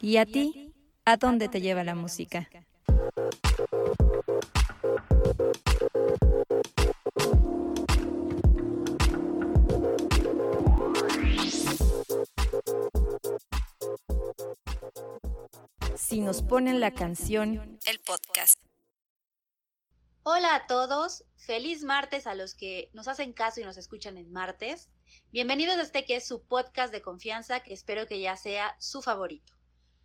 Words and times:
¿Y 0.00 0.16
a 0.16 0.26
ti? 0.26 0.72
¿A 1.04 1.16
dónde 1.16 1.48
te 1.48 1.60
lleva 1.60 1.82
la 1.82 1.94
música? 1.94 2.48
Si 15.96 16.20
nos 16.20 16.42
ponen 16.42 16.80
la 16.80 16.92
canción, 16.92 17.78
el 17.86 18.00
podcast. 18.00 18.60
Hola 20.22 20.54
a 20.54 20.66
todos, 20.66 21.24
feliz 21.36 21.82
martes 21.82 22.26
a 22.26 22.34
los 22.34 22.54
que 22.54 22.90
nos 22.92 23.08
hacen 23.08 23.32
caso 23.32 23.60
y 23.60 23.64
nos 23.64 23.76
escuchan 23.76 24.16
en 24.16 24.30
martes. 24.32 24.90
Bienvenidos 25.32 25.76
a 25.76 25.82
este 25.82 26.04
que 26.04 26.16
es 26.16 26.26
su 26.26 26.42
podcast 26.42 26.92
de 26.92 27.02
confianza, 27.02 27.60
que 27.60 27.72
espero 27.74 28.06
que 28.06 28.20
ya 28.20 28.36
sea 28.36 28.76
su 28.78 29.02
favorito. 29.02 29.52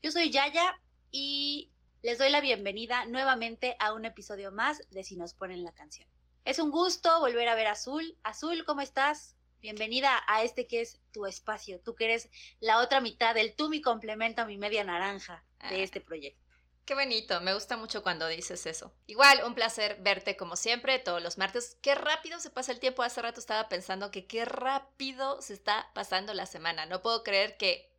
Yo 0.01 0.11
soy 0.11 0.29
Yaya 0.29 0.79
y 1.11 1.71
les 2.03 2.17
doy 2.17 2.29
la 2.29 2.41
bienvenida 2.41 3.05
nuevamente 3.05 3.75
a 3.79 3.93
un 3.93 4.05
episodio 4.05 4.51
más 4.51 4.81
de 4.91 5.03
Si 5.03 5.15
nos 5.15 5.33
ponen 5.33 5.63
la 5.63 5.73
canción. 5.73 6.07
Es 6.43 6.59
un 6.59 6.69
gusto 6.71 7.19
volver 7.19 7.47
a 7.47 7.55
ver 7.55 7.67
a 7.67 7.71
Azul. 7.71 8.17
Azul, 8.23 8.63
¿cómo 8.65 8.81
estás? 8.81 9.35
Bienvenida 9.61 10.21
a 10.27 10.43
este 10.43 10.67
que 10.67 10.81
es 10.81 11.01
tu 11.11 11.25
espacio, 11.25 11.79
tú 11.79 11.95
que 11.95 12.05
eres 12.05 12.29
la 12.59 12.79
otra 12.79 13.01
mitad 13.01 13.33
del 13.33 13.55
tú 13.55 13.67
mi 13.69 13.81
complemento, 13.81 14.45
mi 14.45 14.57
media 14.59 14.83
naranja 14.83 15.43
de 15.69 15.77
Ah. 15.77 15.79
este 15.79 16.01
proyecto. 16.01 16.44
Qué 16.85 16.93
bonito, 16.93 17.41
me 17.41 17.55
gusta 17.55 17.77
mucho 17.77 18.03
cuando 18.03 18.27
dices 18.27 18.67
eso. 18.67 18.93
Igual, 19.07 19.41
un 19.43 19.55
placer 19.55 19.97
verte 20.01 20.37
como 20.37 20.55
siempre 20.55 20.99
todos 20.99 21.19
los 21.19 21.39
martes. 21.39 21.77
Qué 21.81 21.95
rápido 21.95 22.39
se 22.39 22.51
pasa 22.51 22.71
el 22.71 22.79
tiempo. 22.79 23.01
Hace 23.01 23.23
rato 23.23 23.39
estaba 23.39 23.67
pensando 23.69 24.11
que 24.11 24.27
qué 24.27 24.45
rápido 24.45 25.41
se 25.41 25.53
está 25.55 25.89
pasando 25.95 26.35
la 26.35 26.45
semana. 26.45 26.85
No 26.85 27.01
puedo 27.01 27.23
creer 27.23 27.57
que 27.57 27.91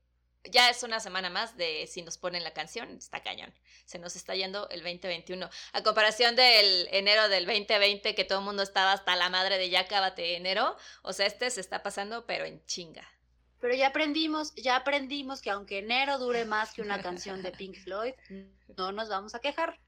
ya 0.45 0.70
es 0.70 0.84
una 0.84 1.00
semana 1.00 1.30
más 1.30 1.56
de 1.56 1.88
si 1.88 2.02
nos 2.02 2.16
ponen 2.16 2.45
la 2.45 2.52
canción. 2.52 2.96
Está 2.96 3.24
cañón. 3.24 3.52
Se 3.87 3.98
nos 3.98 4.14
está 4.14 4.37
yendo 4.37 4.68
el 4.68 4.84
2021. 4.84 5.51
A 5.73 5.82
comparación 5.82 6.37
del 6.37 6.88
enero 6.92 7.29
del 7.29 7.45
2020 7.45 8.14
que 8.14 8.24
todo 8.24 8.38
el 8.38 8.45
mundo 8.45 8.62
estaba 8.62 8.92
hasta 8.92 9.16
la 9.16 9.30
madre 9.30 9.59
de 9.59 9.68
ya 9.68 9.88
cábate 9.88 10.37
enero. 10.37 10.76
O 11.02 11.12
sea, 11.12 11.26
este 11.26 11.51
se 11.51 11.60
está 11.60 11.82
pasando 11.82 12.24
pero 12.24 12.45
en 12.45 12.64
chinga. 12.66 13.15
Pero 13.60 13.74
ya 13.74 13.88
aprendimos, 13.88 14.54
ya 14.54 14.76
aprendimos 14.76 15.40
que 15.40 15.51
aunque 15.51 15.79
enero 15.79 16.18
dure 16.18 16.45
más 16.45 16.73
que 16.73 16.82
una 16.82 17.01
canción 17.02 17.43
de 17.43 17.52
Pink 17.52 17.76
Floyd, 17.76 18.13
no 18.76 18.93
nos 18.93 19.09
vamos 19.09 19.35
a 19.35 19.40
quejar. 19.40 19.79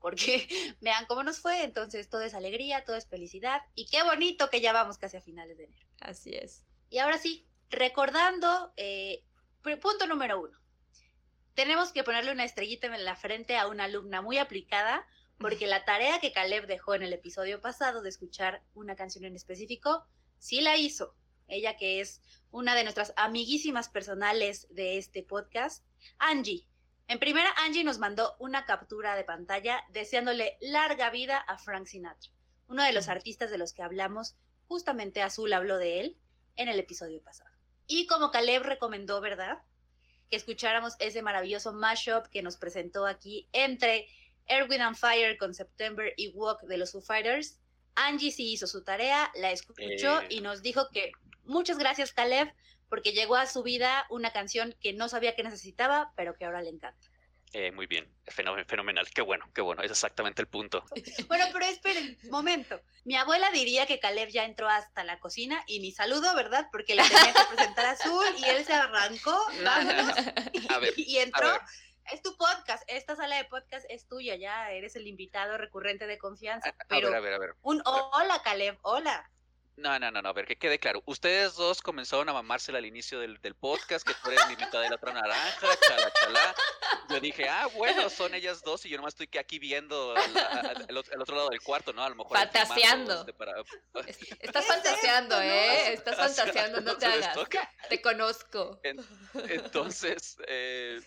Porque 0.00 0.46
vean 0.80 1.06
cómo 1.06 1.22
nos 1.24 1.40
fue, 1.40 1.64
entonces 1.64 2.08
todo 2.08 2.22
es 2.22 2.34
alegría, 2.34 2.84
todo 2.84 2.96
es 2.96 3.06
felicidad. 3.06 3.62
Y 3.74 3.86
qué 3.86 4.02
bonito 4.04 4.48
que 4.48 4.60
ya 4.60 4.72
vamos 4.72 4.98
casi 4.98 5.16
a 5.16 5.20
finales 5.20 5.58
de 5.58 5.64
enero. 5.64 5.86
Así 6.00 6.34
es. 6.34 6.64
Y 6.90 6.98
ahora 6.98 7.18
sí, 7.18 7.44
recordando, 7.70 8.72
eh, 8.76 9.24
punto 9.82 10.06
número 10.06 10.40
uno. 10.40 10.56
Tenemos 11.54 11.90
que 11.90 12.04
ponerle 12.04 12.30
una 12.30 12.44
estrellita 12.44 12.86
en 12.86 13.04
la 13.04 13.16
frente 13.16 13.56
a 13.56 13.66
una 13.66 13.84
alumna 13.84 14.22
muy 14.22 14.38
aplicada, 14.38 15.04
porque 15.38 15.66
la 15.66 15.84
tarea 15.84 16.20
que 16.20 16.32
Caleb 16.32 16.66
dejó 16.66 16.94
en 16.94 17.02
el 17.02 17.12
episodio 17.12 17.60
pasado 17.60 18.00
de 18.00 18.08
escuchar 18.08 18.62
una 18.74 18.94
canción 18.94 19.24
en 19.24 19.34
específico, 19.34 20.04
sí 20.38 20.60
la 20.60 20.76
hizo. 20.76 21.14
Ella 21.48 21.76
que 21.76 22.00
es 22.00 22.20
una 22.50 22.74
de 22.74 22.84
nuestras 22.84 23.12
amiguísimas 23.16 23.88
personales 23.88 24.66
de 24.70 24.98
este 24.98 25.22
podcast, 25.22 25.84
Angie. 26.18 26.66
En 27.08 27.18
primera, 27.18 27.50
Angie 27.56 27.84
nos 27.84 27.98
mandó 27.98 28.36
una 28.38 28.66
captura 28.66 29.16
de 29.16 29.24
pantalla 29.24 29.82
deseándole 29.90 30.58
larga 30.60 31.10
vida 31.10 31.38
a 31.38 31.58
Frank 31.58 31.86
Sinatra, 31.86 32.30
uno 32.68 32.84
de 32.84 32.92
los 32.92 33.08
artistas 33.08 33.50
de 33.50 33.58
los 33.58 33.72
que 33.72 33.82
hablamos, 33.82 34.36
justamente 34.66 35.22
Azul 35.22 35.52
habló 35.52 35.78
de 35.78 36.00
él 36.00 36.18
en 36.56 36.68
el 36.68 36.78
episodio 36.78 37.22
pasado. 37.22 37.50
Y 37.86 38.06
como 38.06 38.30
Caleb 38.30 38.62
recomendó, 38.64 39.22
¿verdad? 39.22 39.62
Que 40.30 40.36
escucháramos 40.36 40.94
ese 40.98 41.22
maravilloso 41.22 41.72
mashup 41.72 42.26
que 42.26 42.42
nos 42.42 42.58
presentó 42.58 43.06
aquí 43.06 43.48
entre 43.52 44.06
Erwin 44.46 44.82
and 44.82 44.96
Fire 44.96 45.38
con 45.38 45.54
September 45.54 46.12
y 46.18 46.28
Walk 46.28 46.62
de 46.64 46.76
los 46.76 46.92
Foo 46.92 47.00
Fighters. 47.00 47.58
Angie 47.94 48.30
sí 48.30 48.52
hizo 48.52 48.66
su 48.66 48.84
tarea, 48.84 49.30
la 49.34 49.50
escuchó 49.50 50.20
Eh. 50.20 50.26
y 50.28 50.40
nos 50.42 50.62
dijo 50.62 50.88
que 50.92 51.12
muchas 51.48 51.78
gracias 51.78 52.12
Caleb 52.12 52.52
porque 52.88 53.12
llegó 53.12 53.36
a 53.36 53.46
su 53.46 53.62
vida 53.62 54.06
una 54.08 54.32
canción 54.32 54.74
que 54.80 54.92
no 54.92 55.08
sabía 55.08 55.34
que 55.34 55.42
necesitaba, 55.42 56.12
pero 56.16 56.34
que 56.36 56.44
ahora 56.44 56.62
le 56.62 56.70
encanta. 56.70 57.08
Eh, 57.54 57.72
muy 57.72 57.86
bien, 57.86 58.06
fenomenal, 58.26 59.08
qué 59.14 59.22
bueno, 59.22 59.50
qué 59.54 59.62
bueno, 59.62 59.82
es 59.82 59.90
exactamente 59.90 60.42
el 60.42 60.48
punto. 60.48 60.84
Bueno, 61.28 61.46
pero 61.52 61.64
esperen, 61.64 62.18
momento. 62.30 62.80
Mi 63.04 63.16
abuela 63.16 63.50
diría 63.50 63.86
que 63.86 63.98
Caleb 64.00 64.28
ya 64.28 64.44
entró 64.44 64.68
hasta 64.68 65.02
la 65.02 65.18
cocina 65.18 65.64
y 65.66 65.80
ni 65.80 65.90
saludo, 65.92 66.34
¿verdad? 66.34 66.68
Porque 66.70 66.94
le 66.94 67.02
tenía 67.02 67.32
que 67.32 67.54
presentar 67.54 67.86
a 67.86 67.90
Azul 67.92 68.26
y 68.38 68.44
él 68.44 68.64
se 68.66 68.74
arrancó, 68.74 69.34
vámonos, 69.64 70.14
A 70.68 70.78
ver, 70.78 70.92
y 70.96 71.18
a 71.18 71.22
entró. 71.22 71.52
ver, 71.52 71.60
Es 72.12 72.20
tu 72.22 72.36
podcast, 72.36 72.82
esta 72.86 73.16
sala 73.16 73.36
de 73.36 73.44
podcast 73.46 73.86
es 73.88 74.06
tuya, 74.08 74.36
ya 74.36 74.70
eres 74.70 74.94
el 74.96 75.06
invitado 75.06 75.56
recurrente 75.56 76.06
de 76.06 76.18
confianza. 76.18 76.68
a, 76.68 76.72
a 76.72 76.86
Pero 76.88 77.08
ver, 77.08 77.16
a 77.16 77.20
ver, 77.20 77.32
a 77.34 77.38
ver. 77.38 77.54
un 77.62 77.80
hola, 77.84 78.42
Caleb, 78.42 78.78
hola. 78.82 79.30
No, 79.78 79.96
no, 79.98 80.10
no, 80.10 80.20
no, 80.20 80.28
a 80.28 80.32
ver, 80.32 80.44
que 80.44 80.56
quede 80.56 80.78
claro. 80.80 81.02
Ustedes 81.06 81.54
dos 81.54 81.80
comenzaron 81.82 82.28
a 82.28 82.32
mamársela 82.32 82.78
al 82.78 82.86
inicio 82.86 83.20
del, 83.20 83.40
del 83.40 83.54
podcast, 83.54 84.04
que 84.06 84.12
tú 84.14 84.30
eres 84.30 84.46
mi 84.48 84.56
mitad 84.56 84.80
de 84.82 84.88
la 84.90 84.96
otra 84.96 85.12
naranja, 85.12 85.68
chala, 85.86 86.12
chala. 86.12 86.54
Yo 87.08 87.20
dije, 87.20 87.48
ah, 87.48 87.66
bueno, 87.76 88.10
son 88.10 88.34
ellas 88.34 88.60
dos 88.62 88.84
y 88.86 88.88
yo 88.88 88.96
nomás 88.96 89.14
estoy 89.14 89.28
que 89.28 89.38
aquí 89.38 89.60
viendo 89.60 90.16
al, 90.16 90.36
al- 90.36 90.86
al 90.88 91.22
otro 91.22 91.36
lado 91.36 91.48
del 91.50 91.60
cuarto, 91.60 91.92
¿no? 91.92 92.02
A 92.02 92.08
lo 92.08 92.16
mejor. 92.16 92.36
Fantaseando. 92.36 93.20
este, 93.20 93.32
para- 93.34 93.52
Estás 93.60 94.34
¿Qué 94.40 94.58
es 94.58 94.66
fantaseando? 94.66 95.40
¿eh? 95.40 95.92
Estás 95.92 96.16
fantaseando, 96.16 96.80
no 96.80 96.96
te 96.96 97.06
hagas. 97.06 97.36
Te 97.88 98.02
conozco. 98.02 98.80
En- 98.82 98.98
entonces, 99.48 100.38
eh, 100.48 101.00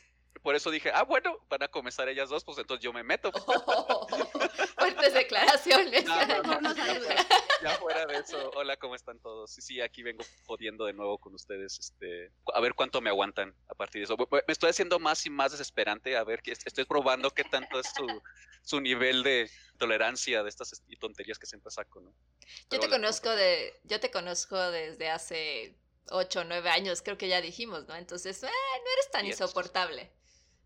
por 0.44 0.56
eso 0.56 0.72
dije, 0.72 0.92
ah, 0.94 1.04
bueno, 1.04 1.38
van 1.50 1.64
a 1.64 1.68
comenzar 1.68 2.08
ellas 2.10 2.30
dos, 2.30 2.44
pues 2.44 2.58
entonces 2.58 2.84
yo 2.84 2.92
me 2.94 3.04
meto. 3.04 3.32
fuertes 4.78 5.14
declaraciones. 5.14 6.06
No, 6.06 6.26
no, 6.44 6.62
no, 6.62 6.76
ya 6.76 6.86
fuera- 6.86 7.26
Ya 7.62 7.70
fuera 7.78 8.06
de 8.06 8.18
eso, 8.18 8.50
hola, 8.56 8.76
¿cómo 8.78 8.96
están 8.96 9.20
todos? 9.20 9.52
Sí, 9.52 9.62
sí, 9.62 9.82
aquí 9.82 10.02
vengo 10.04 10.24
jodiendo 10.46 10.86
de 10.86 10.94
nuevo 10.94 11.18
con 11.20 11.36
ustedes, 11.36 11.78
este, 11.80 12.32
a 12.54 12.60
ver 12.60 12.74
cuánto 12.74 13.02
me 13.02 13.10
aguantan 13.10 13.56
a 13.68 13.76
partir 13.76 14.00
de 14.02 14.06
eso. 14.06 14.18
Me 14.18 14.42
estoy 14.48 14.70
haciendo 14.72 15.00
más 15.00 15.26
y 15.26 15.30
más 15.30 15.52
desesperante, 15.52 16.18
a 16.18 16.24
ver, 16.24 16.42
estoy 16.46 16.86
probando 16.86 17.30
qué 17.32 17.44
tanto 17.44 17.80
es 17.80 17.88
su, 17.96 18.08
su 18.64 18.82
nivel 18.82 19.22
de 19.24 19.50
tolerancia 19.78 20.42
de 20.44 20.50
estas 20.50 20.74
est- 20.74 20.86
tonterías 21.00 21.38
que 21.38 21.46
siempre 21.46 21.72
saco, 21.72 22.02
¿no? 22.02 22.14
Yo 22.72 22.80
te 22.80 22.88
hola, 22.88 22.90
conozco 22.98 23.30
de, 23.30 23.80
yo 23.84 24.00
te 24.00 24.10
conozco 24.12 24.58
desde 24.72 25.10
hace 25.10 25.78
ocho 26.10 26.42
o 26.42 26.44
nueve 26.44 26.70
años, 26.70 27.02
creo 27.04 27.18
que 27.18 27.28
ya 27.28 27.42
dijimos, 27.42 27.88
¿no? 27.88 27.96
Entonces, 27.96 28.42
eh, 28.44 28.48
no 28.48 28.92
eres 28.94 29.12
tan 29.12 29.26
insoportable. 29.28 30.12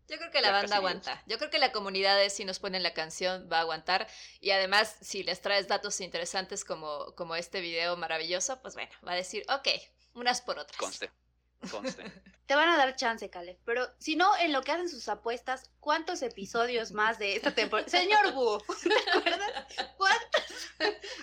Yo 0.08 0.18
creo 0.18 0.30
que 0.30 0.40
la 0.40 0.48
Ya 0.48 0.52
banda 0.52 0.76
aguanta. 0.76 1.22
Yo 1.26 1.38
creo 1.38 1.50
que 1.50 1.58
la 1.58 1.72
comunidad 1.72 2.16
de 2.16 2.30
si 2.30 2.44
nos 2.44 2.58
ponen 2.58 2.82
la 2.82 2.94
canción 2.94 3.48
va 3.52 3.58
a 3.58 3.60
aguantar. 3.60 4.06
Y 4.40 4.50
además, 4.50 4.96
si 5.00 5.22
les 5.22 5.40
traes 5.40 5.66
datos 5.66 6.00
interesantes 6.00 6.64
como, 6.64 7.14
como 7.16 7.34
este 7.34 7.60
video 7.60 7.96
maravilloso, 7.96 8.60
pues 8.62 8.74
bueno, 8.74 8.92
va 9.06 9.12
a 9.12 9.16
decir, 9.16 9.44
ok, 9.48 9.68
unas 10.14 10.40
por 10.40 10.58
otras. 10.58 10.76
Conste, 10.78 11.10
conste. 11.70 12.04
Te 12.46 12.54
van 12.54 12.68
a 12.68 12.76
dar 12.76 12.94
chance, 12.94 13.28
Caleb. 13.28 13.58
Pero 13.64 13.90
si 13.98 14.14
no, 14.14 14.36
en 14.36 14.52
lo 14.52 14.62
que 14.62 14.70
hacen 14.70 14.88
sus 14.88 15.08
apuestas, 15.08 15.68
¿cuántos 15.80 16.22
episodios 16.22 16.92
más 16.92 17.18
de 17.18 17.34
esta 17.34 17.52
temporada? 17.52 17.88
Señor 17.88 18.32
Wu, 18.34 18.58
¿te 18.82 19.18
acuerdas? 19.18 19.66
¿Cuántos 19.96 20.36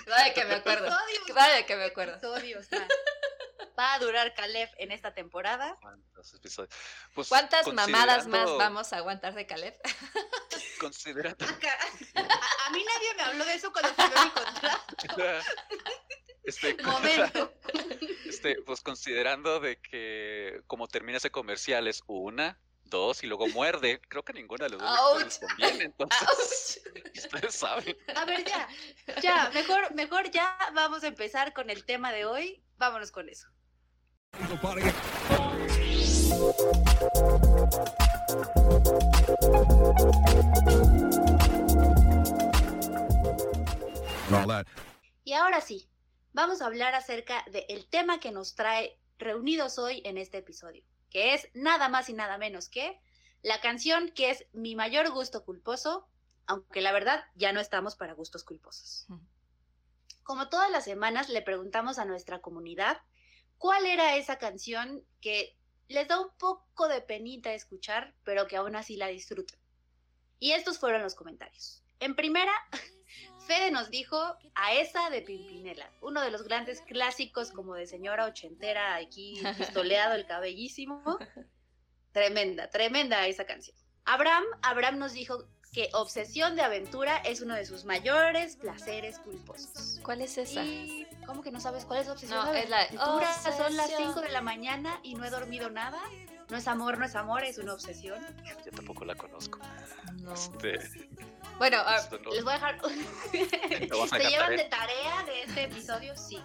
Vaya 0.08 0.34
que 0.34 0.46
me 0.46 0.56
acuerdo. 0.56 0.90
Vaya 1.34 1.66
que 1.66 1.76
me 1.78 1.86
acuerdo. 1.86 2.16
episodios 2.16 2.70
más 2.72 2.88
va 3.78 3.94
a 3.94 4.00
durar 4.00 4.34
Caleb 4.34 4.70
en 4.78 4.92
esta 4.92 5.14
temporada? 5.14 5.78
¿Cuántos 5.82 6.34
episodios? 6.34 6.74
Pues, 7.14 7.28
¿Cuántas 7.30 7.72
mamadas 7.74 8.28
más 8.28 8.50
vamos 8.58 8.94
a 8.94 8.98
aguantar 8.98 9.34
de 9.34 9.46
Caleb? 9.46 9.76
Considerando, 10.80 11.46
Acá- 11.46 11.78
A, 12.16 12.68
a 12.68 12.70
mí 12.72 12.84
nadie 12.84 13.14
me 13.16 13.22
habló 13.24 13.46
de 13.46 13.54
eso 13.54 13.72
cuando 13.72 13.94
firmé 13.94 14.26
mi 14.26 14.32
contrato. 14.32 14.94
este, 16.44 16.76
Momento. 16.84 17.54
Este, 18.26 18.62
pues 18.64 18.82
considerando 18.82 19.60
de 19.60 19.80
que 19.80 20.64
como 20.66 20.88
termina 20.88 21.18
ese 21.20 21.30
comercial 21.30 21.88
es 21.88 22.02
una, 22.08 22.60
dos 22.86 23.24
y 23.24 23.28
luego 23.28 23.48
muerde, 23.48 24.02
creo 24.10 24.24
que 24.24 24.34
ninguna 24.34 24.66
de 24.66 24.72
las 24.72 24.80
dos 24.82 25.00
Ouch. 25.00 25.24
les 25.24 25.40
conviene, 25.40 25.84
entonces 25.86 26.82
¡Auch! 26.86 27.16
ustedes 27.16 27.56
saben. 27.56 27.96
A 28.16 28.26
ver, 28.26 28.44
ya, 28.44 28.68
ya, 29.22 29.50
mejor, 29.54 29.94
mejor 29.94 30.32
ya 30.32 30.58
vamos 30.74 31.04
a 31.04 31.08
empezar 31.08 31.54
con 31.54 31.70
el 31.70 31.86
tema 31.86 32.12
de 32.12 32.26
hoy. 32.26 32.64
Vámonos 32.78 33.12
con 33.12 33.30
eso. 33.30 33.48
Y 45.24 45.34
ahora 45.34 45.62
sí, 45.62 45.90
vamos 46.34 46.62
a 46.62 46.66
hablar 46.66 46.96
acerca 46.96 47.46
del 47.52 47.88
tema 47.88 48.20
que 48.20 48.32
nos 48.32 48.56
trae 48.56 49.00
reunidos 49.18 49.78
hoy 49.78 50.02
en 50.06 50.18
este 50.18 50.40
episodio, 50.40 50.84
que 51.10 51.34
es 51.34 51.48
nada 51.54 51.90
más 51.90 52.10
y 52.10 52.14
nada 52.14 52.38
menos 52.38 52.70
que 52.70 53.00
la 53.44 53.62
canción 53.62 54.10
que 54.10 54.32
es 54.32 54.46
mi 54.54 54.76
mayor 54.76 55.12
gusto 55.12 55.46
culposo, 55.46 56.08
aunque 56.48 56.82
la 56.82 56.92
verdad 56.92 57.24
ya 57.36 57.54
no 57.54 57.60
estamos 57.60 57.96
para 57.96 58.14
gustos 58.14 58.44
culposos. 58.44 59.06
Como 60.24 60.50
todas 60.50 60.72
las 60.72 60.86
semanas 60.86 61.30
le 61.30 61.42
preguntamos 61.42 62.00
a 62.00 62.06
nuestra 62.06 62.42
comunidad 62.42 63.02
cuál 63.64 63.86
era 63.86 64.18
esa 64.18 64.40
canción 64.40 65.06
que 65.22 65.56
les 65.88 66.10
da 66.10 66.20
un 66.20 66.32
poco 66.38 66.90
de 66.90 67.00
penita 67.00 67.54
escuchar, 67.54 68.14
pero 68.26 68.46
que 68.46 68.58
aún 68.58 68.76
así 68.76 68.98
la 68.98 69.08
disfrutan. 69.08 69.58
Y 70.38 70.52
estos 70.52 70.80
fueron 70.80 71.02
los 71.02 71.16
comentarios. 71.16 71.82
En 72.02 72.14
primera, 72.14 72.52
Fede 73.48 73.72
nos 73.72 73.90
dijo 73.90 74.18
a 74.56 74.74
esa 74.74 75.10
de 75.10 75.22
Pimpinela, 75.22 75.90
uno 76.02 76.22
de 76.22 76.30
los 76.30 76.44
grandes 76.44 76.82
clásicos 76.82 77.52
como 77.52 77.76
de 77.76 77.88
señora 77.88 78.26
ochentera, 78.26 78.96
aquí 78.96 79.42
pistoleado 79.58 80.16
el 80.16 80.26
cabellísimo. 80.26 81.02
Tremenda, 82.12 82.70
tremenda 82.70 83.26
esa 83.28 83.46
canción. 83.46 83.78
Abraham, 84.04 84.44
Abraham 84.62 85.00
nos 85.00 85.14
dijo 85.14 85.48
que 85.74 85.90
Obsesión 85.94 86.56
de 86.56 86.62
Aventura 86.62 87.18
es 87.18 87.42
uno 87.42 87.56
de 87.56 87.66
sus 87.66 87.84
mayores 87.84 88.56
placeres 88.58 89.18
culposos. 89.20 90.00
¿Cuál 90.04 90.22
es 90.22 90.38
esa? 90.38 90.62
¿Cómo 91.26 91.42
que 91.42 91.52
no 91.52 91.60
sabes 91.60 91.84
cuál 91.86 92.02
es 92.02 92.08
Obsesión 92.10 92.46
No, 92.46 92.52
de 92.52 92.62
es 92.62 92.70
la 92.70 92.82
Aventura? 92.82 93.34
Son 93.42 93.76
las 93.76 93.88
obsesión. 93.88 94.10
5 94.14 94.22
de 94.22 94.30
la 94.30 94.42
mañana 94.42 95.00
y 95.04 95.16
no 95.16 95.26
he 95.26 95.30
dormido 95.32 95.70
nada. 95.70 96.00
No 96.50 96.58
es 96.58 96.68
amor, 96.68 97.00
no 97.00 97.06
es 97.06 97.16
amor, 97.16 97.44
es 97.44 97.58
una 97.58 97.74
obsesión. 97.74 98.24
Yo 98.64 98.72
tampoco 98.72 99.04
la 99.06 99.16
conozco. 99.16 99.58
No. 100.22 100.34
Este, 100.34 100.78
Bueno, 101.58 101.78
no- 101.84 102.32
Les 102.34 102.44
voy 102.44 102.52
a 102.54 102.56
dejar. 102.58 102.80
¿Se 103.32 104.30
llevan 104.30 104.56
de 104.56 104.66
tarea 104.66 105.24
de 105.26 105.44
este 105.44 105.64
episodio? 105.64 106.16
Sí. 106.16 106.40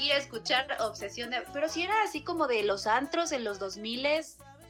Ir 0.00 0.12
a 0.12 0.16
escuchar 0.16 0.76
Obsesión 0.80 1.30
de. 1.30 1.42
Pero 1.52 1.68
si 1.68 1.82
era 1.82 2.02
así 2.04 2.22
como 2.22 2.46
de 2.46 2.62
los 2.62 2.86
antros 2.86 3.32
en 3.32 3.44
los 3.44 3.58
2000 3.58 4.06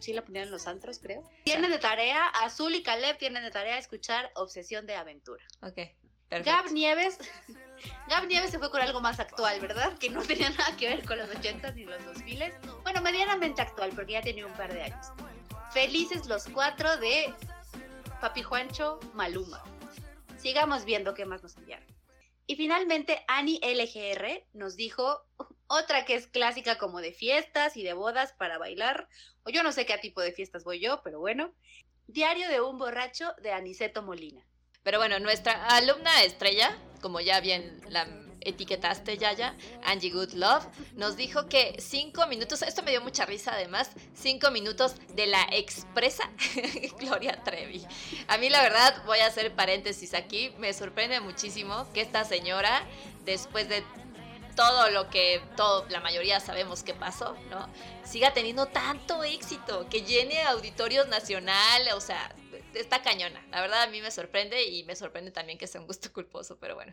Sí 0.00 0.12
la 0.12 0.23
ponían 0.25 0.47
en 0.47 0.50
los 0.50 0.67
antros, 0.67 0.99
creo. 0.99 1.23
Tienen 1.44 1.70
de 1.70 1.79
tarea, 1.79 2.26
Azul 2.26 2.75
y 2.75 2.82
Caleb 2.82 3.19
tienen 3.19 3.43
de 3.43 3.50
tarea 3.50 3.79
escuchar 3.79 4.31
Obsesión 4.35 4.87
de 4.87 4.94
Aventura. 4.97 5.44
ok. 5.62 5.79
Perfecto. 6.31 6.62
Gab 6.62 6.73
Nieves. 6.73 7.19
Gab 8.08 8.26
Nieves 8.29 8.52
se 8.52 8.61
fue 8.61 8.70
con 8.70 8.81
algo 8.81 9.00
más 9.00 9.19
actual, 9.19 9.58
¿verdad? 9.58 9.99
Que 9.99 10.11
no 10.11 10.23
tenía 10.23 10.49
nada 10.50 10.76
que 10.76 10.88
ver 10.88 11.05
con 11.05 11.19
los 11.19 11.29
80 11.29 11.73
ni 11.73 11.85
los 11.85 12.05
2000 12.05 12.52
Bueno, 12.85 13.00
medianamente 13.02 13.61
actual, 13.61 13.91
porque 13.97 14.12
ya 14.12 14.23
tenía 14.23 14.47
un 14.47 14.52
par 14.52 14.73
de 14.73 14.82
años. 14.82 15.08
Felices 15.73 16.26
los 16.26 16.44
cuatro 16.49 16.97
de 16.99 17.35
Papi 18.20 18.43
Juancho 18.43 19.00
Maluma. 19.14 19.61
Sigamos 20.38 20.85
viendo 20.85 21.14
qué 21.14 21.25
más 21.25 21.43
nos 21.43 21.56
enviaron. 21.56 21.87
Y 22.47 22.55
finalmente, 22.55 23.25
Annie 23.26 23.61
LGR 23.62 24.47
nos 24.52 24.76
dijo 24.76 25.25
otra 25.70 26.05
que 26.05 26.17
es 26.17 26.26
clásica 26.26 26.78
como 26.78 27.00
de 27.00 27.12
fiestas 27.12 27.76
y 27.76 27.84
de 27.84 27.93
bodas 27.93 28.32
para 28.32 28.58
bailar. 28.58 29.08
O 29.44 29.50
yo 29.50 29.62
no 29.62 29.70
sé 29.70 29.87
qué 29.87 29.96
tipo 29.99 30.20
de 30.20 30.32
fiestas 30.32 30.64
voy 30.64 30.81
yo, 30.81 31.00
pero 31.05 31.20
bueno. 31.20 31.55
Diario 32.08 32.49
de 32.49 32.61
un 32.61 32.76
borracho 32.76 33.32
de 33.40 33.52
Aniceto 33.52 34.02
Molina. 34.02 34.44
Pero 34.82 34.99
bueno, 34.99 35.20
nuestra 35.20 35.69
alumna 35.69 36.25
estrella, 36.25 36.76
como 37.00 37.20
ya 37.20 37.38
bien 37.40 37.81
la 37.88 38.08
etiquetaste, 38.40 39.17
Yaya, 39.17 39.55
Angie 39.84 40.11
Good 40.11 40.32
Love, 40.32 40.67
nos 40.94 41.17
dijo 41.17 41.46
que 41.46 41.76
cinco 41.78 42.26
minutos, 42.26 42.62
esto 42.62 42.82
me 42.82 42.90
dio 42.90 43.00
mucha 43.00 43.25
risa 43.26 43.52
además, 43.52 43.90
cinco 44.14 44.50
minutos 44.50 44.96
de 45.14 45.26
la 45.26 45.46
expresa 45.52 46.28
Gloria 46.99 47.40
Trevi. 47.44 47.87
A 48.26 48.38
mí 48.38 48.49
la 48.49 48.62
verdad, 48.62 49.02
voy 49.06 49.19
a 49.20 49.26
hacer 49.26 49.55
paréntesis 49.55 50.14
aquí, 50.14 50.52
me 50.58 50.73
sorprende 50.73 51.20
muchísimo 51.20 51.87
que 51.93 52.00
esta 52.00 52.25
señora, 52.25 52.82
después 53.25 53.69
de 53.69 53.84
todo 54.60 54.90
lo 54.90 55.08
que 55.08 55.40
todo, 55.56 55.86
la 55.88 56.00
mayoría 56.00 56.38
sabemos 56.38 56.82
que 56.82 56.92
pasó, 56.92 57.34
¿no? 57.48 57.66
Siga 58.04 58.34
teniendo 58.34 58.66
tanto 58.66 59.24
éxito, 59.24 59.88
que 59.88 60.02
llene 60.02 60.42
auditorios 60.42 61.08
nacional, 61.08 61.88
o 61.94 62.00
sea, 62.02 62.34
está 62.74 63.00
cañona. 63.00 63.42
La 63.50 63.62
verdad 63.62 63.84
a 63.84 63.86
mí 63.86 64.02
me 64.02 64.10
sorprende 64.10 64.62
y 64.64 64.84
me 64.84 64.96
sorprende 64.96 65.30
también 65.30 65.58
que 65.58 65.66
sea 65.66 65.80
un 65.80 65.86
gusto 65.86 66.12
culposo, 66.12 66.58
pero 66.60 66.74
bueno. 66.74 66.92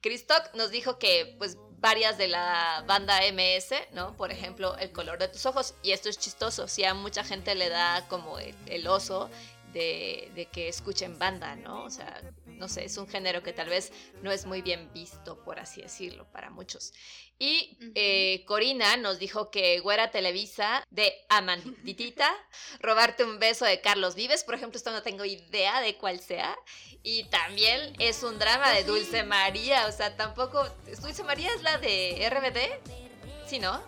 Christoc 0.00 0.54
nos 0.54 0.70
dijo 0.70 1.00
que 1.00 1.34
pues 1.36 1.56
varias 1.80 2.16
de 2.16 2.28
la 2.28 2.84
banda 2.86 3.18
MS, 3.32 3.74
¿no? 3.92 4.16
Por 4.16 4.30
ejemplo, 4.30 4.76
El 4.78 4.92
color 4.92 5.18
de 5.18 5.26
tus 5.26 5.46
ojos, 5.46 5.74
y 5.82 5.90
esto 5.90 6.08
es 6.08 6.16
chistoso, 6.16 6.68
si 6.68 6.84
a 6.84 6.94
mucha 6.94 7.24
gente 7.24 7.56
le 7.56 7.70
da 7.70 8.06
como 8.06 8.38
el, 8.38 8.54
el 8.66 8.86
oso 8.86 9.28
de, 9.72 10.30
de 10.36 10.46
que 10.46 10.68
escuchen 10.68 11.18
banda, 11.18 11.56
¿no? 11.56 11.82
O 11.82 11.90
sea, 11.90 12.20
no 12.60 12.68
sé, 12.68 12.84
es 12.84 12.96
un 12.98 13.08
género 13.08 13.42
que 13.42 13.52
tal 13.52 13.70
vez 13.70 13.90
no 14.22 14.30
es 14.30 14.44
muy 14.44 14.60
bien 14.60 14.92
visto, 14.92 15.42
por 15.42 15.58
así 15.58 15.80
decirlo, 15.80 16.30
para 16.30 16.50
muchos. 16.50 16.92
Y 17.38 17.78
eh, 17.94 18.44
Corina 18.46 18.98
nos 18.98 19.18
dijo 19.18 19.50
que 19.50 19.80
Güera 19.80 20.10
Televisa 20.10 20.84
de 20.90 21.12
Amanditita, 21.30 22.30
Robarte 22.80 23.24
un 23.24 23.38
beso 23.38 23.64
de 23.64 23.80
Carlos 23.80 24.14
Vives, 24.14 24.44
por 24.44 24.54
ejemplo, 24.54 24.76
esto 24.76 24.92
no 24.92 25.02
tengo 25.02 25.24
idea 25.24 25.80
de 25.80 25.96
cuál 25.96 26.20
sea. 26.20 26.56
Y 27.02 27.24
también 27.30 27.94
es 27.98 28.22
un 28.22 28.38
drama 28.38 28.70
de 28.72 28.84
Dulce 28.84 29.24
María, 29.24 29.86
o 29.86 29.92
sea, 29.92 30.14
tampoco... 30.16 30.62
Dulce 31.00 31.24
María 31.24 31.50
es 31.54 31.62
la 31.62 31.78
de 31.78 32.28
RBD, 32.28 33.48
¿sí, 33.48 33.58
no? 33.58 33.82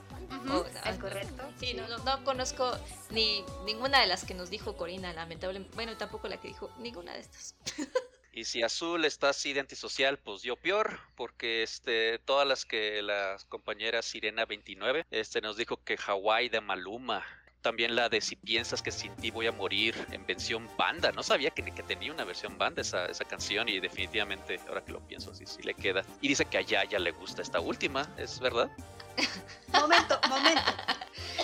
Oh, 0.51 0.65
es 0.89 0.99
correcto. 0.99 1.45
Sí, 1.61 1.75
no, 1.75 1.87
no, 1.89 1.99
no 1.99 2.25
conozco 2.25 2.73
ni 3.11 3.45
ninguna 3.67 4.01
de 4.01 4.07
las 4.07 4.25
que 4.25 4.33
nos 4.33 4.49
dijo 4.49 4.77
Corina, 4.77 5.13
lamentablemente. 5.13 5.75
Bueno, 5.75 5.97
tampoco 5.99 6.27
la 6.27 6.41
que 6.41 6.49
dijo 6.49 6.71
ninguna 6.79 7.13
de 7.13 7.21
estas. 7.21 7.55
Y 8.33 8.45
si 8.45 8.63
Azul 8.63 9.05
está 9.05 9.29
así 9.29 9.53
de 9.53 9.61
antisocial, 9.61 10.19
pues 10.19 10.43
yo 10.43 10.57
peor, 10.57 10.99
porque 11.17 11.63
este, 11.63 12.19
todas 12.21 12.49
las 12.49 12.65
que 12.65 13.03
la 13.03 13.37
compañera 13.51 14.01
Sirena 14.01 14.47
29 14.47 15.05
este, 15.11 15.43
nos 15.43 15.59
dijo 15.59 15.77
que 15.85 15.99
Hawái 15.99 16.49
de 16.49 16.63
Maluma. 16.63 17.23
También 17.61 17.95
la 17.95 18.09
de 18.09 18.21
Si 18.21 18.35
piensas 18.35 18.83
que 18.83 18.91
sin 18.91 19.15
ti 19.17 19.31
voy 19.31 19.47
a 19.47 19.53
morir 19.53 19.95
en 20.11 20.27
versión 20.27 20.69
banda. 20.77 21.13
No 21.13 21.23
sabía 21.23 21.51
que, 21.51 21.63
que 21.63 21.83
tenía 21.83 22.11
una 22.11 22.25
versión 22.25 22.59
banda 22.59 22.81
esa, 22.81 23.07
esa 23.07 23.25
canción 23.25 23.69
y 23.69 23.79
definitivamente, 23.79 24.59
ahora 24.67 24.83
que 24.85 24.93
lo 24.93 25.07
pienso, 25.07 25.33
sí, 25.35 25.45
sí 25.47 25.63
le 25.63 25.75
queda. 25.75 26.03
Y 26.23 26.29
dice 26.29 26.47
que 26.47 26.59
a 26.59 26.63
Yaya 26.63 26.99
le 26.99 27.13
gusta 27.13 27.43
esta 27.43 27.61
última, 27.61 28.13
¿es 28.17 28.41
verdad? 28.41 28.71
Momento, 29.73 30.19
momento. 30.29 30.73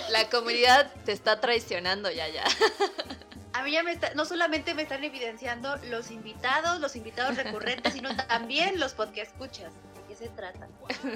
La 0.09 0.27
comunidad 0.29 0.91
te 1.05 1.11
está 1.11 1.39
traicionando, 1.39 2.11
ya, 2.11 2.27
ya. 2.27 2.43
A 3.53 3.63
mí 3.63 3.71
ya 3.71 3.83
me 3.83 3.91
está, 3.91 4.13
no 4.13 4.25
solamente 4.25 4.73
me 4.73 4.83
están 4.83 5.03
evidenciando 5.03 5.75
los 5.87 6.11
invitados, 6.11 6.79
los 6.79 6.95
invitados 6.95 7.35
recurrentes, 7.35 7.93
sino 7.93 8.15
también 8.27 8.79
los 8.79 8.93
podcast 8.93 9.31
escuchas. 9.31 9.73
¿De 9.95 10.03
qué 10.07 10.15
se 10.15 10.29
trata? 10.29 10.67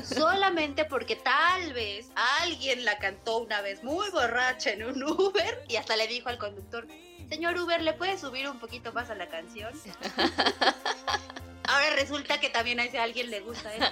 Solamente 0.04 0.86
porque 0.86 1.16
tal 1.16 1.74
vez 1.74 2.10
alguien 2.42 2.86
la 2.86 2.98
cantó 2.98 3.40
una 3.40 3.62
vez 3.62 3.84
muy 3.84 4.10
borracha 4.10 4.72
en 4.72 4.84
un 4.84 5.04
Uber 5.04 5.64
y 5.68 5.76
hasta 5.76 5.96
le 5.96 6.08
dijo 6.08 6.30
al 6.30 6.38
conductor, 6.38 6.88
señor 7.30 7.58
Uber, 7.58 7.82
¿le 7.82 7.94
puede 7.94 8.18
subir 8.18 8.50
un 8.50 8.60
poquito 8.60 8.94
más 8.94 9.10
a 9.10 9.16
la 9.16 9.30
canción? 9.30 9.72
Ahora 11.68 11.96
resulta 11.96 12.40
que 12.40 12.50
también 12.50 12.80
a 12.80 12.86
ese 12.86 13.00
alguien 13.00 13.30
le 13.30 13.40
gusta 13.42 13.74
eso. 13.74 13.86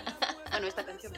Bueno, 0.51 0.67
esta 0.67 0.85
canción 0.85 1.13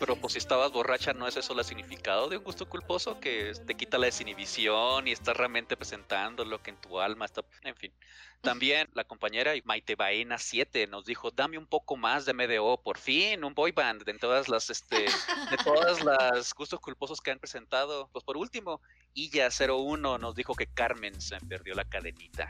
Pero 0.00 0.16
pues 0.16 0.32
si 0.32 0.38
estabas 0.38 0.72
borracha, 0.72 1.12
¿no 1.12 1.28
es 1.28 1.36
eso 1.36 1.52
el 1.52 1.64
significado 1.64 2.30
de 2.30 2.38
un 2.38 2.44
gusto 2.44 2.66
culposo? 2.66 3.20
Que 3.20 3.52
te 3.66 3.74
quita 3.74 3.98
la 3.98 4.06
desinhibición 4.06 5.06
y 5.06 5.12
estás 5.12 5.36
realmente 5.36 5.76
presentando 5.76 6.46
lo 6.46 6.62
que 6.62 6.70
en 6.70 6.80
tu 6.80 6.98
alma 6.98 7.26
está... 7.26 7.42
En 7.62 7.76
fin. 7.76 7.92
También 8.40 8.88
la 8.92 9.04
compañera 9.04 9.52
Maite 9.64 9.96
Baena 9.96 10.38
7 10.38 10.86
nos 10.86 11.04
dijo, 11.04 11.30
dame 11.30 11.56
un 11.56 11.66
poco 11.66 11.96
más 11.96 12.26
de 12.26 12.34
MDO, 12.34 12.82
por 12.82 12.98
fin, 12.98 13.42
un 13.42 13.54
boy 13.54 13.72
band 13.72 14.04
de 14.04 14.14
todas 14.14 14.48
las, 14.48 14.68
este, 14.68 14.96
de 15.00 15.56
todas 15.64 16.04
las 16.04 16.52
gustos 16.54 16.78
culposos 16.80 17.20
que 17.20 17.30
han 17.30 17.38
presentado. 17.38 18.08
Pues 18.12 18.22
por 18.24 18.36
último, 18.36 18.80
Illa 19.14 19.48
01 19.48 20.18
nos 20.18 20.34
dijo 20.34 20.54
que 20.54 20.66
Carmen 20.66 21.18
se 21.20 21.38
perdió 21.40 21.74
la 21.74 21.84
cadenita. 21.84 22.48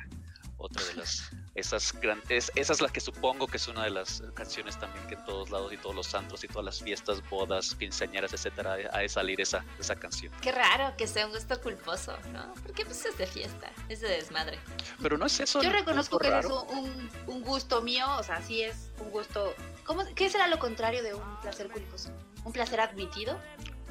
Otra 0.57 0.83
de 0.85 0.95
las, 0.95 1.31
esas 1.55 1.93
grandes, 2.01 2.51
esa 2.55 2.73
es 2.73 2.81
la 2.81 2.89
que 2.89 3.01
supongo 3.01 3.47
que 3.47 3.59
es 3.59 3.69
una 3.69 3.85
de 3.85 3.91
las 3.91 4.23
canciones 4.35 4.79
también 4.79 5.07
que 5.07 5.15
en 5.15 5.25
todos 5.25 5.51
lados 5.51 5.73
y 5.73 5.77
todos 5.77 5.95
los 5.95 6.07
santos 6.07 6.43
y 6.43 6.49
todas 6.49 6.65
las 6.65 6.83
fiestas, 6.83 7.23
bodas, 7.31 7.75
quinceañeras, 7.77 8.33
etcétera, 8.33 8.77
ha 8.93 8.99
de 8.99 9.09
salir 9.09 9.41
esa, 9.41 9.65
esa 9.79 9.95
canción. 9.95 10.33
Qué 10.41 10.51
raro 10.53 10.95
que 10.97 11.07
sea 11.07 11.27
un 11.27 11.33
gusto 11.33 11.61
culposo, 11.61 12.17
¿no? 12.33 12.53
Porque 12.63 12.85
pues 12.85 13.05
es 13.05 13.17
de 13.17 13.27
fiesta, 13.27 13.71
es 13.89 14.01
de 14.01 14.09
desmadre. 14.09 14.59
Pero 15.01 15.17
no 15.17 15.27
es 15.27 15.39
eso. 15.41 15.63
Yo 15.63 15.71
¿no? 15.71 15.77
reconozco 15.77 16.19
que 16.19 16.29
es 16.37 16.47
un, 16.47 17.11
un 17.27 17.43
gusto 17.43 17.83
mío, 17.83 18.07
o 18.19 18.23
sea, 18.23 18.43
sí 18.43 18.63
es 18.63 18.91
un 18.99 19.11
gusto. 19.11 19.55
¿cómo, 19.85 20.03
¿Qué 20.15 20.29
será 20.29 20.49
lo 20.49 20.59
contrario 20.59 21.03
de 21.03 21.15
un 21.15 21.41
placer 21.41 21.69
culposo? 21.71 22.11
¿Un 22.45 22.53
placer 22.53 22.81
admitido? 22.81 23.39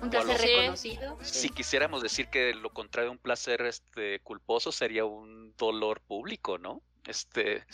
¿Un 0.01 0.10
placer 0.10 0.38
Sí. 0.38 0.48
reconocido? 0.48 1.17
Si 1.22 1.50
quisiéramos 1.50 2.01
decir 2.03 2.27
que 2.27 2.53
lo 2.53 2.70
contrario 2.72 3.10
de 3.10 3.15
un 3.15 3.20
placer 3.22 3.62
este 3.62 4.20
culposo 4.20 4.72
sería 4.74 5.05
un 5.05 5.55
dolor 5.58 6.01
público, 6.01 6.58
¿no? 6.58 6.82
Este 7.05 7.65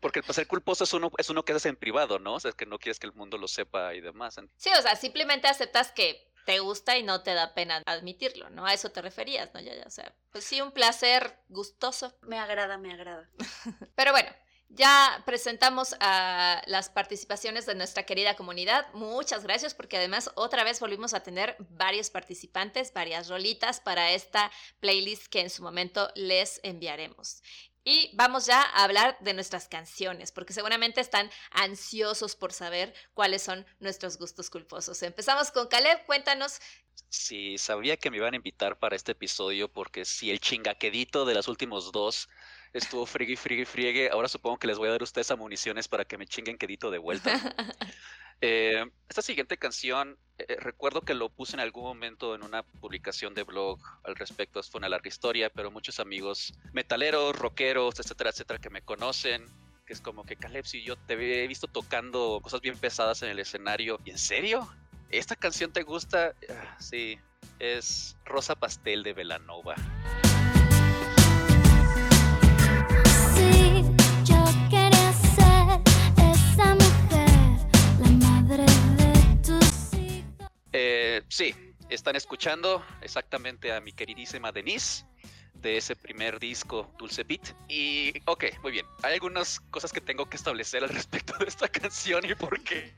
porque 0.00 0.20
el 0.20 0.24
placer 0.24 0.46
culposo 0.46 0.84
es 0.84 0.92
uno, 0.92 1.10
es 1.18 1.30
uno 1.30 1.44
que 1.44 1.52
haces 1.52 1.66
en 1.66 1.76
privado, 1.76 2.18
¿no? 2.18 2.34
O 2.34 2.40
sea, 2.40 2.50
es 2.50 2.54
que 2.54 2.66
no 2.66 2.78
quieres 2.78 2.98
que 2.98 3.06
el 3.06 3.12
mundo 3.12 3.38
lo 3.38 3.48
sepa 3.48 3.94
y 3.94 4.00
demás. 4.00 4.36
Sí, 4.56 4.70
o 4.78 4.82
sea, 4.82 4.94
simplemente 4.96 5.48
aceptas 5.48 5.90
que 5.90 6.30
te 6.44 6.60
gusta 6.60 6.96
y 6.96 7.02
no 7.02 7.22
te 7.22 7.34
da 7.34 7.54
pena 7.54 7.82
admitirlo, 7.86 8.48
¿no? 8.50 8.64
A 8.64 8.72
eso 8.72 8.90
te 8.90 9.02
referías, 9.02 9.52
¿no? 9.52 9.60
Ya, 9.60 9.74
ya, 9.74 9.84
o 9.84 9.90
sea, 9.90 10.14
pues 10.30 10.44
sí, 10.44 10.60
un 10.60 10.70
placer 10.70 11.40
gustoso. 11.48 12.16
Me 12.22 12.38
agrada, 12.38 12.78
me 12.78 12.92
agrada. 12.92 13.28
Pero 13.96 14.12
bueno, 14.12 14.30
ya 14.68 15.22
presentamos 15.24 15.94
las 16.00 16.90
participaciones 16.90 17.66
de 17.66 17.74
nuestra 17.74 18.04
querida 18.04 18.36
comunidad. 18.36 18.86
Muchas 18.92 19.42
gracias 19.42 19.74
porque 19.74 19.96
además 19.96 20.30
otra 20.34 20.64
vez 20.64 20.80
volvimos 20.80 21.14
a 21.14 21.22
tener 21.22 21.56
varios 21.70 22.10
participantes, 22.10 22.92
varias 22.92 23.28
rolitas 23.28 23.80
para 23.80 24.12
esta 24.12 24.50
playlist 24.80 25.26
que 25.26 25.40
en 25.40 25.50
su 25.50 25.62
momento 25.62 26.10
les 26.14 26.60
enviaremos. 26.62 27.42
Y 27.88 28.10
vamos 28.14 28.46
ya 28.46 28.60
a 28.60 28.82
hablar 28.82 29.16
de 29.20 29.32
nuestras 29.32 29.68
canciones, 29.68 30.32
porque 30.32 30.52
seguramente 30.52 31.00
están 31.00 31.30
ansiosos 31.52 32.34
por 32.34 32.52
saber 32.52 32.92
cuáles 33.14 33.42
son 33.42 33.64
nuestros 33.78 34.18
gustos 34.18 34.50
culposos. 34.50 35.00
Empezamos 35.04 35.52
con 35.52 35.68
Caleb, 35.68 36.04
cuéntanos 36.04 36.60
Sí, 37.08 37.56
sabía 37.58 37.96
que 37.96 38.10
me 38.10 38.16
iban 38.16 38.34
a 38.34 38.36
invitar 38.36 38.78
para 38.78 38.96
este 38.96 39.12
episodio 39.12 39.68
porque 39.72 40.04
si 40.04 40.30
el 40.30 40.40
chingaquedito 40.40 41.24
de 41.24 41.34
los 41.34 41.46
últimos 41.46 41.92
dos 41.92 42.28
estuvo 42.72 43.06
friegue, 43.06 43.36
friegue, 43.36 43.66
friegue, 43.66 44.10
ahora 44.10 44.28
supongo 44.28 44.58
que 44.58 44.66
les 44.66 44.78
voy 44.78 44.88
a 44.88 44.92
dar 44.92 45.00
a 45.00 45.04
ustedes 45.04 45.30
a 45.30 45.36
municiones 45.36 45.88
para 45.88 46.04
que 46.04 46.18
me 46.18 46.26
chinguen 46.26 46.58
quedito 46.58 46.90
de 46.90 46.98
vuelta. 46.98 47.30
Eh, 48.42 48.84
esta 49.08 49.22
siguiente 49.22 49.56
canción, 49.56 50.18
eh, 50.36 50.56
recuerdo 50.60 51.00
que 51.00 51.14
lo 51.14 51.30
puse 51.30 51.56
en 51.56 51.60
algún 51.60 51.84
momento 51.84 52.34
en 52.34 52.42
una 52.42 52.62
publicación 52.62 53.32
de 53.32 53.44
blog 53.44 53.80
al 54.04 54.14
respecto, 54.14 54.62
fue 54.62 54.78
una 54.78 54.90
larga 54.90 55.08
historia, 55.08 55.48
pero 55.48 55.70
muchos 55.70 56.00
amigos 56.00 56.52
metaleros, 56.72 57.34
rockeros, 57.34 57.98
etcétera, 57.98 58.28
etcétera, 58.28 58.58
que 58.58 58.68
me 58.68 58.82
conocen, 58.82 59.48
que 59.86 59.94
es 59.94 60.00
como 60.00 60.24
que 60.24 60.36
Caleb, 60.36 60.66
si 60.66 60.82
yo 60.82 60.96
te 60.96 61.14
he 61.14 61.46
visto 61.46 61.66
tocando 61.66 62.40
cosas 62.42 62.60
bien 62.60 62.76
pesadas 62.76 63.22
en 63.22 63.30
el 63.30 63.38
escenario, 63.38 64.00
¿y 64.04 64.10
en 64.10 64.18
serio? 64.18 64.68
¿Esta 65.10 65.36
canción 65.36 65.72
te 65.72 65.82
gusta? 65.82 66.34
Ah, 66.50 66.76
sí, 66.78 67.18
es 67.58 68.16
Rosa 68.24 68.54
Pastel 68.54 69.02
de 69.02 69.12
Velanova. 69.12 69.76
Sí, 81.28 81.54
están 81.88 82.16
escuchando 82.16 82.84
exactamente 83.00 83.72
a 83.72 83.80
mi 83.80 83.92
queridísima 83.92 84.52
Denise 84.52 85.04
de 85.62 85.76
ese 85.76 85.96
primer 85.96 86.38
disco, 86.38 86.92
Dulce 86.98 87.24
Beat. 87.24 87.54
Y, 87.68 88.12
ok, 88.26 88.44
muy 88.62 88.72
bien. 88.72 88.86
Hay 89.02 89.14
algunas 89.14 89.60
cosas 89.70 89.92
que 89.92 90.00
tengo 90.00 90.28
que 90.28 90.36
establecer 90.36 90.84
al 90.84 90.88
respecto 91.00 91.34
de 91.38 91.46
esta 91.46 91.68
canción 91.68 92.24
y 92.24 92.34
por 92.34 92.62
qué, 92.62 92.92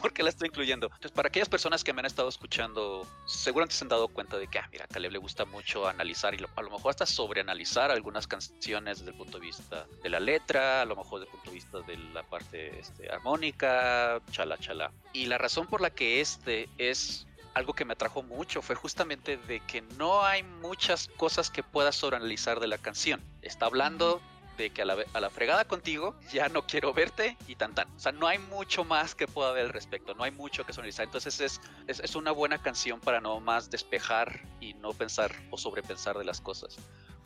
por 0.00 0.18
la 0.20 0.28
estoy 0.28 0.48
incluyendo. 0.48 0.86
Entonces, 0.86 1.12
para 1.12 1.28
aquellas 1.28 1.48
personas 1.48 1.84
que 1.84 1.92
me 1.92 2.00
han 2.00 2.06
estado 2.06 2.28
escuchando, 2.28 3.06
seguramente 3.26 3.74
se 3.74 3.84
han 3.84 3.88
dado 3.88 4.08
cuenta 4.08 4.38
de 4.38 4.48
que, 4.48 4.58
ah, 4.58 4.68
mira, 4.70 4.84
a 4.84 4.88
Caleb 4.88 5.12
le 5.12 5.18
gusta 5.18 5.44
mucho 5.44 5.88
analizar 5.88 6.34
y 6.34 6.38
a 6.38 6.62
lo 6.62 6.70
mejor 6.70 6.90
hasta 6.90 7.06
sobreanalizar 7.06 7.90
algunas 7.90 8.26
canciones 8.26 8.98
desde 8.98 9.12
el 9.12 9.16
punto 9.16 9.38
de 9.38 9.46
vista 9.46 9.86
de 10.02 10.08
la 10.10 10.20
letra, 10.20 10.82
a 10.82 10.84
lo 10.84 10.96
mejor 10.96 11.20
desde 11.20 11.30
el 11.30 11.36
punto 11.36 11.50
de 11.50 11.54
vista 11.54 11.80
de 11.80 11.96
la 12.12 12.22
parte 12.22 12.78
este, 12.78 13.10
armónica, 13.10 14.20
chala, 14.30 14.58
chala. 14.58 14.92
Y 15.12 15.26
la 15.26 15.38
razón 15.38 15.66
por 15.66 15.80
la 15.80 15.90
que 15.90 16.20
este 16.20 16.68
es 16.76 17.26
algo 17.54 17.72
que 17.72 17.84
me 17.84 17.94
atrajo 17.94 18.22
mucho 18.22 18.62
fue 18.62 18.76
justamente 18.76 19.36
de 19.36 19.60
que 19.60 19.82
no 19.98 20.24
hay 20.24 20.42
muchas 20.42 21.08
cosas 21.16 21.50
que 21.50 21.62
puedas 21.62 21.96
sobreanalizar 21.96 22.60
de 22.60 22.68
la 22.68 22.78
canción. 22.78 23.22
Está 23.42 23.66
hablando 23.66 24.20
de 24.56 24.70
que 24.70 24.82
a 24.82 24.84
la, 24.84 25.30
fregada 25.30 25.64
contigo 25.64 26.14
ya 26.30 26.48
no 26.48 26.66
quiero 26.66 26.92
verte 26.92 27.36
y 27.46 27.56
tan 27.56 27.74
tan. 27.74 27.88
O 27.96 27.98
sea, 27.98 28.12
no 28.12 28.26
hay 28.26 28.38
mucho 28.38 28.84
más 28.84 29.14
que 29.14 29.26
pueda 29.26 29.52
ver 29.52 29.66
al 29.66 29.72
respecto, 29.72 30.14
no 30.14 30.24
hay 30.24 30.30
mucho 30.30 30.64
que 30.66 30.72
sobreanalizar. 30.72 31.06
Entonces 31.06 31.40
es, 31.40 31.60
es, 31.86 32.14
una 32.14 32.30
buena 32.30 32.60
canción 32.60 33.00
para 33.00 33.20
no 33.20 33.40
más 33.40 33.70
despejar 33.70 34.42
y 34.60 34.74
no 34.74 34.92
pensar 34.92 35.34
o 35.50 35.56
sobrepensar 35.56 36.18
de 36.18 36.24
las 36.24 36.40
cosas. 36.40 36.76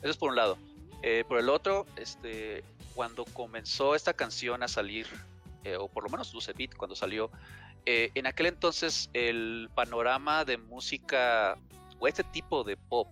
Eso 0.01 0.11
es 0.11 0.17
por 0.17 0.31
un 0.31 0.37
lado. 0.37 0.59
Eh, 1.03 1.25
por 1.27 1.39
el 1.39 1.49
otro, 1.49 1.87
este, 1.97 2.65
cuando 2.95 3.25
comenzó 3.25 3.95
esta 3.95 4.15
canción 4.15 4.63
a 4.63 4.69
salir, 4.69 5.07
eh, 5.65 5.77
o 5.77 5.89
por 5.89 6.05
lo 6.05 6.11
menos 6.11 6.33
Luce 6.33 6.53
Beat 6.53 6.75
cuando 6.75 6.95
salió, 6.95 7.31
eh, 7.87 8.11
en 8.15 8.27
aquel 8.27 8.47
entonces 8.47 9.11
el 9.13 9.69
panorama 9.75 10.45
de 10.45 10.59
música 10.59 11.59
o 11.99 12.09
este 12.09 12.25
tipo 12.25 12.65
de 12.65 12.77
pop 12.77 13.09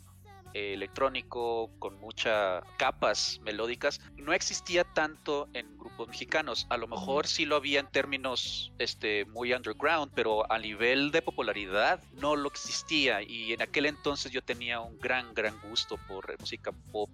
eh, 0.55 0.75
electrónico 0.75 1.71
con 1.79 1.99
muchas 1.99 2.63
capas 2.77 3.41
melódicas 3.43 4.03
no 4.17 4.35
existía 4.35 4.85
tanto 4.85 5.49
en 5.55 5.79
grupos 5.79 6.09
mexicanos. 6.09 6.67
A 6.69 6.77
lo 6.77 6.87
mejor 6.87 7.27
sí 7.27 7.47
lo 7.47 7.57
había 7.57 7.81
en 7.81 7.87
términos 7.87 8.71
este, 8.79 9.25
muy 9.25 9.55
underground, 9.55 10.13
pero 10.15 10.51
a 10.53 10.59
nivel 10.59 11.11
de 11.11 11.23
popularidad 11.23 12.03
no 12.21 12.37
lo 12.37 12.49
existía. 12.49 13.23
Y 13.23 13.55
en 13.55 13.63
aquel 13.63 13.87
entonces 13.87 14.31
yo 14.31 14.43
tenía 14.43 14.81
un 14.81 14.99
gran, 14.99 15.33
gran 15.33 15.59
gusto 15.71 15.97
por 16.07 16.39
música 16.39 16.71
pop. 16.93 17.09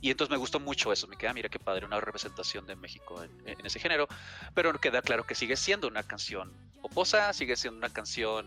Y 0.00 0.10
entonces 0.10 0.30
me 0.30 0.38
gustó 0.38 0.60
mucho 0.60 0.92
eso, 0.92 1.06
me 1.06 1.16
queda, 1.16 1.32
mira 1.34 1.48
qué 1.48 1.58
padre, 1.58 1.84
una 1.84 2.00
representación 2.00 2.66
de 2.66 2.74
México 2.74 3.22
en, 3.22 3.66
ese 3.66 3.78
género, 3.78 4.08
pero 4.54 4.72
queda 4.78 5.02
claro 5.02 5.24
que 5.24 5.34
sigue 5.34 5.56
siendo 5.56 5.88
una 5.88 6.02
canción 6.02 6.52
poposa, 6.80 7.32
sigue 7.32 7.56
siendo 7.56 7.78
una 7.78 7.90
canción 7.90 8.46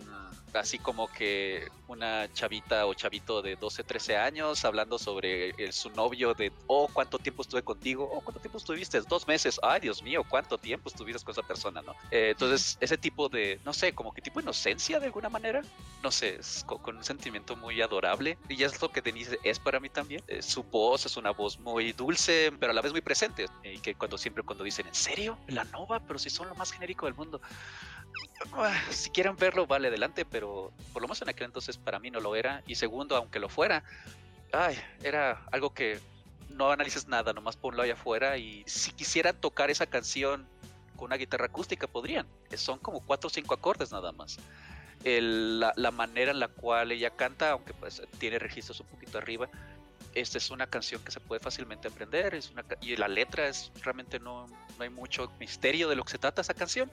así 0.53 0.79
como 0.79 1.07
que 1.07 1.67
una 1.87 2.31
chavita 2.33 2.85
o 2.85 2.93
chavito 2.93 3.41
de 3.41 3.55
12, 3.55 3.83
13 3.83 4.17
años 4.17 4.65
hablando 4.65 4.97
sobre 4.97 5.53
su 5.71 5.89
novio 5.91 6.33
de, 6.33 6.51
oh, 6.67 6.87
cuánto 6.91 7.19
tiempo 7.19 7.41
estuve 7.41 7.61
contigo, 7.61 8.09
oh, 8.11 8.21
cuánto 8.21 8.39
tiempo 8.39 8.57
estuviste, 8.57 8.99
dos 9.01 9.27
meses, 9.27 9.59
ay, 9.61 9.81
Dios 9.81 10.01
mío, 10.01 10.23
cuánto 10.27 10.57
tiempo 10.57 10.89
estuviste 10.89 11.23
con 11.23 11.33
esa 11.33 11.43
persona, 11.43 11.81
¿no? 11.81 11.93
Eh, 12.11 12.29
entonces, 12.31 12.77
ese 12.79 12.97
tipo 12.97 13.29
de, 13.29 13.59
no 13.63 13.73
sé, 13.73 13.93
como 13.93 14.13
que 14.13 14.21
tipo 14.21 14.39
de 14.39 14.43
inocencia 14.43 14.99
de 14.99 15.05
alguna 15.05 15.29
manera, 15.29 15.61
no 16.01 16.11
sé, 16.11 16.35
es 16.35 16.65
con, 16.65 16.97
un 16.97 17.03
sentimiento 17.03 17.55
muy 17.55 17.81
adorable 17.81 18.37
y 18.49 18.63
es 18.63 18.81
lo 18.81 18.89
que 18.89 19.01
Denise 19.01 19.39
es 19.43 19.59
para 19.59 19.79
mí 19.79 19.89
también. 19.89 20.21
Eh, 20.27 20.41
su 20.41 20.63
voz 20.63 21.05
es 21.05 21.17
una 21.17 21.31
voz 21.31 21.59
muy 21.59 21.93
dulce, 21.93 22.51
pero 22.59 22.71
a 22.71 22.75
la 22.75 22.81
vez 22.81 22.91
muy 22.91 23.01
presente 23.01 23.45
y 23.63 23.79
que 23.79 23.95
cuando 23.95 24.17
siempre 24.17 24.43
cuando 24.43 24.63
dicen, 24.63 24.87
¿en 24.87 24.95
serio? 24.95 25.37
La 25.47 25.63
Nova, 25.65 25.99
pero 25.99 26.19
si 26.19 26.29
son 26.29 26.47
lo 26.47 26.55
más 26.55 26.71
genérico 26.71 27.05
del 27.05 27.15
mundo. 27.15 27.41
Ah, 28.53 28.79
si 28.89 29.09
quieren 29.09 29.35
verlo, 29.35 29.65
vale 29.65 29.87
adelante, 29.87 30.25
pero 30.25 30.71
por 30.91 31.01
lo 31.01 31.07
menos 31.07 31.21
en 31.21 31.29
aquel 31.29 31.45
entonces 31.45 31.77
para 31.77 31.99
mí 31.99 32.11
no 32.11 32.19
lo 32.19 32.35
era. 32.35 32.63
Y 32.67 32.75
segundo, 32.75 33.15
aunque 33.15 33.39
lo 33.39 33.49
fuera, 33.49 33.83
ay, 34.51 34.77
era 35.01 35.43
algo 35.51 35.73
que 35.73 35.99
no 36.49 36.71
analices 36.71 37.07
nada, 37.07 37.33
nomás 37.33 37.57
ponlo 37.57 37.81
allá 37.81 37.93
afuera. 37.93 38.37
Y 38.37 38.63
si 38.67 38.91
quisieran 38.91 39.35
tocar 39.39 39.69
esa 39.69 39.85
canción 39.85 40.47
con 40.95 41.05
una 41.07 41.17
guitarra 41.17 41.45
acústica, 41.45 41.87
podrían. 41.87 42.27
Son 42.55 42.79
como 42.79 43.01
cuatro 43.01 43.27
o 43.27 43.31
cinco 43.31 43.53
acordes 43.53 43.91
nada 43.91 44.11
más. 44.11 44.37
la, 45.03 45.91
manera 45.91 46.31
en 46.31 46.39
la 46.39 46.47
cual 46.47 46.91
ella 46.91 47.09
canta, 47.11 47.51
aunque 47.51 47.73
pues 47.73 48.01
tiene 48.19 48.39
registros 48.39 48.79
un 48.79 48.87
poquito 48.87 49.17
arriba, 49.17 49.49
esta 50.13 50.37
es 50.37 50.51
una 50.51 50.67
canción 50.67 51.03
que 51.03 51.11
se 51.11 51.19
puede 51.19 51.41
fácilmente 51.41 51.87
aprender 51.87 52.39
y 52.81 52.95
la 52.95 53.07
letra 53.07 53.47
es 53.47 53.71
realmente 53.81 54.19
no, 54.19 54.45
no 54.77 54.83
hay 54.83 54.89
mucho 54.89 55.31
misterio 55.39 55.89
de 55.89 55.95
lo 55.95 56.03
que 56.03 56.11
se 56.11 56.17
trata 56.17 56.41
esa 56.41 56.53
canción. 56.53 56.91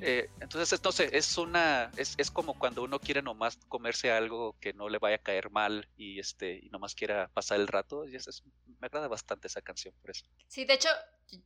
Eh, 0.00 0.30
entonces, 0.40 0.82
no 0.82 0.92
sé, 0.92 1.10
es 1.16 1.36
una, 1.38 1.90
es, 1.96 2.14
es, 2.18 2.30
como 2.30 2.58
cuando 2.58 2.82
uno 2.82 2.98
quiere 3.00 3.22
nomás 3.22 3.58
comerse 3.68 4.10
algo 4.10 4.56
que 4.60 4.72
no 4.72 4.88
le 4.88 4.98
vaya 4.98 5.16
a 5.16 5.22
caer 5.22 5.50
mal 5.50 5.88
y 5.96 6.18
este, 6.18 6.58
y 6.62 6.68
nomás 6.70 6.94
quiera 6.94 7.28
pasar 7.34 7.60
el 7.60 7.68
rato. 7.68 8.06
Y 8.06 8.16
es, 8.16 8.42
me 8.80 8.86
agrada 8.86 9.08
bastante 9.08 9.48
esa 9.48 9.60
canción 9.60 9.94
por 10.00 10.10
eso. 10.10 10.26
Sí, 10.46 10.64
de 10.64 10.74
hecho, 10.74 10.88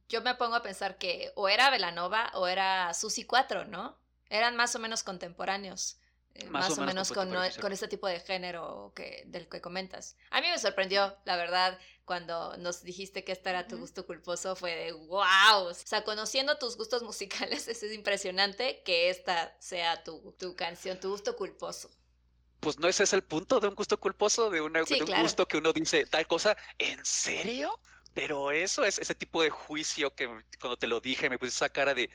yo 0.09 0.23
me 0.23 0.35
pongo 0.35 0.57
a 0.57 0.63
pensar 0.63 0.99
que 0.99 1.33
o 1.35 1.49
era 1.49 1.71
Velanova 1.71 2.31
o 2.35 2.47
era 2.47 2.93
Susi 2.95 3.25
4, 3.25 3.65
¿no? 3.65 3.99
Eran 4.29 4.57
más 4.57 4.75
o 4.75 4.79
menos 4.79 5.03
contemporáneos. 5.03 5.99
Eh, 6.35 6.49
más, 6.49 6.79
o, 6.79 6.83
menos, 6.83 7.13
con, 7.13 7.31
con, 7.61 7.73
este 7.73 7.89
tipo 7.89 8.07
de 8.07 8.19
género 8.21 8.93
que, 8.97 9.25
del 9.27 9.49
que 9.49 9.61
comentas. 9.61 10.17
A 10.31 10.41
mí 10.41 10.47
me 10.49 10.59
sorprendió, 10.59 11.15
la 11.25 11.37
verdad, 11.37 11.79
cuando 12.07 12.57
nos 12.57 12.83
dijiste 12.83 13.23
que 13.23 13.33
este 13.33 13.51
era 13.51 13.67
tu 13.69 13.79
gusto 13.79 14.07
culposo, 14.07 14.57
fue 14.57 14.75
de 14.75 14.93
wow. 14.93 15.67
O 15.69 15.75
sea, 15.75 16.05
conociendo 16.05 16.57
tus 16.59 16.77
gustos 16.77 17.03
musicales, 17.03 17.69
es 17.69 17.83
impresionante 17.93 18.83
que 18.83 19.11
esta 19.11 19.55
sea 19.61 20.03
tu, 20.05 20.35
tu 20.39 20.57
canción, 20.57 20.99
tu 20.99 21.11
gusto 21.11 21.37
culposo. 21.37 21.91
Pues 22.61 22.79
no 22.79 22.89
ese 22.89 23.03
es 23.03 23.13
el 23.13 23.23
punto 23.23 23.59
de 23.61 23.69
un 23.69 23.75
gusto 23.75 23.99
culposo, 23.99 24.49
de, 24.49 24.61
un 24.61 24.73
gusto 25.21 25.49
que 25.49 25.59
uno 25.59 25.73
dice 25.73 26.07
tal 26.07 26.27
cosa, 26.29 26.57
¿en 26.79 27.05
serio? 27.05 27.79
Pero 28.15 28.53
eso 28.53 28.85
es 28.85 28.99
ese 28.99 29.15
tipo 29.17 29.43
de 29.43 29.51
juicio 29.51 30.15
que 30.15 30.29
cuando 30.61 30.77
te 30.77 30.87
lo 30.87 31.01
dije 31.01 31.29
me 31.29 31.39
puse 31.39 31.51
esa 31.51 31.71
cara 31.71 31.93
de, 31.93 32.09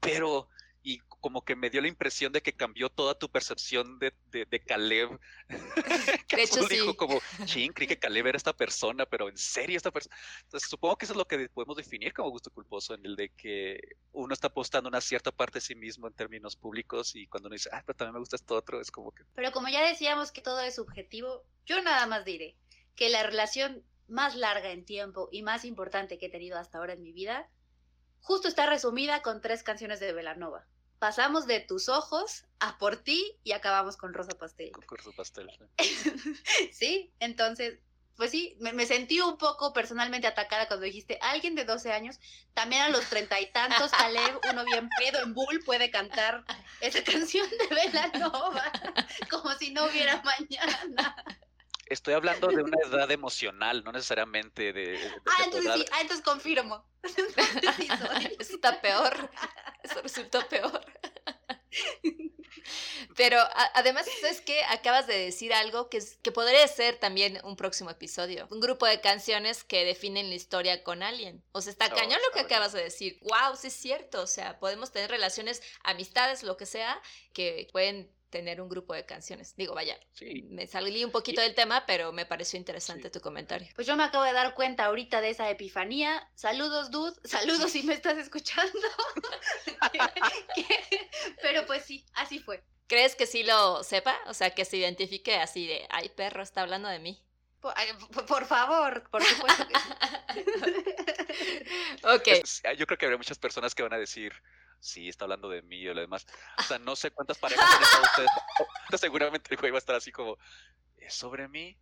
pero 0.00 0.48
y 0.82 0.98
como 0.98 1.44
que 1.44 1.54
me 1.54 1.70
dio 1.70 1.80
la 1.80 1.88
impresión 1.88 2.32
de 2.32 2.42
que 2.42 2.52
cambió 2.52 2.88
toda 2.88 3.18
tu 3.18 3.30
percepción 3.30 3.98
de, 3.98 4.12
de, 4.30 4.60
Caleb. 4.60 5.18
de 6.28 6.42
hecho, 6.42 6.66
sí. 6.66 6.74
dijo 6.74 6.96
como, 6.96 7.20
ching, 7.44 7.72
creí 7.72 7.86
que 7.86 7.98
Caleb 7.98 8.26
era 8.26 8.36
esta 8.36 8.52
persona, 8.52 9.06
pero 9.06 9.28
en 9.28 9.36
serio 9.36 9.76
esta 9.76 9.90
persona. 9.90 10.16
Entonces 10.42 10.68
supongo 10.68 10.96
que 10.96 11.04
eso 11.04 11.14
es 11.14 11.18
lo 11.18 11.26
que 11.26 11.48
podemos 11.48 11.76
definir 11.76 12.12
como 12.12 12.30
gusto 12.30 12.50
culposo, 12.50 12.94
en 12.94 13.06
el 13.06 13.16
de 13.16 13.28
que 13.30 13.80
uno 14.12 14.34
está 14.34 14.48
apostando 14.48 14.88
una 14.88 15.00
cierta 15.00 15.30
parte 15.30 15.58
de 15.58 15.60
sí 15.60 15.74
mismo 15.74 16.08
en 16.08 16.14
términos 16.14 16.56
públicos 16.56 17.14
y 17.14 17.26
cuando 17.28 17.48
uno 17.48 17.54
dice, 17.54 17.70
ah, 17.72 17.82
pero 17.86 17.96
también 17.96 18.14
me 18.14 18.20
gusta 18.20 18.36
esto 18.36 18.56
otro, 18.56 18.80
es 18.80 18.90
como 18.90 19.12
que... 19.12 19.24
Pero 19.34 19.52
como 19.52 19.68
ya 19.68 19.86
decíamos 19.86 20.32
que 20.32 20.42
todo 20.42 20.60
es 20.60 20.74
subjetivo, 20.74 21.44
yo 21.64 21.80
nada 21.82 22.06
más 22.06 22.24
diré 22.24 22.56
que 22.96 23.08
la 23.08 23.22
relación 23.22 23.84
más 24.08 24.34
larga 24.34 24.70
en 24.72 24.84
tiempo 24.84 25.28
y 25.30 25.42
más 25.42 25.64
importante 25.64 26.18
que 26.18 26.26
he 26.26 26.30
tenido 26.30 26.58
hasta 26.58 26.78
ahora 26.78 26.94
en 26.94 27.02
mi 27.02 27.12
vida 27.12 27.48
justo 28.22 28.48
está 28.48 28.66
resumida 28.66 29.20
con 29.22 29.40
tres 29.40 29.62
canciones 29.62 30.00
de 30.00 30.12
Velanova. 30.12 30.64
Pasamos 31.02 31.48
de 31.48 31.58
tus 31.58 31.88
ojos 31.88 32.44
a 32.60 32.78
por 32.78 32.94
ti 32.94 33.36
y 33.42 33.50
acabamos 33.50 33.96
con 33.96 34.14
Rosa 34.14 34.38
Pastel. 34.38 34.70
Con 34.70 34.98
Rosa 34.98 35.10
Pastel. 35.16 35.50
Sí, 36.70 37.12
entonces, 37.18 37.80
pues 38.16 38.30
sí, 38.30 38.56
me, 38.60 38.86
sentí 38.86 39.18
un 39.18 39.36
poco 39.36 39.72
personalmente 39.72 40.28
atacada 40.28 40.68
cuando 40.68 40.86
dijiste, 40.86 41.18
alguien 41.20 41.56
de 41.56 41.64
12 41.64 41.90
años, 41.90 42.20
también 42.54 42.82
a 42.82 42.88
los 42.88 43.04
treinta 43.06 43.40
y 43.40 43.50
tantos, 43.50 43.90
Caleb, 43.90 44.38
uno 44.52 44.64
bien 44.64 44.88
pedo 44.96 45.24
en 45.24 45.34
Bull, 45.34 45.60
puede 45.64 45.90
cantar 45.90 46.44
esa 46.80 47.02
canción 47.02 47.50
de 47.50 47.74
Velanova, 47.74 48.70
como 49.28 49.52
si 49.54 49.72
no 49.72 49.86
hubiera 49.86 50.22
mañana 50.22 51.16
estoy 51.92 52.14
hablando 52.14 52.48
de 52.48 52.62
una 52.62 52.78
edad 52.86 53.10
emocional, 53.10 53.84
no 53.84 53.92
necesariamente 53.92 54.72
de. 54.72 54.98
ah, 55.26 55.42
entonces 55.44 55.74
sí, 55.74 55.84
ah, 55.92 56.00
entonces 56.00 56.24
confirmo. 56.24 56.84
Eso 58.38 58.54
está 58.54 58.80
peor. 58.80 59.30
Eso 59.82 60.00
resultó 60.02 60.46
peor. 60.48 60.80
Pero 63.16 63.38
además, 63.74 64.06
es 64.30 64.40
que 64.40 64.62
acabas 64.64 65.06
de 65.06 65.18
decir 65.18 65.52
algo 65.52 65.88
que, 65.88 65.98
es, 65.98 66.18
que 66.22 66.32
podría 66.32 66.66
ser 66.68 66.96
también 66.96 67.40
un 67.44 67.56
próximo 67.56 67.90
episodio. 67.90 68.46
Un 68.50 68.60
grupo 68.60 68.86
de 68.86 69.00
canciones 69.00 69.64
que 69.64 69.84
definen 69.84 70.28
la 70.28 70.34
historia 70.34 70.82
con 70.82 71.02
alguien. 71.02 71.42
O 71.52 71.60
sea, 71.60 71.72
está 71.72 71.86
oh, 71.86 71.96
cañón 71.96 72.20
lo 72.26 72.32
que 72.32 72.40
acabas 72.40 72.72
de 72.72 72.82
decir. 72.82 73.18
Wow, 73.22 73.56
sí 73.56 73.68
es 73.68 73.74
cierto. 73.74 74.22
O 74.22 74.26
sea, 74.26 74.58
podemos 74.58 74.92
tener 74.92 75.10
relaciones, 75.10 75.62
amistades, 75.82 76.42
lo 76.42 76.56
que 76.56 76.66
sea, 76.66 77.00
que 77.32 77.68
pueden 77.72 78.10
tener 78.32 78.60
un 78.62 78.68
grupo 78.68 78.94
de 78.94 79.04
canciones. 79.04 79.54
Digo, 79.56 79.74
vaya, 79.74 79.96
me 80.48 80.66
salí 80.66 81.04
un 81.04 81.12
poquito 81.12 81.42
del 81.42 81.54
tema, 81.54 81.84
pero 81.86 82.12
me 82.12 82.26
pareció 82.26 82.58
interesante 82.58 83.10
tu 83.10 83.20
comentario. 83.20 83.68
Pues 83.76 83.86
yo 83.86 83.94
me 83.94 84.04
acabo 84.04 84.24
de 84.24 84.32
dar 84.32 84.54
cuenta 84.54 84.86
ahorita 84.86 85.20
de 85.20 85.28
esa 85.30 85.48
epifanía. 85.50 86.28
Saludos, 86.34 86.90
dude. 86.90 87.14
Saludos 87.24 87.70
si 87.70 87.84
me 87.84 87.92
estás 87.92 88.16
escuchando. 88.16 88.72
pero 91.42 91.66
pues 91.66 91.84
sí, 91.84 92.04
así 92.14 92.40
fue. 92.40 92.64
¿Crees 92.88 93.14
que 93.14 93.26
sí 93.26 93.44
lo 93.44 93.84
sepa? 93.84 94.18
O 94.26 94.34
sea, 94.34 94.50
que 94.50 94.64
se 94.64 94.78
identifique 94.78 95.36
así 95.36 95.66
de, 95.66 95.86
ay, 95.90 96.08
perro, 96.08 96.42
está 96.42 96.62
hablando 96.62 96.88
de 96.88 96.98
mí. 96.98 97.22
Por, 97.60 98.44
favor, 98.44 99.08
por 99.08 99.22
supuesto 99.22 99.68
que 99.68 99.74
ok. 102.02 102.28
Yo 102.76 102.86
creo 102.86 102.98
que 102.98 103.06
habrá 103.06 103.16
muchas 103.16 103.38
personas 103.38 103.74
que 103.74 103.84
van 103.84 103.92
a 103.92 103.98
decir, 103.98 104.32
sí, 104.82 105.08
está 105.08 105.24
hablando 105.24 105.48
de 105.48 105.62
mí 105.62 105.86
o 105.88 105.94
lo 105.94 106.00
demás. 106.00 106.26
O 106.58 106.62
sea, 106.62 106.78
no 106.78 106.96
sé 106.96 107.10
cuántas 107.12 107.38
parejas 107.38 107.64
han 107.64 108.02
ustedes. 108.02 108.30
Seguramente 109.00 109.48
el 109.54 109.58
juego 109.58 109.74
va 109.74 109.78
a 109.78 109.80
estar 109.80 109.96
así 109.96 110.12
como, 110.12 110.36
¿es 110.98 111.14
sobre 111.14 111.48
mí? 111.48 111.76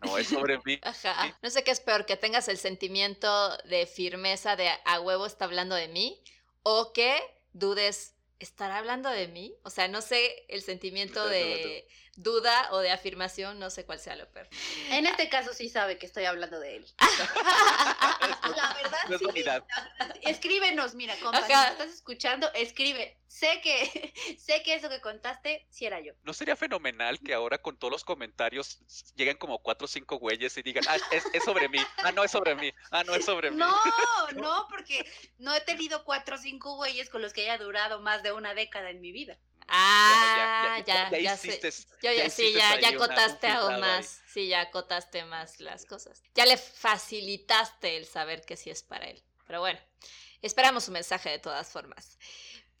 No, 0.00 0.16
es 0.16 0.28
sobre 0.28 0.58
mí. 0.64 0.80
Ajá. 0.82 1.38
No 1.42 1.50
sé 1.50 1.62
qué 1.62 1.70
es 1.70 1.80
peor, 1.80 2.06
que 2.06 2.16
tengas 2.16 2.48
el 2.48 2.58
sentimiento 2.58 3.56
de 3.58 3.86
firmeza 3.86 4.56
de 4.56 4.70
a 4.84 5.00
huevo 5.00 5.26
está 5.26 5.44
hablando 5.44 5.74
de 5.74 5.88
mí 5.88 6.22
o 6.62 6.92
que 6.92 7.20
dudes, 7.52 8.14
¿estará 8.38 8.78
hablando 8.78 9.10
de 9.10 9.28
mí? 9.28 9.54
O 9.62 9.70
sea, 9.70 9.88
no 9.88 10.00
sé 10.00 10.46
el 10.48 10.62
sentimiento 10.62 11.28
de 11.28 11.86
duda 12.18 12.68
o 12.72 12.78
de 12.78 12.90
afirmación, 12.90 13.58
no 13.58 13.70
sé 13.70 13.86
cuál 13.86 14.00
sea 14.00 14.16
lo 14.16 14.28
peor. 14.30 14.48
En 14.90 15.06
este 15.06 15.28
caso 15.28 15.54
sí 15.54 15.68
sabe 15.68 15.98
que 15.98 16.06
estoy 16.06 16.24
hablando 16.24 16.58
de 16.58 16.76
él. 16.76 16.86
La 18.56 18.76
verdad, 18.82 19.64
sí. 19.64 20.20
Escríbenos, 20.22 20.94
mira, 20.94 21.14
compa, 21.22 21.46
si 21.46 21.52
estás 21.52 21.88
escuchando, 21.88 22.52
escribe. 22.54 23.16
Sé 23.28 23.60
que, 23.62 24.12
sé 24.38 24.62
que 24.64 24.74
eso 24.74 24.88
que 24.88 25.00
contaste, 25.00 25.66
sí 25.70 25.86
era 25.86 26.00
yo. 26.00 26.12
¿No 26.24 26.32
sería 26.32 26.56
fenomenal 26.56 27.20
que 27.20 27.34
ahora 27.34 27.58
con 27.58 27.78
todos 27.78 27.92
los 27.92 28.04
comentarios 28.04 28.80
lleguen 29.14 29.36
como 29.36 29.60
cuatro 29.60 29.84
o 29.84 29.88
cinco 29.88 30.16
güeyes 30.16 30.56
y 30.56 30.62
digan, 30.62 30.84
ah, 30.88 30.96
es, 31.12 31.24
es, 31.32 31.44
sobre 31.44 31.68
mí, 31.68 31.78
ah, 31.98 32.10
no 32.12 32.24
es 32.24 32.30
sobre 32.32 32.54
mí, 32.56 32.72
ah, 32.90 33.04
no 33.04 33.14
es 33.14 33.24
sobre 33.24 33.50
mí? 33.50 33.58
No, 33.58 33.76
no, 34.34 34.66
porque 34.68 35.08
no 35.38 35.54
he 35.54 35.60
tenido 35.60 36.04
cuatro 36.04 36.34
o 36.34 36.38
cinco 36.38 36.76
güeyes 36.76 37.10
con 37.10 37.22
los 37.22 37.32
que 37.32 37.42
haya 37.42 37.62
durado 37.62 38.00
más 38.00 38.22
de 38.22 38.32
una 38.32 38.54
década 38.54 38.90
en 38.90 39.00
mi 39.00 39.12
vida. 39.12 39.38
Ah, 39.68 40.82
ya, 40.86 41.10
ya, 41.10 41.18
ya, 41.18 41.36
sé. 41.36 41.60
Yo 42.02 42.12
ya, 42.12 42.30
sí, 42.30 42.52
ya, 42.52 42.80
ya 42.80 42.88
acotaste 42.90 43.48
aún 43.48 43.80
más. 43.80 44.20
Sí, 44.32 44.48
ya 44.48 44.62
acotaste 44.62 45.24
más 45.24 45.60
las 45.60 45.84
cosas. 45.84 46.22
Ya 46.34 46.46
le 46.46 46.56
facilitaste 46.56 47.96
el 47.96 48.06
saber 48.06 48.42
que 48.42 48.56
sí 48.56 48.70
es 48.70 48.82
para 48.82 49.06
él. 49.06 49.22
Pero 49.46 49.60
bueno, 49.60 49.78
esperamos 50.42 50.84
su 50.84 50.92
mensaje 50.92 51.30
de 51.30 51.38
todas 51.38 51.68
formas. 51.70 52.18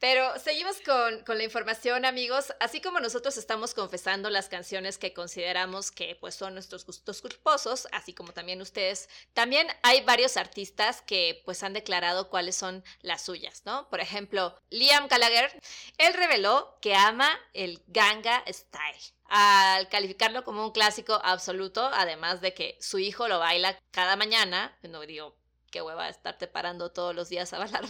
Pero 0.00 0.38
seguimos 0.38 0.76
con, 0.80 1.24
la 1.36 1.44
información, 1.44 2.04
amigos. 2.04 2.52
Así 2.60 2.80
como 2.80 3.00
nosotros 3.00 3.36
estamos 3.36 3.74
confesando 3.74 4.30
las 4.30 4.48
canciones 4.48 4.96
que 4.96 5.12
consideramos 5.12 5.90
que 5.90 6.16
pues, 6.20 6.36
son 6.36 6.54
nuestros 6.54 6.86
gustos 6.86 7.20
culposos, 7.20 7.88
así 7.92 8.14
como 8.14 8.32
también 8.32 8.62
ustedes, 8.62 9.08
también 9.32 9.66
hay 9.82 10.02
varios 10.02 10.36
artistas 10.36 11.02
que 11.02 11.42
pues 11.44 11.62
han 11.62 11.72
declarado 11.72 12.30
cuáles 12.30 12.54
son 12.54 12.84
las 13.00 13.22
suyas, 13.22 13.62
¿no? 13.64 13.88
Por 13.88 14.00
ejemplo, 14.00 14.56
Liam 14.70 15.08
Gallagher, 15.08 15.50
él 15.98 16.14
reveló 16.14 16.78
que 16.80 16.94
ama 16.94 17.28
el 17.52 17.82
Ganga 17.88 18.44
Style 18.46 19.18
al 19.28 19.88
calificarlo 19.88 20.42
como 20.44 20.64
un 20.64 20.72
clásico 20.72 21.20
absoluto, 21.22 21.90
además 21.92 22.40
de 22.40 22.54
que 22.54 22.78
su 22.80 22.98
hijo 22.98 23.28
lo 23.28 23.38
baila 23.38 23.78
cada 23.90 24.16
mañana, 24.16 24.76
no 24.82 25.00
digo, 25.02 25.36
qué 25.70 25.82
hueva 25.82 26.08
estarte 26.08 26.46
parando 26.46 26.90
todos 26.90 27.14
los 27.14 27.28
días 27.28 27.52
a 27.52 27.58
bailar 27.64 27.84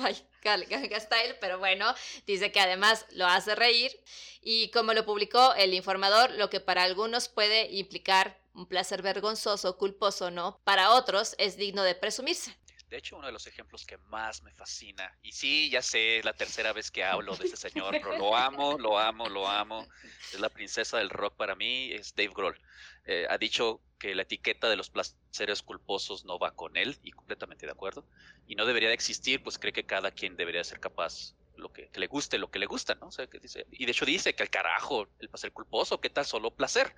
Style, 1.00 1.36
pero 1.40 1.58
bueno, 1.58 1.94
dice 2.26 2.52
que 2.52 2.60
además 2.60 3.06
lo 3.10 3.26
hace 3.26 3.54
reír 3.54 3.92
y 4.40 4.70
como 4.70 4.94
lo 4.94 5.04
publicó 5.04 5.54
el 5.54 5.74
informador, 5.74 6.30
lo 6.32 6.50
que 6.50 6.60
para 6.60 6.82
algunos 6.82 7.28
puede 7.28 7.70
implicar 7.72 8.38
un 8.54 8.66
placer 8.66 9.02
vergonzoso, 9.02 9.76
culposo, 9.76 10.30
¿no? 10.30 10.60
Para 10.64 10.90
otros 10.90 11.34
es 11.38 11.56
digno 11.56 11.82
de 11.82 11.94
presumirse. 11.94 12.56
De 12.88 12.96
hecho, 12.96 13.16
uno 13.16 13.26
de 13.26 13.32
los 13.32 13.46
ejemplos 13.46 13.84
que 13.84 13.98
más 13.98 14.42
me 14.42 14.54
fascina, 14.54 15.14
y 15.22 15.32
sí, 15.32 15.68
ya 15.68 15.82
sé, 15.82 16.18
es 16.18 16.24
la 16.24 16.32
tercera 16.32 16.72
vez 16.72 16.90
que 16.90 17.04
hablo 17.04 17.36
de 17.36 17.46
ese 17.46 17.56
señor, 17.56 17.90
pero 17.92 18.16
lo 18.16 18.34
amo, 18.34 18.78
lo 18.78 18.98
amo, 18.98 19.28
lo 19.28 19.46
amo. 19.46 19.86
Es 20.32 20.40
la 20.40 20.48
princesa 20.48 20.96
del 20.96 21.10
rock 21.10 21.36
para 21.36 21.54
mí, 21.54 21.92
es 21.92 22.14
Dave 22.14 22.32
Grohl. 22.34 22.58
Eh, 23.04 23.26
ha 23.28 23.36
dicho 23.36 23.82
que 23.98 24.14
la 24.14 24.22
etiqueta 24.22 24.68
de 24.68 24.76
los 24.76 24.90
placeres 24.90 25.62
culposos 25.62 26.24
no 26.24 26.38
va 26.38 26.52
con 26.52 26.76
él, 26.76 26.98
y 27.02 27.12
completamente 27.12 27.66
de 27.66 27.72
acuerdo. 27.72 28.04
Y 28.46 28.54
no 28.54 28.66
debería 28.66 28.88
de 28.88 28.94
existir, 28.94 29.42
pues 29.42 29.58
cree 29.58 29.72
que 29.72 29.84
cada 29.84 30.10
quien 30.10 30.36
debería 30.36 30.64
ser 30.64 30.80
capaz 30.80 31.34
lo 31.56 31.72
que, 31.72 31.90
le 31.92 32.06
guste, 32.06 32.38
lo 32.38 32.50
que 32.50 32.60
le 32.60 32.66
gusta, 32.66 32.94
¿no? 32.94 33.08
O 33.08 33.12
sea, 33.12 33.26
que 33.26 33.40
dice, 33.40 33.66
y 33.72 33.84
de 33.84 33.90
hecho 33.90 34.06
dice 34.06 34.34
que 34.34 34.44
al 34.44 34.50
carajo, 34.50 35.08
el 35.18 35.28
placer 35.28 35.52
culposo, 35.52 36.00
¿qué 36.00 36.10
tal 36.10 36.24
solo 36.24 36.52
placer? 36.52 36.94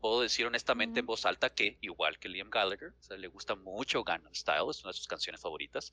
puedo 0.00 0.22
decir 0.22 0.46
honestamente 0.46 1.00
en 1.00 1.06
voz 1.06 1.26
alta 1.26 1.50
que, 1.50 1.76
igual 1.80 2.18
que 2.18 2.28
Liam 2.28 2.50
Gallagher, 2.50 2.92
le 3.16 3.28
gusta 3.28 3.54
mucho 3.54 4.02
Gangnam 4.02 4.34
Style, 4.34 4.70
es 4.70 4.82
una 4.82 4.92
de 4.92 4.96
sus 4.96 5.06
canciones 5.06 5.40
favoritas. 5.40 5.92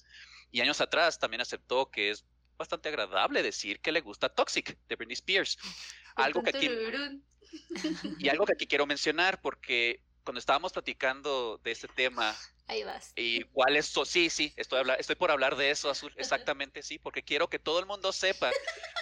Y 0.51 0.61
años 0.61 0.81
atrás 0.81 1.19
también 1.19 1.41
aceptó 1.41 1.91
que 1.91 2.09
es 2.09 2.25
bastante 2.57 2.89
agradable 2.89 3.43
decir 3.43 3.79
que 3.79 3.91
le 3.91 4.01
gusta 4.01 4.29
Toxic 4.29 4.77
de 4.87 4.95
Britney 4.95 5.13
Spears. 5.13 5.57
Algo 6.15 6.41
que 6.41 6.49
aquí, 6.49 6.69
y 8.17 8.29
algo 8.29 8.45
que 8.45 8.53
aquí 8.53 8.65
quiero 8.65 8.85
mencionar 8.85 9.41
porque 9.41 10.01
cuando 10.27 10.39
estábamos 10.39 10.73
platicando 10.73 11.57
de 11.63 11.71
este 11.71 11.87
tema 11.87 12.35
Ahí 12.67 12.83
vas. 12.83 13.13
¿Y 13.15 13.43
cuál 13.43 13.77
es? 13.77 13.93
Sí, 14.03 14.29
sí, 14.29 14.53
estoy, 14.57 14.83
estoy 14.99 15.15
por 15.15 15.31
hablar 15.31 15.55
de 15.55 15.71
eso, 15.71 15.89
Azul. 15.89 16.13
Exactamente, 16.17 16.83
sí, 16.83 16.99
porque 16.99 17.23
quiero 17.23 17.47
que 17.49 17.59
todo 17.59 17.79
el 17.79 17.85
mundo 17.85 18.11
sepa 18.11 18.51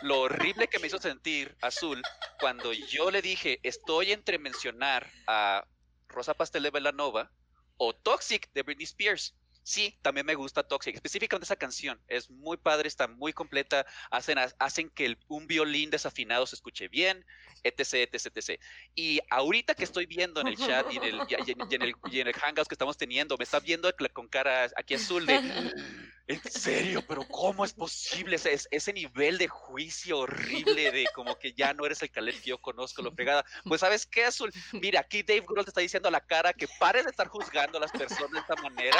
lo 0.03 0.19
horrible 0.19 0.67
que 0.67 0.77
me 0.77 0.85
hizo 0.85 0.99
sentir 0.99 1.57
Azul 1.61 2.03
cuando 2.39 2.73
yo 2.73 3.09
le 3.09 3.23
dije, 3.23 3.59
estoy 3.63 4.11
entre 4.11 4.37
mencionar 4.37 5.09
a 5.25 5.65
Rosa 6.09 6.35
Pastel 6.35 6.61
de 6.61 6.69
Velanova 6.69 7.31
o 7.77 7.95
Toxic 7.95 8.47
de 8.53 8.61
Britney 8.61 8.83
Spears. 8.85 9.33
Sí, 9.67 9.97
también 10.03 10.27
me 10.27 10.35
gusta 10.35 10.61
Toxic, 10.61 10.93
específicamente 10.93 11.45
esa 11.45 11.55
canción. 11.55 11.99
Es 12.07 12.29
muy 12.29 12.55
padre, 12.55 12.87
está 12.87 13.07
muy 13.07 13.33
completa. 13.33 13.83
Hacen, 14.11 14.37
hacen 14.59 14.91
que 14.91 15.17
un 15.27 15.47
violín 15.47 15.89
desafinado 15.89 16.45
se 16.45 16.53
escuche 16.53 16.87
bien, 16.87 17.25
etc, 17.63 18.07
etc, 18.13 18.27
etc. 18.27 18.61
Y 18.93 19.21
ahorita 19.31 19.73
que 19.73 19.83
estoy 19.83 20.05
viendo 20.05 20.39
en 20.39 20.49
el 20.49 20.55
chat 20.55 20.85
y 20.93 20.97
en 20.97 21.03
el, 21.03 21.19
y 21.27 22.19
en, 22.19 22.27
el, 22.27 22.33
Hangouts 22.35 22.67
que 22.67 22.75
estamos 22.75 22.95
teniendo, 22.95 23.37
me 23.39 23.43
está 23.43 23.59
viendo 23.59 23.91
con 24.13 24.27
cara 24.27 24.69
aquí 24.75 24.93
azul 24.93 25.25
de... 25.25 25.33
En 26.27 26.41
serio, 26.43 27.03
pero 27.07 27.23
¿cómo 27.27 27.63
es 27.65 27.73
posible 27.73 28.37
ese, 28.37 28.59
ese 28.71 28.93
nivel 28.93 29.37
de 29.37 29.47
juicio 29.47 30.19
horrible 30.19 30.91
de 30.91 31.05
como 31.13 31.37
que 31.37 31.53
ya 31.53 31.71
no 31.73 31.85
eres 31.85 32.01
el 32.01 32.09
Caleb 32.09 32.41
que 32.41 32.49
yo 32.49 32.57
conozco, 32.57 33.03
lo 33.03 33.13
pegada? 33.13 33.45
Pues 33.63 33.81
¿sabes 33.81 34.07
qué, 34.07 34.25
Azul? 34.25 34.51
Mira, 34.73 35.01
aquí 35.01 35.21
Dave 35.21 35.45
Grohl 35.47 35.65
te 35.65 35.69
está 35.69 35.81
diciendo 35.81 36.09
a 36.09 36.11
la 36.11 36.25
cara 36.25 36.51
que 36.51 36.67
pares 36.79 37.03
de 37.03 37.11
estar 37.11 37.27
juzgando 37.27 37.77
a 37.77 37.81
las 37.81 37.91
personas 37.91 38.31
de 38.31 38.39
esta 38.39 38.55
manera. 38.55 38.97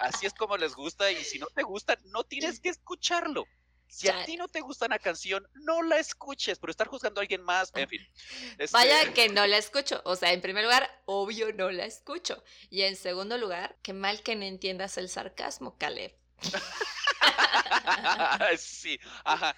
Así 0.00 0.26
es 0.26 0.34
como 0.34 0.56
les 0.56 0.74
gusta 0.74 1.10
y 1.12 1.22
si 1.22 1.38
no 1.38 1.46
te 1.46 1.62
gusta, 1.62 1.96
no 2.06 2.24
tienes 2.24 2.58
que 2.58 2.70
escucharlo. 2.70 3.46
Si 3.88 4.08
a 4.08 4.24
ti 4.24 4.36
no 4.36 4.48
te 4.48 4.60
gusta 4.60 4.86
una 4.86 4.98
canción, 4.98 5.46
no 5.54 5.82
la 5.82 5.98
escuches, 5.98 6.58
por 6.58 6.70
estar 6.70 6.88
juzgando 6.88 7.20
a 7.20 7.22
alguien 7.22 7.42
más, 7.42 7.70
en 7.76 7.88
fin. 7.88 8.00
Vaya 8.72 9.02
este 9.02 9.14
que 9.14 9.28
no 9.28 9.46
la 9.46 9.58
escucho. 9.58 10.02
O 10.04 10.16
sea, 10.16 10.32
en 10.32 10.40
primer 10.40 10.64
lugar, 10.64 10.90
obvio 11.04 11.52
no 11.52 11.70
la 11.70 11.84
escucho. 11.84 12.42
Y 12.68 12.82
en 12.82 12.96
segundo 12.96 13.38
lugar, 13.38 13.78
qué 13.82 13.92
mal 13.92 14.22
que 14.22 14.34
no 14.34 14.44
entiendas 14.44 14.98
el 14.98 15.08
sarcasmo, 15.08 15.78
Caleb. 15.78 16.12
sí, 18.58 18.98
ajá. 19.24 19.56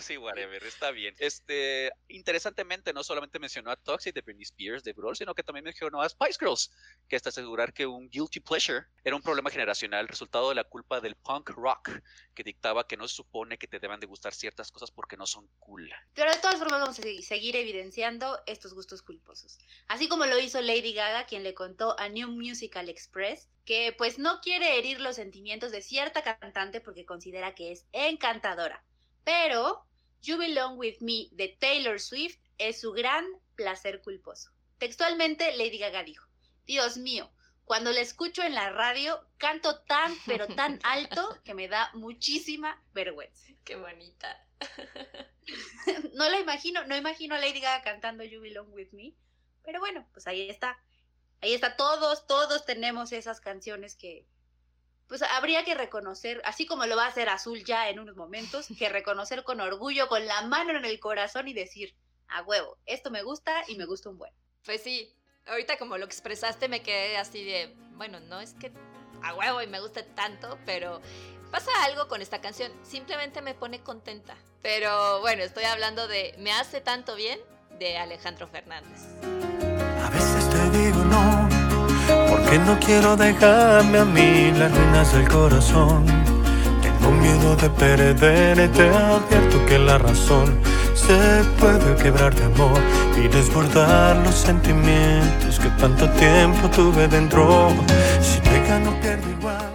sí, 0.00 0.16
whatever, 0.16 0.62
está 0.64 0.90
bien. 0.90 1.14
Este, 1.18 1.90
interesantemente, 2.08 2.92
no 2.92 3.02
solamente 3.02 3.38
mencionó 3.38 3.70
a 3.70 3.76
Toxic 3.76 4.14
de 4.14 4.22
Britney 4.22 4.42
Spears, 4.42 4.84
de 4.84 4.92
Brawl, 4.92 5.16
sino 5.16 5.34
que 5.34 5.42
también 5.42 5.64
mencionó 5.64 6.02
a 6.02 6.08
Spice 6.08 6.38
Girls, 6.40 6.70
que 7.08 7.16
hasta 7.16 7.30
asegurar 7.30 7.72
que 7.72 7.86
un 7.86 8.08
guilty 8.08 8.40
pleasure 8.40 8.86
era 9.04 9.16
un 9.16 9.22
problema 9.22 9.50
generacional, 9.50 10.08
resultado 10.08 10.48
de 10.48 10.54
la 10.54 10.64
culpa 10.64 11.00
del 11.00 11.16
punk 11.16 11.50
rock, 11.50 11.90
que 12.34 12.42
dictaba 12.42 12.86
que 12.86 12.96
no 12.96 13.06
se 13.08 13.16
supone 13.16 13.58
que 13.58 13.68
te 13.68 13.78
deban 13.78 14.00
de 14.00 14.06
gustar 14.06 14.34
ciertas 14.34 14.70
cosas 14.70 14.90
porque 14.90 15.16
no 15.16 15.26
son 15.26 15.48
cool. 15.58 15.90
Pero 16.14 16.30
de 16.30 16.38
todas 16.38 16.58
formas 16.58 16.80
vamos 16.80 16.98
a 16.98 17.22
seguir 17.22 17.56
evidenciando 17.56 18.38
estos 18.46 18.74
gustos 18.74 19.02
culposos. 19.02 19.58
Así 19.86 20.08
como 20.08 20.26
lo 20.26 20.38
hizo 20.38 20.60
Lady 20.60 20.92
Gaga, 20.92 21.26
quien 21.26 21.42
le 21.42 21.54
contó 21.54 21.98
a 21.98 22.08
New 22.08 22.28
Musical 22.28 22.88
Express 22.88 23.48
que 23.68 23.92
pues 23.92 24.18
no 24.18 24.40
quiere 24.40 24.78
herir 24.78 24.98
los 24.98 25.16
sentimientos 25.16 25.72
de 25.72 25.82
cierta 25.82 26.22
cantante 26.22 26.80
porque 26.80 27.04
considera 27.04 27.54
que 27.54 27.70
es 27.70 27.84
encantadora. 27.92 28.82
Pero 29.24 29.84
You 30.22 30.38
Belong 30.38 30.78
With 30.78 31.02
Me 31.02 31.28
de 31.32 31.48
Taylor 31.60 32.00
Swift 32.00 32.38
es 32.56 32.80
su 32.80 32.92
gran 32.92 33.26
placer 33.56 34.00
culposo. 34.00 34.50
Textualmente, 34.78 35.54
Lady 35.58 35.76
Gaga 35.76 36.02
dijo, 36.02 36.26
Dios 36.64 36.96
mío, 36.96 37.30
Cuando 37.66 37.92
la 37.92 38.00
escucho 38.00 38.42
en 38.42 38.54
la 38.54 38.70
radio, 38.70 39.28
canto 39.36 39.80
tan, 39.80 40.16
pero 40.24 40.46
tan 40.46 40.80
alto 40.84 41.38
que 41.44 41.52
me 41.52 41.68
da 41.68 41.90
muchísima 41.92 42.82
vergüenza. 42.94 43.52
Qué 43.64 43.76
bonita. 43.76 44.48
no 46.14 46.30
la 46.30 46.40
imagino, 46.40 46.86
no 46.86 46.96
imagino 46.96 47.34
a 47.34 47.38
Lady 47.38 47.60
Gaga 47.60 47.82
cantando 47.82 48.24
You 48.24 48.40
Belong 48.40 48.72
With 48.72 48.92
Me, 48.92 49.12
pero 49.62 49.80
bueno, 49.80 50.08
pues 50.14 50.26
ahí 50.26 50.48
está. 50.48 50.82
Ahí 51.40 51.54
está, 51.54 51.76
todos, 51.76 52.26
todos 52.26 52.64
tenemos 52.64 53.12
esas 53.12 53.40
canciones 53.40 53.96
que, 53.96 54.26
pues 55.06 55.22
habría 55.22 55.64
que 55.64 55.74
reconocer, 55.74 56.42
así 56.44 56.66
como 56.66 56.86
lo 56.86 56.96
va 56.96 57.04
a 57.04 57.08
hacer 57.08 57.28
Azul 57.28 57.64
ya 57.64 57.88
en 57.88 57.98
unos 57.98 58.16
momentos, 58.16 58.66
que 58.78 58.88
reconocer 58.88 59.44
con 59.44 59.60
orgullo, 59.60 60.08
con 60.08 60.26
la 60.26 60.42
mano 60.42 60.76
en 60.76 60.84
el 60.84 61.00
corazón 61.00 61.48
y 61.48 61.54
decir, 61.54 61.94
a 62.28 62.42
huevo, 62.42 62.76
esto 62.86 63.10
me 63.10 63.22
gusta 63.22 63.62
y 63.68 63.76
me 63.76 63.86
gusta 63.86 64.10
un 64.10 64.18
buen. 64.18 64.32
Pues 64.64 64.82
sí, 64.82 65.14
ahorita 65.46 65.78
como 65.78 65.96
lo 65.96 66.04
expresaste 66.04 66.68
me 66.68 66.82
quedé 66.82 67.16
así 67.16 67.44
de, 67.44 67.74
bueno, 67.92 68.20
no 68.20 68.40
es 68.40 68.54
que 68.54 68.72
a 69.22 69.34
huevo 69.34 69.62
y 69.62 69.66
me 69.66 69.80
guste 69.80 70.02
tanto, 70.02 70.58
pero 70.66 71.00
pasa 71.50 71.70
algo 71.84 72.08
con 72.08 72.20
esta 72.20 72.40
canción, 72.40 72.72
simplemente 72.82 73.40
me 73.42 73.54
pone 73.54 73.82
contenta. 73.82 74.36
Pero 74.62 75.20
bueno, 75.20 75.42
estoy 75.42 75.64
hablando 75.64 76.08
de 76.08 76.34
Me 76.38 76.52
hace 76.52 76.80
tanto 76.80 77.14
bien 77.14 77.40
de 77.78 77.96
Alejandro 77.96 78.46
Fernández. 78.48 79.47
Porque 82.28 82.58
no 82.58 82.78
quiero 82.78 83.16
dejarme 83.16 83.98
a 83.98 84.04
mí 84.04 84.52
las 84.56 84.70
ruinas 84.76 85.12
del 85.12 85.28
corazón. 85.28 86.04
Tengo 86.82 87.10
miedo 87.12 87.56
de 87.56 87.70
perderte, 87.70 88.88
advierto 88.88 89.64
que 89.66 89.78
la 89.78 89.98
razón 89.98 90.58
se 90.94 91.44
puede 91.58 91.94
quebrar 91.96 92.34
de 92.34 92.44
amor 92.44 92.80
y 93.16 93.28
desbordar 93.28 94.16
los 94.18 94.34
sentimientos 94.34 95.58
que 95.58 95.68
tanto 95.80 96.08
tiempo 96.10 96.68
tuve 96.70 97.08
dentro. 97.08 97.70
Si 98.20 98.40
te 98.40 98.62
gano, 98.66 98.98
pierdo 99.00 99.28
igual. 99.30 99.70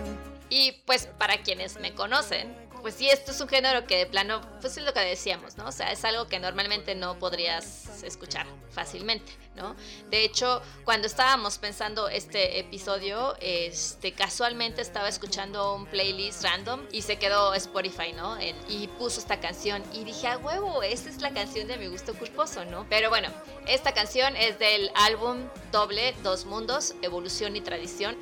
Y 0.50 0.84
pues 0.86 1.08
para 1.18 1.38
quienes 1.38 1.80
me 1.80 1.94
conocen, 1.94 2.54
pues 2.84 2.96
sí, 2.96 3.10
esto 3.10 3.32
es 3.32 3.40
un 3.40 3.48
género 3.48 3.88
que 3.88 3.98
de 3.98 4.06
plano, 4.06 4.42
pues 4.60 4.76
es 4.76 4.84
lo 4.84 4.94
que 4.94 5.00
decíamos, 5.00 5.58
¿no? 5.58 5.68
O 5.68 5.72
sea, 5.72 5.92
es 5.94 6.04
algo 6.04 6.28
que 6.28 6.38
normalmente 6.38 6.96
no 6.96 7.18
podrías 7.18 8.04
escuchar 8.04 8.46
fácilmente, 8.72 9.32
¿no? 9.56 9.76
De 10.10 10.26
hecho, 10.26 10.62
cuando 10.84 11.08
estábamos 11.08 11.58
pensando 11.60 12.10
este 12.10 12.60
episodio, 12.60 13.38
este, 13.40 14.12
casualmente 14.12 14.82
estaba 14.82 15.08
escuchando 15.08 15.76
un 15.76 15.86
playlist 15.86 16.44
random 16.44 16.82
y 16.92 17.04
se 17.04 17.18
quedó 17.18 17.54
Spotify, 17.54 18.12
¿no? 18.14 18.38
y 18.68 18.88
puso 19.00 19.22
esta 19.22 19.40
canción 19.40 19.82
y 19.94 20.04
dije, 20.04 20.28
a 20.28 20.38
huevo, 20.38 20.84
esta 20.84 21.10
es 21.10 21.22
la 21.22 21.32
canción 21.32 21.68
de 21.68 21.78
mi 21.78 21.88
gusto 21.88 22.14
culposo, 22.14 22.66
¿no? 22.66 22.86
Pero 22.90 23.10
bueno, 23.10 23.30
esta 23.66 23.94
canción 23.94 24.36
es 24.36 24.60
del 24.60 24.92
álbum 24.96 25.38
doble 25.72 26.14
Dos 26.22 26.46
Mundos, 26.46 26.96
Evolución 27.02 27.56
y 27.56 27.62
Tradición 27.62 28.18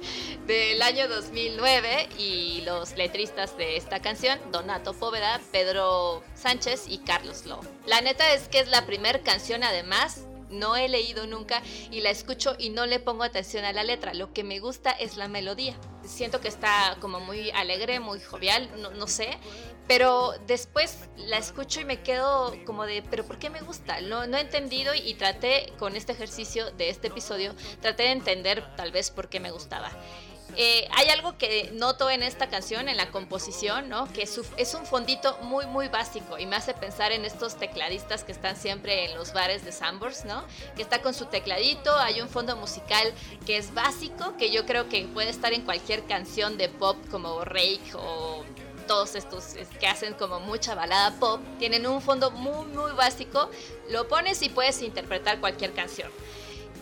del 0.45 0.81
año 0.83 1.07
2009 1.07 2.09
y 2.19 2.61
los 2.61 2.95
letristas 2.95 3.57
de 3.57 3.77
esta 3.77 3.99
canción 4.01 4.39
Donato 4.51 4.93
Póveda, 4.93 5.39
Pedro 5.51 6.23
Sánchez 6.35 6.85
y 6.87 6.99
Carlos 6.99 7.45
Lowe. 7.45 7.67
La 7.85 8.01
neta 8.01 8.33
es 8.33 8.47
que 8.47 8.59
es 8.59 8.67
la 8.67 8.85
primera 8.85 9.19
canción 9.19 9.63
además 9.63 10.25
no 10.51 10.75
he 10.75 10.87
leído 10.89 11.25
nunca 11.25 11.63
y 11.89 12.01
la 12.01 12.09
escucho 12.09 12.55
y 12.59 12.69
no 12.69 12.85
le 12.85 12.99
pongo 12.99 13.23
atención 13.23 13.65
a 13.65 13.73
la 13.73 13.83
letra. 13.83 14.13
Lo 14.13 14.33
que 14.33 14.43
me 14.43 14.59
gusta 14.59 14.91
es 14.91 15.17
la 15.17 15.27
melodía. 15.27 15.75
Siento 16.03 16.41
que 16.41 16.49
está 16.49 16.97
como 16.99 17.19
muy 17.19 17.51
alegre, 17.51 17.99
muy 17.99 18.19
jovial, 18.19 18.69
no, 18.77 19.07
sé. 19.07 19.37
Pero 19.87 20.33
después 20.47 21.09
la 21.17 21.37
escucho 21.37 21.81
y 21.81 21.85
me 21.85 22.01
quedo 22.01 22.55
como 22.65 22.85
de, 22.85 23.01
¿pero 23.01 23.25
por 23.25 23.39
qué 23.39 23.49
me 23.49 23.61
gusta? 23.61 24.01
No, 24.01 24.27
no 24.27 24.37
he 24.37 24.41
entendido 24.41 24.93
y 24.93 25.13
traté 25.15 25.73
con 25.79 25.95
este 25.95 26.11
ejercicio 26.11 26.71
de 26.71 26.89
este 26.89 27.07
episodio, 27.07 27.53
traté 27.81 28.03
de 28.03 28.11
entender 28.11 28.63
tal 28.75 28.91
vez 28.91 29.09
por 29.09 29.29
qué 29.29 29.39
me 29.39 29.51
gustaba. 29.51 29.91
Eh, 30.57 30.87
hay 30.91 31.09
algo 31.09 31.37
que 31.37 31.71
noto 31.73 32.09
en 32.09 32.23
esta 32.23 32.49
canción, 32.49 32.89
en 32.89 32.97
la 32.97 33.09
composición, 33.09 33.89
¿no? 33.89 34.11
Que 34.11 34.23
es, 34.23 34.73
un 34.73 34.85
fondito 34.85 35.37
muy, 35.43 35.65
muy 35.65 35.87
básico 35.87 36.37
y 36.37 36.45
me 36.45 36.55
hace 36.55 36.73
pensar 36.73 37.11
en 37.11 37.25
estos 37.25 37.55
tecladistas 37.55 38.23
que 38.23 38.31
están 38.31 38.55
siempre 38.55 39.05
en 39.05 39.15
los 39.15 39.33
bares 39.33 39.63
de 39.63 39.71
Sambors, 39.71 40.25
¿no? 40.25 40.43
Que 40.75 40.81
está 40.81 41.01
con 41.01 41.13
su 41.13 41.25
tecladito, 41.25 41.95
hay 41.95 42.21
un 42.21 42.29
fondo 42.29 42.55
musical 42.55 43.13
que 43.45 43.57
es 43.57 43.73
básico, 43.73 44.35
que 44.37 44.51
yo 44.51 44.65
creo 44.65 44.89
que 44.89 45.05
puede 45.05 45.29
estar 45.29 45.53
en 45.53 45.61
cualquier 45.61 46.03
canción 46.05 46.57
de 46.57 46.69
pop 46.69 46.97
como 47.09 47.43
Rake 47.45 47.93
o 47.95 48.43
todos 48.87 49.15
estos 49.15 49.55
que 49.79 49.87
hacen 49.87 50.13
como 50.15 50.39
mucha 50.41 50.75
balada 50.75 51.11
pop, 51.19 51.39
tienen 51.59 51.87
un 51.87 52.01
fondo 52.01 52.31
muy, 52.31 52.65
muy 52.67 52.91
básico, 52.91 53.49
lo 53.89 54.07
pones 54.07 54.41
y 54.41 54.49
puedes 54.49 54.81
interpretar 54.81 55.39
cualquier 55.39 55.73
canción. 55.73 56.11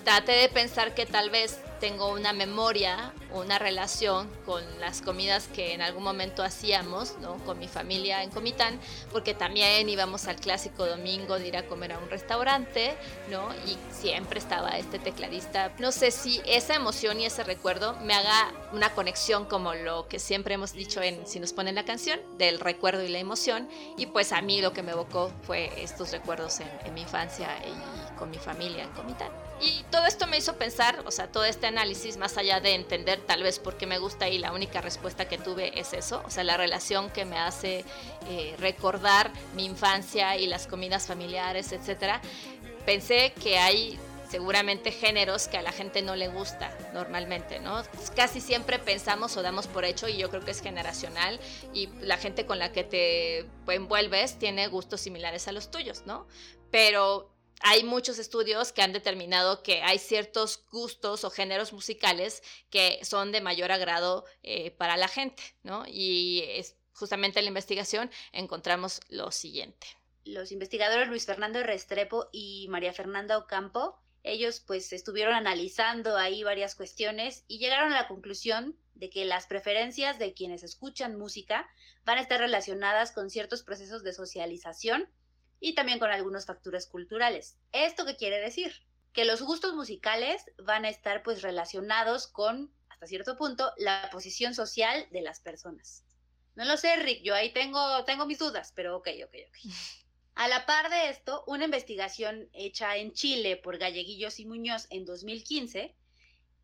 Trate 0.10 0.32
de 0.32 0.50
pensar 0.50 0.95
que 0.95 1.06
tal 1.06 1.30
vez 1.30 1.60
tengo 1.80 2.08
una 2.08 2.34
memoria, 2.34 3.13
una 3.32 3.60
relación 3.60 4.28
con 4.43 4.63
las 4.80 5.04
comidas 5.04 5.48
que 5.48 5.76
en 5.76 5.84
algún 5.84 6.04
momento 6.04 6.41
hacíamos, 6.41 7.19
¿no? 7.19 7.38
Con 7.45 7.60
mi 7.60 7.67
familia 7.67 8.24
en 8.24 8.32
Comitán, 8.32 8.80
porque 9.12 9.36
también 9.36 9.88
íbamos 9.88 10.28
al 10.28 10.38
clásico 10.38 10.88
domingo 10.88 11.38
de 11.38 11.50
ir 11.50 11.58
a 11.58 11.67
comer 11.67 11.93
a 11.93 12.00
un 12.00 12.10
restaurante, 12.10 12.98
¿no? 13.30 13.54
Y 13.67 13.78
siempre 13.91 14.39
estaba 14.39 14.80
este 14.80 14.98
tecladista. 14.98 15.74
No 15.78 15.91
sé 15.91 16.10
si 16.10 16.41
esa 16.48 16.74
emoción 16.74 17.19
y 17.19 17.26
ese 17.26 17.43
recuerdo 17.43 17.95
me 18.02 18.15
haga 18.15 18.52
una 18.74 18.89
conexión 18.95 19.45
como 19.45 19.76
lo 19.76 20.08
que 20.08 20.17
siempre 20.17 20.56
hemos 20.56 20.74
dicho 20.74 21.04
en 21.04 21.28
Si 21.28 21.39
nos 21.39 21.54
ponen 21.54 21.76
la 21.76 21.86
canción, 21.86 22.19
del 22.39 22.60
recuerdo 22.60 23.04
y 23.04 23.10
la 23.10 23.19
emoción. 23.19 23.69
Y 23.95 24.08
pues 24.08 24.32
a 24.32 24.41
mí 24.41 24.60
lo 24.60 24.74
que 24.74 24.82
me 24.82 24.93
evocó 24.93 25.32
fue 25.43 25.72
estos 25.84 26.12
recuerdos 26.12 26.62
en, 26.62 26.69
en 26.84 26.95
mi 26.95 27.02
infancia 27.02 27.48
y 27.63 28.09
con 28.19 28.29
mi 28.29 28.38
familia 28.38 28.84
en 28.84 28.89
Comitán. 28.91 29.32
Y 29.62 29.84
todo 29.89 30.05
esto 30.05 30.27
me 30.27 30.38
hizo 30.38 30.58
pensar, 30.58 31.03
o 31.05 31.12
sea, 31.12 31.32
todo 31.32 31.45
este 31.45 31.67
análisis, 31.67 32.17
más 32.17 32.38
allá 32.38 32.60
de 32.60 32.75
entender 32.75 33.19
tal 33.21 33.43
vez 33.43 33.60
por 33.60 33.77
qué 33.77 33.88
me 33.88 33.97
gusta 33.97 34.29
y 34.29 34.38
la 34.38 34.51
única 34.51 34.82
respuesta 34.82 35.27
que 35.27 35.38
tuve 35.38 35.79
es 35.79 35.93
eso, 35.93 36.21
o 36.25 36.29
sea, 36.29 36.43
la 36.43 36.58
relación 36.58 37.10
que 37.10 37.25
me 37.25 37.38
hace 37.38 37.86
eh, 38.29 38.55
recordar 38.60 39.32
mi 39.55 39.65
infancia 39.65 40.38
y 40.38 40.47
las 40.47 40.67
comidas 40.67 41.08
familiares, 41.08 41.71
etcétera, 41.71 42.21
pensé 42.86 43.34
que 43.41 43.58
hay 43.58 43.99
seguramente 44.29 44.91
géneros 44.91 45.47
que 45.47 45.58
a 45.58 45.62
la 45.62 45.71
gente 45.71 46.01
no 46.01 46.15
le 46.15 46.27
gusta 46.27 46.71
normalmente, 46.93 47.60
¿no? 47.60 47.82
Casi 48.15 48.41
siempre 48.41 48.77
pensamos 48.77 49.36
o 49.38 49.41
damos 49.41 49.67
por 49.67 49.86
hecho, 49.86 50.08
y 50.08 50.17
yo 50.17 50.29
creo 50.29 50.45
que 50.45 50.51
es 50.51 50.62
generacional, 50.62 51.39
y 51.73 51.88
la 51.99 52.17
gente 52.17 52.45
con 52.45 52.60
la 52.60 52.71
que 52.71 52.84
te 52.84 53.49
envuelves 53.67 54.38
tiene 54.38 54.67
gustos 54.67 55.01
similares 55.01 55.47
a 55.47 55.51
los 55.51 55.71
tuyos, 55.71 56.03
¿no? 56.05 56.27
Pero 56.69 57.34
hay 57.60 57.84
muchos 57.84 58.19
estudios 58.19 58.72
que 58.72 58.82
han 58.82 58.93
determinado 58.93 59.63
que 59.63 59.82
hay 59.82 60.00
ciertos 60.00 60.63
gustos 60.72 61.24
o 61.24 61.30
géneros 61.30 61.74
musicales 61.74 62.41
que 62.69 63.00
son 63.04 63.32
de 63.32 63.41
mayor 63.41 63.72
agrado 63.72 64.26
eh, 64.43 64.72
para 64.72 64.98
la 64.98 65.08
gente, 65.08 65.43
¿no? 65.63 65.84
Y 65.88 66.43
es, 66.48 66.76
justamente 66.93 67.39
en 67.39 67.45
la 67.45 67.50
investigación 67.50 68.10
encontramos 68.32 69.02
lo 69.10 69.32
siguiente. 69.32 69.88
Los 70.26 70.52
investigadores 70.52 71.08
Luis 71.08 71.26
Fernando 71.26 71.62
Restrepo 71.63 72.30
y 72.32 72.67
María 72.69 72.93
Fernanda 72.93 73.38
Ocampo, 73.38 74.00
ellos 74.24 74.60
pues 74.60 74.91
estuvieron 74.93 75.34
analizando 75.34 76.17
ahí 76.17 76.43
varias 76.43 76.76
cuestiones 76.76 77.45
y 77.48 77.58
llegaron 77.58 77.93
a 77.93 78.02
la 78.02 78.08
conclusión 78.08 78.78
de 78.95 79.10
que 79.10 79.26
las 79.26 79.48
preferencias 79.48 80.19
de 80.19 80.34
quienes 80.34 80.63
escuchan 80.63 81.17
música 81.17 81.69
van 82.04 82.17
a 82.17 82.22
estar 82.22 82.39
relacionadas 82.39 83.12
con 83.12 83.30
ciertos 83.30 83.63
procesos 83.63 84.04
de 84.04 84.13
socialización 84.13 85.10
y 85.60 85.76
también 85.76 86.00
con 86.00 86.12
algunos 86.12 86.45
factores 86.45 86.88
culturales. 86.88 87.58
¿Esto 87.72 88.06
qué 88.06 88.15
quiere 88.15 88.39
decir? 88.39 88.74
Que 89.13 89.26
los 89.26 89.41
gustos 89.41 89.74
musicales 89.74 90.43
van 90.58 90.86
a 90.86 90.89
estar 90.89 91.24
pues 91.24 91.41
relacionados 91.41 92.28
con, 92.28 92.72
hasta 92.89 93.08
cierto 93.08 93.38
punto, 93.38 93.72
la 93.78 94.10
posición 94.12 94.54
social 94.54 95.08
de 95.12 95.22
las 95.22 95.39
personas. 95.39 96.04
No 96.56 96.65
lo 96.65 96.78
sé, 96.78 96.95
Rick, 96.98 97.24
yo 97.24 97.36
ahí 97.36 97.54
tengo, 97.54 98.04
tengo 98.06 98.26
mis 98.26 98.39
dudas, 98.39 98.74
pero 98.76 98.98
ok, 98.98 99.08
ok, 99.24 99.36
ok. 99.48 99.58
A 100.36 100.48
la 100.48 100.65
par 100.65 100.89
de 100.89 101.10
esto, 101.10 101.43
una 101.48 101.65
investigación 101.65 102.50
hecha 102.54 102.95
en 102.95 103.12
Chile 103.12 103.58
por 103.58 103.78
Galleguillos 103.78 104.39
y 104.39 104.45
Muñoz 104.45 104.88
en 104.89 105.04
2015, 105.04 105.93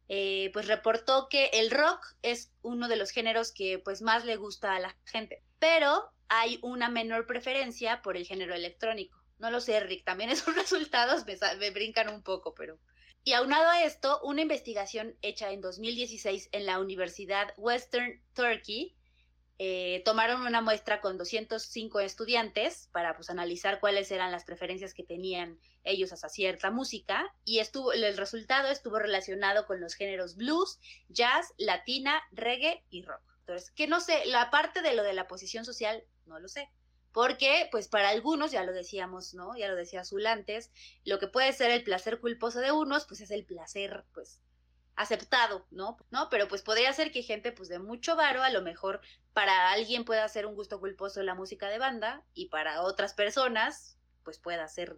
eh, 0.07 0.49
pues 0.53 0.67
reportó 0.67 1.27
que 1.29 1.47
el 1.51 1.71
rock 1.71 2.15
es 2.21 2.53
uno 2.61 2.87
de 2.87 2.95
los 2.95 3.09
géneros 3.09 3.51
que 3.51 3.79
pues 3.79 4.01
más 4.01 4.23
le 4.23 4.37
gusta 4.37 4.75
a 4.75 4.79
la 4.79 4.95
gente, 5.03 5.43
pero 5.59 6.09
hay 6.29 6.59
una 6.61 6.89
menor 6.89 7.25
preferencia 7.27 8.01
por 8.01 8.17
el 8.17 8.25
género 8.25 8.55
electrónico. 8.55 9.19
No 9.37 9.51
lo 9.51 9.59
sé, 9.59 9.79
Rick, 9.79 10.05
también 10.05 10.29
esos 10.31 10.55
resultados 10.55 11.25
me, 11.25 11.71
brincan 11.71 12.09
un 12.09 12.23
poco, 12.23 12.53
pero... 12.55 12.79
Y 13.23 13.33
aunado 13.33 13.67
a 13.69 13.83
esto, 13.83 14.21
una 14.21 14.41
investigación 14.41 15.17
hecha 15.23 15.51
en 15.51 15.59
2016 15.59 16.49
en 16.51 16.67
la 16.67 16.79
Universidad 16.79 17.53
Western 17.57 18.21
Turkey, 18.35 18.95
eh, 19.57 20.03
tomaron 20.05 20.41
una 20.41 20.61
muestra 20.61 21.01
con 21.01 21.17
205 21.17 22.01
estudiantes 22.01 22.89
para 22.91 23.15
pues, 23.15 23.29
analizar 23.29 23.79
cuáles 23.79 24.11
eran 24.11 24.31
las 24.31 24.43
preferencias 24.43 24.93
que 24.93 25.03
tenían 25.03 25.59
ellos 25.83 26.11
hacia 26.11 26.29
cierta 26.29 26.71
música 26.71 27.33
y 27.45 27.59
estuvo, 27.59 27.93
el 27.93 28.17
resultado 28.17 28.67
estuvo 28.67 28.99
relacionado 28.99 29.65
con 29.65 29.79
los 29.79 29.95
géneros 29.95 30.35
blues, 30.35 30.79
jazz, 31.07 31.53
latina, 31.57 32.21
reggae 32.31 32.83
y 32.89 33.03
rock. 33.03 33.34
Que 33.75 33.87
no 33.87 33.99
sé, 33.99 34.25
la 34.25 34.49
parte 34.49 34.81
de 34.81 34.93
lo 34.93 35.03
de 35.03 35.13
la 35.13 35.27
posición 35.27 35.65
social, 35.65 36.03
no 36.25 36.39
lo 36.39 36.47
sé. 36.47 36.69
Porque, 37.11 37.69
pues 37.71 37.87
para 37.87 38.09
algunos, 38.09 38.51
ya 38.51 38.63
lo 38.63 38.73
decíamos, 38.73 39.33
¿no? 39.33 39.55
Ya 39.55 39.69
lo 39.69 39.75
decía 39.75 40.01
Azul 40.01 40.25
antes, 40.25 40.71
lo 41.05 41.17
que 41.19 41.27
puede 41.27 41.53
ser 41.53 41.71
el 41.71 41.83
placer 41.83 42.19
culposo 42.19 42.59
de 42.59 42.71
unos, 42.71 43.05
pues 43.05 43.21
es 43.21 43.31
el 43.31 43.45
placer, 43.45 44.03
pues, 44.13 44.41
aceptado, 44.95 45.65
¿no? 45.71 45.97
¿no? 46.09 46.29
Pero 46.29 46.47
pues 46.47 46.61
podría 46.61 46.91
ser 46.93 47.11
que 47.11 47.21
gente 47.23 47.51
pues 47.51 47.69
de 47.69 47.79
mucho 47.79 48.15
varo, 48.15 48.43
a 48.43 48.49
lo 48.49 48.61
mejor 48.61 49.01
para 49.33 49.71
alguien 49.71 50.05
pueda 50.05 50.27
ser 50.29 50.45
un 50.45 50.55
gusto 50.55 50.79
culposo 50.79 51.21
la 51.23 51.35
música 51.35 51.69
de 51.69 51.79
banda 51.79 52.23
y 52.33 52.47
para 52.49 52.81
otras 52.81 53.13
personas 53.13 53.97
pues 54.23 54.39
pueda 54.39 54.67
ser 54.67 54.97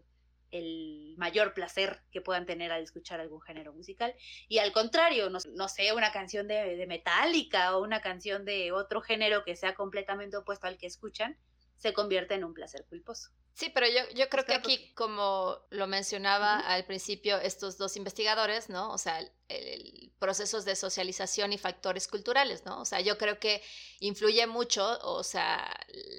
el 0.52 1.16
mayor 1.18 1.54
placer 1.54 2.02
que 2.12 2.22
puedan 2.22 2.46
tener 2.46 2.72
al 2.72 2.84
escuchar 2.84 3.20
algún 3.20 3.42
género 3.42 3.74
musical. 3.74 4.14
Y 4.48 4.60
al 4.60 4.72
contrario, 4.72 5.30
no, 5.30 5.68
sé, 5.68 5.94
una 5.94 6.12
canción 6.12 6.48
de, 6.48 6.76
de 6.76 6.88
Metallica 6.88 7.76
o 7.76 7.84
una 7.84 8.02
canción 8.02 8.46
de 8.46 8.72
otro 8.72 9.02
género 9.02 9.44
que 9.44 9.56
sea 9.56 9.76
completamente 9.76 10.38
opuesto 10.38 10.68
al 10.68 10.78
que 10.78 10.88
escuchan, 10.88 11.38
se 11.78 11.94
convierte 11.94 12.34
en 12.34 12.44
un 12.44 12.54
placer 12.54 12.86
culposo. 12.90 13.30
Sí, 13.54 13.72
pero 13.74 13.88
yo, 13.88 14.02
yo 14.16 14.30
creo 14.30 14.46
que 14.46 14.54
aquí, 14.54 14.94
como 14.94 15.60
lo 15.72 15.88
mencionaba 15.88 16.60
al 16.60 16.86
principio 16.86 17.40
estos 17.40 17.78
dos 17.80 17.98
investigadores, 17.98 18.70
¿no? 18.70 18.92
O 18.92 19.00
sea, 19.00 19.20
el, 19.50 20.08
procesos 20.20 20.66
de 20.66 20.76
socialización 20.76 21.54
y 21.54 21.58
factores 21.58 22.08
culturales, 22.08 22.66
¿no? 22.66 22.82
O 22.82 22.86
sea, 22.86 23.02
yo 23.02 23.18
creo 23.18 23.40
que 23.40 23.62
influye 24.00 24.46
mucho, 24.48 25.00
o 25.04 25.24
sea, 25.24 25.70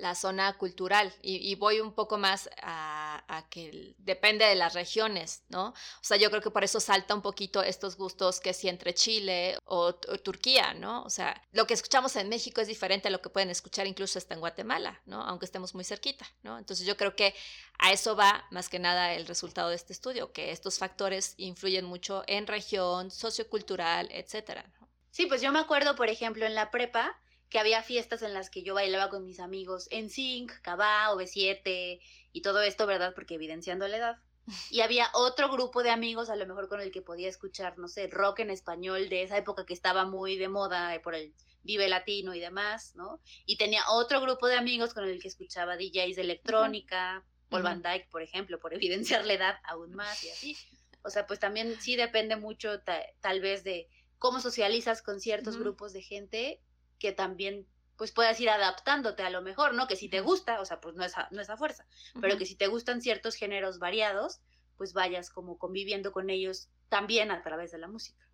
la 0.01 0.14
zona 0.14 0.57
cultural 0.57 1.12
y, 1.23 1.55
voy 1.57 1.81
un 1.81 1.93
poco 1.93 2.19
más 2.19 2.49
a, 2.62 3.45
que 3.51 3.95
depende 3.99 4.45
de 4.45 4.55
las 4.55 4.75
regiones, 4.75 5.43
¿no? 5.49 5.69
O 5.69 6.03
sea, 6.03 6.17
yo 6.17 6.31
creo 6.31 6.43
que 6.43 6.51
por 6.51 6.64
eso 6.64 6.81
salta 6.81 7.14
un 7.14 7.23
poquito 7.23 7.62
estos 7.62 7.97
gustos 7.97 8.41
que 8.41 8.53
si 8.53 8.69
entre 8.69 8.95
Chile 8.95 9.57
o, 9.64 9.95
Turquía, 9.95 10.75
¿no? 10.75 11.03
O 11.03 11.11
sea, 11.11 11.41
lo 11.53 11.67
que 11.67 11.75
escuchamos 11.75 12.14
en 12.17 12.29
México 12.29 12.61
es 12.61 12.69
diferente 12.69 13.09
a 13.09 13.11
lo 13.11 13.21
que 13.21 13.31
pueden 13.31 13.51
escuchar 13.51 13.87
incluso 13.87 14.19
hasta 14.19 14.35
en 14.35 14.41
Guatemala, 14.41 15.01
¿no? 15.07 15.23
Aunque 15.23 15.47
estemos 15.47 15.75
muy 15.75 15.85
cerquita, 15.85 16.27
¿no? 16.43 16.59
Entonces 16.59 16.87
yo 16.87 16.97
creo 16.97 17.17
que 17.17 17.35
a 17.79 17.93
eso 17.93 18.17
va 18.17 18.45
más 18.51 18.69
que 18.69 18.79
nada 18.79 19.14
el 19.14 19.27
resultado 19.27 19.71
de 19.71 19.77
este 19.77 19.93
estudio, 19.93 20.33
que 20.33 20.51
estos 20.53 20.79
factores 20.79 21.35
influyen 21.37 21.85
mucho 21.85 22.25
en 22.27 22.47
región, 22.47 23.11
sociocultural, 23.19 24.09
etcétera. 24.13 24.65
Sí, 25.11 25.27
pues 25.27 25.43
yo 25.43 25.51
me 25.53 25.59
acuerdo, 25.59 25.97
por 25.97 26.09
ejemplo, 26.09 26.47
en 26.47 26.55
la 26.55 26.71
prepa, 26.71 27.21
que 27.49 27.59
había 27.59 27.83
fiestas 27.83 28.23
en 28.23 28.35
las 28.35 28.51
que 28.51 28.63
yo 28.63 28.75
bailaba 28.75 29.09
con 29.09 29.25
mis 29.25 29.41
amigos 29.41 29.89
en 29.91 30.11
Sync, 30.11 30.53
Cabá, 30.61 31.11
OV7 31.11 32.01
y 32.33 32.43
todo 32.43 32.61
esto, 32.63 32.87
¿verdad? 32.87 33.15
Porque 33.15 33.35
evidenciando 33.35 33.89
la 33.89 33.97
edad. 33.97 34.17
Y 34.71 34.81
había 34.81 35.09
otro 35.15 35.51
grupo 35.51 35.83
de 35.83 35.91
amigos, 35.91 36.31
a 36.31 36.37
lo 36.37 36.47
mejor 36.47 36.69
con 36.69 36.81
el 36.81 36.91
que 36.91 37.03
podía 37.03 37.29
escuchar, 37.29 37.79
no 37.79 37.89
sé, 37.89 38.07
rock 38.07 38.41
en 38.41 38.51
español 38.51 39.09
de 39.09 39.23
esa 39.23 39.37
época 39.37 39.67
que 39.67 39.75
estaba 39.75 40.07
muy 40.07 40.37
de 40.37 40.49
moda 40.49 40.95
eh, 40.95 41.01
por 41.01 41.15
el 41.15 41.35
Vive 41.65 41.89
Latino 41.89 42.35
y 42.35 42.41
demás, 42.41 42.95
¿no? 42.95 43.21
Y 43.45 43.59
tenía 43.59 43.83
otro 43.91 44.21
grupo 44.21 44.47
de 44.47 44.57
amigos 44.57 44.95
con 44.95 45.05
el 45.05 45.21
que 45.21 45.29
escuchaba 45.29 45.77
DJs 45.77 46.17
de 46.17 46.23
electrónica, 46.23 47.25
Paul 47.51 47.63
Van 47.63 47.83
Dyke, 47.83 48.09
por 48.11 48.23
ejemplo, 48.23 48.59
por 48.59 48.73
evidenciar 48.75 49.27
la 49.27 49.35
edad 49.35 49.57
aún 49.65 49.95
más 49.95 50.23
y 50.25 50.31
así. 50.31 50.57
O 51.03 51.11
sea, 51.11 51.27
pues 51.27 51.39
también 51.41 51.81
sí 51.81 51.97
depende 51.97 52.37
mucho 52.37 52.81
tal 53.21 53.41
vez 53.41 53.65
de 53.65 53.89
cómo 54.19 54.41
socializas 54.41 55.03
con 55.03 55.21
ciertos 55.21 55.59
grupos 55.59 55.93
de 55.93 56.03
gente 56.03 56.61
que 56.99 57.13
también 57.13 57.67
pues 57.97 58.13
puedas 58.13 58.41
ir 58.41 58.49
adaptándote 58.49 59.23
a 59.25 59.31
lo 59.31 59.43
mejor, 59.43 59.75
¿no? 59.75 59.89
Que 59.89 59.97
si 59.97 60.09
te 60.09 60.21
gusta, 60.21 60.61
o 60.61 60.65
sea, 60.65 60.81
pues 60.81 60.95
no 60.95 61.05
es 61.05 61.17
a, 61.17 61.29
no 61.33 61.41
es 61.41 61.51
a 61.51 61.57
fuerza, 61.57 61.85
pero 62.21 62.39
que 62.39 62.47
si 62.47 62.55
te 62.55 62.69
gustan 62.69 63.03
ciertos 63.03 63.35
géneros 63.35 63.81
variados, 63.81 64.41
pues 64.77 64.93
vayas 64.93 65.31
como 65.31 65.59
conviviendo 65.59 66.13
con 66.13 66.31
ellos 66.31 66.69
también 66.89 67.33
a 67.33 67.43
través 67.43 67.73
de 67.73 67.79
la 67.79 67.89
música. 67.89 68.25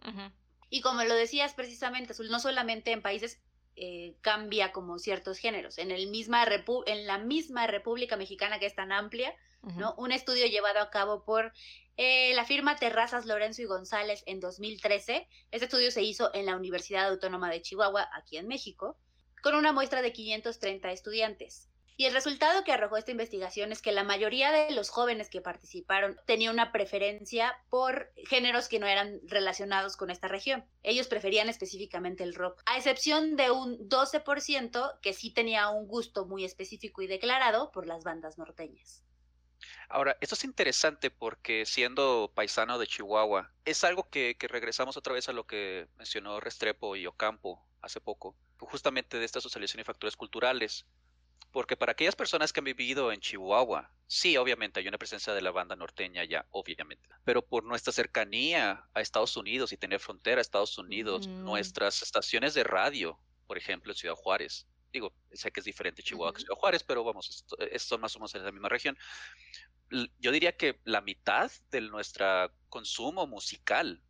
Y 0.69 0.83
como 0.83 1.03
lo 1.05 1.15
decías 1.15 1.55
precisamente, 1.55 2.13
no 2.29 2.41
solamente 2.41 2.93
en 2.93 3.01
países 3.01 3.41
eh, 3.77 4.17
cambia 4.21 4.71
como 4.71 4.99
ciertos 4.99 5.39
géneros. 5.39 5.79
En, 5.79 5.91
el 5.91 6.09
misma 6.09 6.45
en 6.87 7.07
la 7.07 7.19
misma 7.19 7.67
República 7.67 8.17
Mexicana 8.17 8.59
que 8.59 8.67
es 8.67 8.75
tan 8.75 8.93
amplia, 8.93 9.35
¿no? 9.63 9.95
Un 9.97 10.13
estudio 10.13 10.47
llevado 10.47 10.79
a 10.81 10.91
cabo 10.91 11.25
por 11.25 11.53
eh, 11.97 12.33
la 12.35 12.45
firma 12.45 12.77
Terrazas 12.77 13.27
Lorenzo 13.27 13.63
y 13.63 13.67
González 13.67 14.23
en 14.27 14.41
2013. 14.41 15.29
Este 15.51 15.65
estudio 15.67 15.91
se 15.91 16.03
hizo 16.03 16.35
en 16.35 16.47
la 16.47 16.57
Universidad 16.57 17.09
Autónoma 17.09 17.51
de 17.51 17.63
Chihuahua, 17.63 18.09
aquí 18.15 18.37
en 18.37 18.49
México, 18.49 18.99
con 19.43 19.55
una 19.55 19.73
muestra 19.73 20.03
de 20.03 20.13
530 20.13 20.91
estudiantes. 20.91 21.69
Y 21.97 22.07
el 22.07 22.13
resultado 22.13 22.65
que 22.65 22.73
arrojó 22.73 22.97
esta 22.97 23.13
investigación 23.13 23.71
es 23.71 23.81
que 23.81 23.93
la 23.93 24.03
mayoría 24.03 24.51
de 24.51 24.73
los 24.73 24.89
jóvenes 24.89 25.31
que 25.31 25.41
participaron 25.41 26.19
tenía 26.27 26.51
una 26.51 26.73
preferencia 26.73 27.57
por 27.71 28.13
géneros 28.29 28.69
que 28.69 28.81
no 28.81 28.89
eran 28.89 29.21
relacionados 29.27 29.97
con 29.97 30.11
esta 30.11 30.27
región. 30.27 30.65
Ellos 30.83 31.07
preferían 31.07 31.49
específicamente 31.49 32.25
el 32.25 32.35
rock, 32.35 32.61
a 32.67 32.77
excepción 32.77 33.37
de 33.37 33.53
un 33.53 33.79
12% 33.89 34.99
que 35.01 35.13
sí 35.13 35.33
tenía 35.33 35.69
un 35.69 35.87
gusto 35.87 36.27
muy 36.27 36.45
específico 36.45 37.01
y 37.03 37.07
declarado 37.07 37.71
por 37.71 37.87
las 37.87 38.03
bandas 38.03 38.39
norteñas. 38.39 39.05
Ahora, 39.95 40.17
esto 40.21 40.35
es 40.35 40.43
interesante 40.43 41.09
porque 41.09 41.65
siendo 41.67 42.33
paisano 42.35 42.81
de 42.81 42.87
Chihuahua, 42.89 43.53
es 43.65 43.85
algo 43.85 44.11
que, 44.11 44.37
que 44.37 44.49
regresamos 44.49 44.97
otra 44.97 45.13
vez 45.13 45.29
a 45.29 45.33
lo 45.33 45.47
que 45.47 45.87
mencionó 45.99 46.41
Restrepo 46.41 46.97
y 46.97 47.07
Ocampo 47.07 47.65
hace 47.81 48.01
poco, 48.01 48.37
justamente 48.59 49.21
de 49.21 49.25
esta 49.25 49.41
socialización 49.41 49.83
y 49.83 49.85
factores 49.85 50.17
culturales. 50.17 50.85
Porque 51.53 51.77
para 51.77 51.93
aquellas 51.93 52.17
personas 52.17 52.53
que 52.53 52.59
han 52.59 52.65
vivido 52.65 53.13
en 53.13 53.21
Chihuahua, 53.21 53.89
sí, 54.09 54.37
obviamente 54.37 54.81
hay 54.81 54.89
una 54.89 54.99
presencia 54.99 55.33
de 55.33 55.43
la 55.43 55.53
banda 55.53 55.77
norteña 55.77 56.25
ya, 56.25 56.45
obviamente. 56.51 57.09
Pero 57.25 57.43
por 57.43 57.63
nuestra 57.63 57.93
cercanía 57.93 58.89
a 58.95 59.01
Estados 59.01 59.37
Unidos 59.37 59.73
y 59.73 59.77
tener 59.77 60.01
frontera 60.01 60.41
a 60.41 60.43
Estados 60.43 60.77
Unidos, 60.77 61.29
nuestras 61.29 62.03
estaciones 62.03 62.55
de 62.55 62.65
radio, 62.65 63.17
por 63.47 63.59
ejemplo, 63.59 63.93
en 63.93 63.97
Ciudad 63.97 64.17
Juárez, 64.17 64.67
digo, 64.93 65.13
sé 65.33 65.53
que 65.53 65.61
es 65.61 65.67
diferente 65.67 66.03
Chihuahua 66.03 66.33
que 66.33 66.41
Ciudad 66.41 66.57
Juárez, 66.57 66.83
pero 66.83 67.05
vamos, 67.05 67.29
esto, 67.29 67.59
esto 67.59 67.99
más 67.99 68.17
o 68.17 68.19
menos 68.19 68.35
en 68.35 68.45
la 68.45 68.53
misma 68.53 68.69
región. 68.69 68.97
Yo 69.91 70.33
diría 70.33 70.57
que 70.57 70.81
la 70.85 71.01
mitad 71.01 71.51
de 71.71 71.81
nuestro 71.83 72.53
consumo 72.69 73.27
musical 73.27 74.03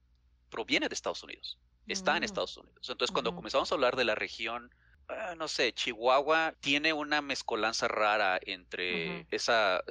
proviene 0.50 0.88
de 0.88 0.94
Estados 0.94 1.22
Unidos, 1.22 1.58
está 1.86 2.16
en 2.16 2.22
mm. 2.22 2.24
Estados 2.24 2.56
Unidos. 2.56 2.88
Entonces, 2.88 3.12
cuando 3.12 3.34
comenzamos 3.34 3.70
a 3.70 3.74
hablar 3.74 3.96
de 3.96 4.04
la 4.04 4.14
región 4.14 4.70
Ah, 5.08 5.34
no 5.36 5.48
sé, 5.48 5.72
Chihuahua 5.74 6.54
tiene 6.60 6.92
una 6.92 7.20
mezcolanza 7.20 7.88
rara 7.88 8.38
entre 8.42 9.26
esa, 9.30 9.82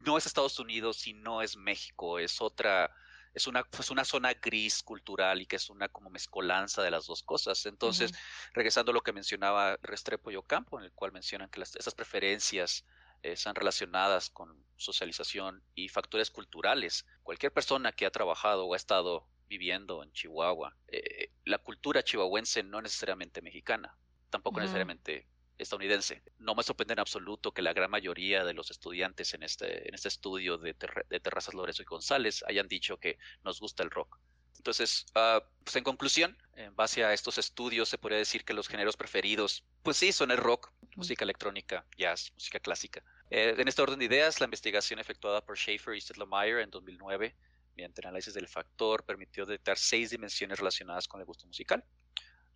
no 0.00 0.16
es 0.16 0.26
Estados 0.26 0.58
Unidos 0.60 1.06
y 1.08 1.14
no 1.14 1.42
es 1.42 1.56
México, 1.56 2.20
es 2.20 2.40
otra, 2.40 2.94
es 3.34 3.48
una, 3.48 3.64
pues 3.64 3.90
una 3.90 4.04
zona 4.04 4.32
gris 4.34 4.82
cultural 4.82 5.42
y 5.42 5.46
que 5.46 5.56
es 5.56 5.70
una 5.70 5.88
como 5.88 6.08
mezcolanza 6.08 6.82
de 6.82 6.92
las 6.92 7.06
dos 7.06 7.24
cosas. 7.24 7.66
Entonces, 7.66 8.12
regresando 8.52 8.92
a 8.92 8.94
lo 8.94 9.00
que 9.02 9.12
mencionaba 9.12 9.76
Restrepo 9.82 10.30
y 10.30 10.36
Ocampo, 10.36 10.78
en 10.78 10.84
el 10.84 10.92
cual 10.92 11.10
mencionan 11.10 11.48
que 11.48 11.58
las, 11.58 11.74
esas 11.74 11.94
preferencias 11.94 12.84
están 13.32 13.54
relacionadas 13.54 14.30
con 14.30 14.64
socialización 14.76 15.62
y 15.74 15.88
factores 15.88 16.30
culturales. 16.30 17.06
Cualquier 17.22 17.52
persona 17.52 17.92
que 17.92 18.06
ha 18.06 18.10
trabajado 18.10 18.66
o 18.66 18.74
ha 18.74 18.76
estado 18.76 19.26
viviendo 19.48 20.02
en 20.02 20.12
Chihuahua, 20.12 20.76
eh, 20.88 21.30
la 21.44 21.58
cultura 21.58 22.02
chihuahuense 22.02 22.62
no 22.62 22.80
necesariamente 22.82 23.42
mexicana, 23.42 23.96
tampoco 24.30 24.60
necesariamente 24.60 25.26
estadounidense. 25.58 26.22
No 26.38 26.54
me 26.54 26.62
sorprende 26.62 26.94
en 26.94 27.00
absoluto 27.00 27.52
que 27.52 27.62
la 27.62 27.72
gran 27.72 27.90
mayoría 27.90 28.44
de 28.44 28.54
los 28.54 28.70
estudiantes 28.70 29.34
en 29.34 29.42
este, 29.42 29.88
en 29.88 29.94
este 29.94 30.08
estudio 30.08 30.58
de, 30.58 30.74
de 31.08 31.20
Terrazas 31.20 31.54
Lorenzo 31.54 31.82
y 31.82 31.86
González 31.86 32.44
hayan 32.46 32.68
dicho 32.68 32.98
que 32.98 33.18
nos 33.44 33.60
gusta 33.60 33.82
el 33.82 33.90
rock. 33.90 34.18
Entonces, 34.56 35.06
uh, 35.14 35.44
pues 35.62 35.76
en 35.76 35.84
conclusión, 35.84 36.38
en 36.54 36.74
base 36.74 37.04
a 37.04 37.12
estos 37.12 37.38
estudios 37.38 37.88
se 37.88 37.98
podría 37.98 38.18
decir 38.18 38.44
que 38.44 38.54
los 38.54 38.68
géneros 38.68 38.96
preferidos, 38.96 39.64
pues 39.82 39.96
sí, 39.96 40.12
son 40.12 40.30
el 40.30 40.38
rock, 40.38 40.72
música 40.96 41.24
electrónica, 41.24 41.84
jazz, 41.96 42.32
música 42.34 42.60
clásica. 42.60 43.02
Eh, 43.30 43.54
en 43.56 43.68
este 43.68 43.82
orden 43.82 43.98
de 43.98 44.04
ideas, 44.04 44.40
la 44.40 44.44
investigación 44.44 44.98
efectuada 45.00 45.44
por 45.44 45.56
Schaefer 45.56 45.94
y 45.94 46.00
Stedlemeyer 46.00 46.60
en 46.60 46.70
2009, 46.70 47.34
mediante 47.76 48.06
análisis 48.06 48.34
del 48.34 48.48
factor, 48.48 49.04
permitió 49.04 49.46
detectar 49.46 49.78
seis 49.78 50.10
dimensiones 50.10 50.58
relacionadas 50.58 51.08
con 51.08 51.20
el 51.20 51.26
gusto 51.26 51.46
musical. 51.46 51.84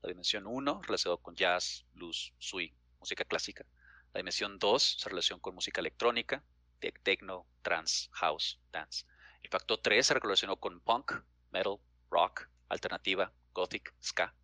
La 0.03 0.09
dimensión 0.09 0.47
1 0.47 0.83
relacionado 0.83 1.19
con 1.19 1.35
jazz, 1.35 1.85
blues, 1.95 2.33
swing, 2.39 2.73
música 3.01 3.25
clásica. 3.25 3.65
La 4.13 4.19
dimensión 4.19 4.59
2 4.59 4.97
se 5.01 5.09
relaciona 5.09 5.43
con 5.43 5.55
música 5.55 5.81
electrónica, 5.81 6.45
techno, 7.03 7.47
trance, 7.63 8.09
house, 8.13 8.61
dance. 8.71 9.05
El 9.43 9.51
factor 9.51 9.79
3 9.79 10.07
se 10.07 10.15
relacionó 10.15 10.57
con 10.57 10.81
punk, 10.81 11.13
metal, 11.51 11.79
rock, 12.11 12.49
alternativa, 12.69 13.33
gothic, 13.53 13.95
ska. 14.03 14.35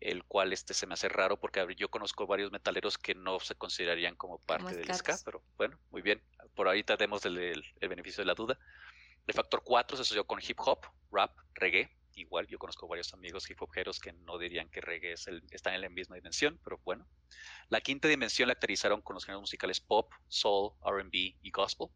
El 0.00 0.24
cual 0.24 0.52
este 0.52 0.72
se 0.72 0.86
me 0.86 0.94
hace 0.94 1.08
raro 1.08 1.38
porque 1.38 1.64
yo 1.76 1.90
conozco 1.90 2.26
varios 2.26 2.50
metaleros 2.50 2.96
que 2.96 3.14
no 3.14 3.38
se 3.38 3.54
considerarían 3.54 4.16
como 4.16 4.38
parte 4.38 4.74
del 4.74 4.94
ska, 4.94 5.18
pero 5.24 5.42
bueno, 5.56 5.78
muy 5.90 6.00
bien. 6.00 6.22
Por 6.54 6.68
ahorita 6.68 6.96
demos 6.96 7.24
el, 7.26 7.38
el 7.38 7.88
beneficio 7.88 8.22
de 8.22 8.26
la 8.26 8.34
duda. 8.34 8.58
El 9.26 9.34
factor 9.34 9.62
4 9.62 9.96
se 9.98 10.02
asoció 10.02 10.26
con 10.26 10.40
hip 10.42 10.58
hop, 10.60 10.86
rap, 11.12 11.36
reggae, 11.54 11.90
igual 12.14 12.46
yo 12.46 12.58
conozco 12.58 12.86
varios 12.86 13.12
amigos 13.14 13.48
hip 13.50 13.60
hoperos 13.62 13.98
que 13.98 14.12
no 14.12 14.38
dirían 14.38 14.68
que 14.68 14.80
reggae 14.80 15.12
es 15.12 15.26
el, 15.26 15.42
están 15.50 15.74
en 15.74 15.82
la 15.82 15.88
misma 15.88 16.16
dimensión, 16.16 16.58
pero 16.62 16.78
bueno. 16.84 17.06
La 17.68 17.80
quinta 17.80 18.08
dimensión 18.08 18.48
la 18.48 18.54
caracterizaron 18.54 19.02
con 19.02 19.14
los 19.14 19.24
géneros 19.24 19.42
musicales 19.42 19.80
pop, 19.80 20.12
soul, 20.28 20.72
RB 20.82 21.12
y 21.12 21.50
gospel. 21.50 21.88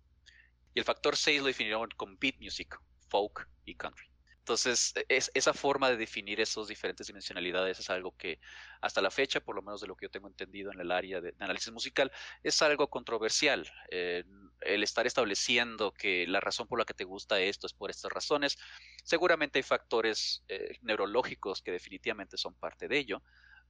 Y 0.74 0.80
el 0.80 0.84
factor 0.84 1.16
6 1.16 1.40
lo 1.40 1.46
definieron 1.46 1.88
con 1.96 2.18
beat 2.18 2.36
music, 2.40 2.78
folk 3.08 3.48
y 3.64 3.74
country. 3.74 4.13
Entonces, 4.44 4.92
es, 5.09 5.30
esa 5.33 5.54
forma 5.54 5.88
de 5.88 5.96
definir 5.96 6.38
esas 6.38 6.68
diferentes 6.68 7.07
dimensionalidades 7.07 7.80
es 7.80 7.88
algo 7.88 8.14
que 8.14 8.40
hasta 8.83 9.00
la 9.00 9.11
fecha, 9.11 9.40
por 9.40 9.57
lo 9.57 9.62
menos 9.62 9.80
de 9.80 9.87
lo 9.87 9.96
que 9.96 10.04
yo 10.04 10.11
tengo 10.11 10.28
entendido 10.28 10.70
en 10.70 10.80
el 10.80 10.90
área 10.92 11.22
de, 11.22 11.35
análisis 11.38 11.72
musical, 11.72 12.12
es 12.42 12.61
algo 12.61 12.90
controversial. 12.90 13.66
Eh, 13.90 14.22
el 14.61 14.83
estar 14.83 15.07
estableciendo 15.07 15.92
que 15.92 16.26
la 16.26 16.40
razón 16.40 16.66
por 16.68 16.78
la 16.78 16.85
que 16.85 16.92
te 16.92 17.04
gusta 17.04 17.40
esto 17.40 17.66
es 17.66 17.72
por 17.72 17.90
estas 17.90 18.12
razones, 18.12 18.59
Seguramente 19.04 19.59
hay 19.59 19.62
factores 19.62 20.42
eh, 20.48 20.78
neurológicos 20.80 21.61
que 21.61 21.70
definitivamente 21.70 22.38
son 22.38 22.54
parte 22.54 22.88
de 22.88 22.96
ello, 22.96 23.22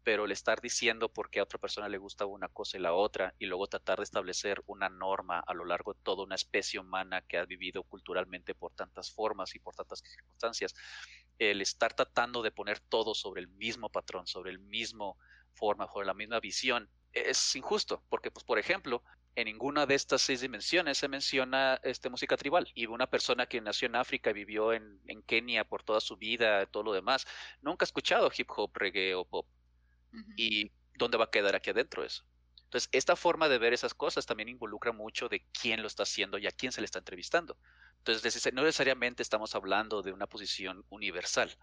pero 0.05 0.27
el 0.27 0.33
estar 0.33 0.61
diciendo 0.61 1.09
por 1.09 1.31
qué 1.31 1.41
a 1.41 1.45
otra 1.45 1.59
persona 1.59 1.89
le 1.89 1.99
gusta 1.99 2.27
una 2.27 2.49
cosa 2.49 2.77
y 2.77 2.81
la 2.81 2.93
otra, 2.93 3.35
y 3.39 3.47
luego 3.47 3.67
tratar 3.67 3.99
de 3.99 4.05
establecer 4.05 4.63
una 4.67 4.91
norma 4.91 5.41
a 5.41 5.55
lo 5.55 5.65
largo 5.65 5.95
de 5.95 6.01
toda 6.03 6.25
una 6.25 6.35
especie 6.35 6.79
humana 6.79 7.23
que 7.23 7.39
ha 7.39 7.47
vivido 7.47 7.83
culturalmente 7.85 8.55
por 8.55 8.75
tantas 8.75 9.11
formas 9.11 9.55
y 9.55 9.59
por 9.59 9.75
tantas 9.75 10.01
circunstancias, 10.01 10.75
el 11.39 11.63
estar 11.63 11.95
tratando 11.95 12.43
de 12.43 12.53
poner 12.53 12.81
todo 12.81 13.15
sobre 13.15 13.41
el 13.41 13.49
mismo 13.49 13.89
patrón, 13.89 14.27
sobre 14.27 14.51
el 14.51 14.59
mismo 14.59 15.17
forma, 15.55 15.89
sobre 15.91 16.07
la 16.07 16.15
misma 16.15 16.39
visión, 16.39 16.89
es 17.13 17.57
injusto, 17.57 18.05
porque, 18.09 18.31
pues, 18.31 18.45
por 18.45 18.59
ejemplo, 18.59 19.03
en 19.37 19.47
ninguna 19.47 19.87
de 19.87 19.95
estas 19.95 20.23
seis 20.23 20.41
dimensiones 20.41 20.99
se 20.99 21.09
menciona 21.09 21.81
este, 21.83 22.11
música 22.11 22.37
tribal. 22.37 22.69
Y 22.75 22.87
una 22.87 23.09
persona 23.09 23.47
que 23.47 23.61
nació 23.61 23.87
en 23.87 23.97
África 23.97 24.31
y 24.31 24.35
vivió 24.35 24.73
en, 24.73 25.01
en 25.07 25.23
Kenia 25.23 25.65
por 25.65 25.83
toda 25.83 26.01
su 26.01 26.17
vida, 26.17 26.67
todo 26.67 26.83
lo 26.83 26.93
demás, 26.93 27.27
nunca 27.63 27.85
ha 27.85 27.87
escuchado 27.87 28.31
hip 28.37 28.51
hop, 28.51 28.73
reggae 28.75 29.15
o 29.15 29.25
pop. 29.25 29.47
¿Y 30.37 30.71
dónde 30.95 31.19
va 31.19 31.25
a 31.25 31.31
quedar 31.31 31.55
aquí 31.55 31.71
adentro 31.71 32.05
eso? 32.05 32.25
Entonces, 32.65 32.89
esta 32.93 33.15
forma 33.15 33.49
de 33.49 33.59
ver 33.59 33.73
esas 33.73 33.95
cosas 33.95 34.27
también 34.27 34.49
involucra 34.49 34.91
mucho 34.93 35.29
de 35.29 35.47
quién 35.53 35.81
lo 35.81 35.87
está 35.87 36.03
haciendo 36.03 36.39
y 36.39 36.49
a 36.49 36.51
quién 36.51 36.73
se 36.73 36.81
le 36.81 36.87
está 36.87 36.99
entrevistando. 36.99 37.57
Entonces, 37.99 38.53
no 38.53 38.63
necesariamente 38.63 39.23
estamos 39.23 39.55
hablando 39.55 40.03
de 40.03 40.13
una 40.13 40.27
posición 40.27 40.85
universal. 40.91 41.57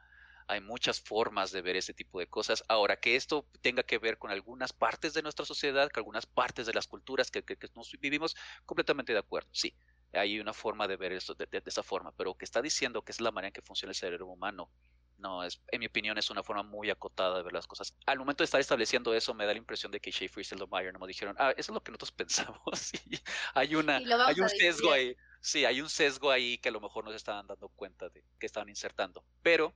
Hay 0.48 0.62
muchas 0.62 1.02
formas 1.02 1.52
de 1.52 1.62
ver 1.62 1.76
ese 1.76 1.94
tipo 1.94 2.20
de 2.20 2.28
cosas. 2.28 2.64
Ahora, 2.68 2.96
que 2.96 3.16
esto 3.16 3.46
tenga 3.62 3.84
que 3.84 3.98
ver 3.98 4.18
con 4.18 4.32
algunas 4.32 4.74
partes 4.74 5.14
de 5.14 5.22
nuestra 5.22 5.46
sociedad, 5.46 5.90
con 5.90 6.00
algunas 6.00 6.26
partes 6.26 6.66
de 6.66 6.74
las 6.74 6.88
culturas 6.88 7.30
que, 7.30 7.44
nos 7.76 7.92
vivimos, 8.00 8.36
completamente 8.66 9.14
de 9.14 9.20
acuerdo. 9.20 9.50
Sí, 9.52 9.76
hay 10.14 10.40
una 10.40 10.54
forma 10.54 10.88
de 10.88 10.96
ver 10.96 11.12
esto 11.12 11.34
de, 11.36 11.46
de, 11.46 11.62
esa 11.66 11.84
forma, 11.84 12.12
pero 12.14 12.36
que 12.36 12.46
está 12.46 12.62
diciendo 12.62 13.02
que 13.02 13.12
es 13.12 13.22
la 13.22 13.32
manera 13.32 13.50
en 13.50 13.54
que 13.54 13.62
funciona 13.62 13.92
el 13.92 13.96
cerebro 13.96 14.28
humano 14.28 14.70
no, 15.21 15.43
es, 15.43 15.62
en 15.71 15.79
mi 15.79 15.86
opinión 15.86 16.17
es 16.17 16.29
una 16.29 16.43
forma 16.43 16.63
muy 16.63 16.89
acotada 16.89 17.38
de 17.38 17.43
ver 17.43 17.53
las 17.53 17.67
cosas. 17.67 17.95
Al 18.05 18.19
momento 18.19 18.43
de 18.43 18.45
estar 18.45 18.60
estableciendo 18.60 19.13
eso, 19.13 19.34
me 19.34 19.45
da 19.45 19.53
la 19.53 19.60
impresión 19.60 19.91
de 19.91 19.99
que 19.99 20.12
Schaefer 20.12 20.41
y 20.41 20.43
Seldomeyer 20.43 20.91
no 20.91 20.99
me 20.99 21.07
dijeron, 21.07 21.36
ah, 21.39 21.51
eso 21.51 21.71
es 21.71 21.75
lo 21.75 21.84
que 21.84 21.91
nosotros 21.91 22.12
pensamos. 22.12 22.91
hay, 23.53 23.75
una, 23.75 23.97
hay 23.97 24.39
un 24.39 24.49
sesgo 24.49 24.91
ahí. 24.91 25.15
Sí, 25.39 25.65
hay 25.65 25.81
un 25.81 25.89
sesgo 25.89 26.29
ahí 26.29 26.57
que 26.57 26.69
a 26.69 26.71
lo 26.71 26.81
mejor 26.81 27.03
no 27.03 27.12
se 27.12 27.17
estaban 27.17 27.47
dando 27.47 27.69
cuenta 27.69 28.10
de 28.10 28.23
que 28.39 28.45
estaban 28.45 28.69
insertando. 28.69 29.23
Pero 29.41 29.73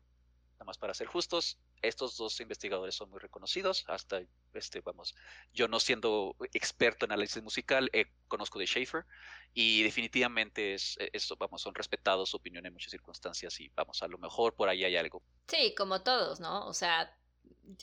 nada 0.56 0.66
más 0.66 0.78
para 0.78 0.94
ser 0.94 1.08
justos, 1.08 1.58
estos 1.82 2.18
dos 2.18 2.40
investigadores 2.40 2.96
son 2.96 3.10
muy 3.10 3.20
reconocidos, 3.20 3.84
hasta, 3.88 4.22
este, 4.54 4.82
vamos, 4.82 5.16
yo 5.54 5.68
no 5.68 5.80
siendo 5.80 6.36
experto 6.54 7.06
en 7.06 7.12
análisis 7.12 7.44
musical, 7.44 7.90
eh, 7.94 8.06
conozco 8.28 8.60
de 8.60 8.66
Schaefer 8.66 9.06
y 9.54 9.84
definitivamente 9.84 10.74
es, 10.74 10.98
e, 11.00 11.12
vamos, 11.38 11.62
son 11.62 11.76
respetados 11.76 12.30
su 12.30 12.38
opinión 12.38 12.66
en 12.66 12.74
muchas 12.74 12.92
circunstancias 12.92 13.60
y 13.60 13.70
vamos, 13.76 14.02
a 14.02 14.08
lo 14.08 14.18
mejor 14.18 14.56
por 14.56 14.70
ahí 14.70 14.84
hay 14.84 14.96
algo. 14.96 15.22
Sí, 15.48 15.76
como 15.76 16.02
todos, 16.02 16.40
¿no? 16.40 16.66
O 16.68 16.74
sea, 16.74 17.14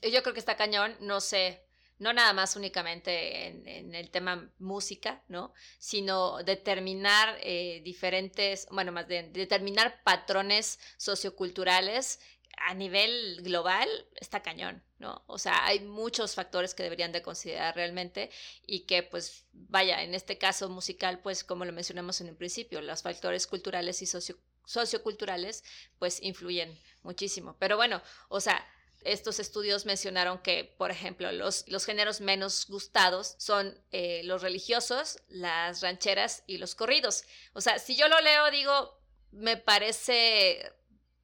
yo 0.03 0.23
creo 0.23 0.33
que 0.33 0.41
está 0.41 0.57
cañón, 0.57 0.97
no 1.01 1.21
sé, 1.21 1.67
no 1.99 2.13
nada 2.13 2.33
más 2.33 2.57
únicamente 2.57 3.47
en, 3.47 3.95
el 3.95 4.11
tema 4.11 4.51
música, 4.59 5.23
¿no? 5.29 5.53
Sino 5.79 6.43
determinar 6.43 7.39
eh, 7.41 7.81
diferentes, 7.85 8.67
bueno, 8.71 8.91
más 8.91 9.07
bien, 9.07 9.33
determinar 9.33 10.03
patrones 10.03 10.81
socioculturales 10.97 12.19
a 12.65 12.75
nivel 12.75 13.41
global 13.43 13.89
está 14.17 14.43
cañón, 14.43 14.83
¿no? 14.99 15.23
O 15.27 15.39
sea, 15.39 15.65
hay 15.67 15.81
muchos 15.81 16.35
factores 16.35 16.75
que 16.75 16.83
deberían 16.83 17.13
de 17.13 17.23
considerar 17.23 17.75
realmente 17.75 18.31
y 18.67 18.81
que 18.81 19.03
pues 19.03 19.47
vaya, 19.53 20.03
en 20.03 20.15
este 20.15 20.39
caso 20.39 20.69
musical, 20.69 21.21
pues 21.21 21.45
como 21.45 21.65
lo 21.65 21.73
mencionamos 21.73 22.21
en 22.21 22.31
un 22.31 22.37
principio, 22.37 22.81
los 22.81 23.03
factores 23.03 23.47
culturales 23.47 24.01
y 24.03 24.07
socioculturales 24.65 25.65
pues 25.99 26.23
influyen 26.23 26.79
muchísimo. 27.03 27.57
Pero 27.59 27.77
bueno, 27.77 28.01
o 28.29 28.41
sea, 28.41 28.65
estos 29.05 29.41
estudios 29.41 29.85
mencionaron 29.85 30.39
que, 30.39 30.73
por 30.79 30.93
ejemplo, 30.93 31.33
los, 31.33 31.67
los 31.69 31.85
géneros 31.85 32.21
menos 32.21 32.67
gustados 32.69 33.35
son 33.39 33.77
eh, 33.91 34.23
los 34.25 34.43
religiosos, 34.43 35.19
las 35.29 35.81
rancheras 35.83 36.45
y 36.47 36.59
los 36.59 36.77
corridos. 36.77 37.25
O 37.55 37.61
sea, 37.61 37.81
si 37.81 37.97
yo 37.97 38.09
lo 38.09 38.21
leo, 38.21 38.51
digo, 38.53 38.99
me 39.33 39.57
parece 39.57 40.73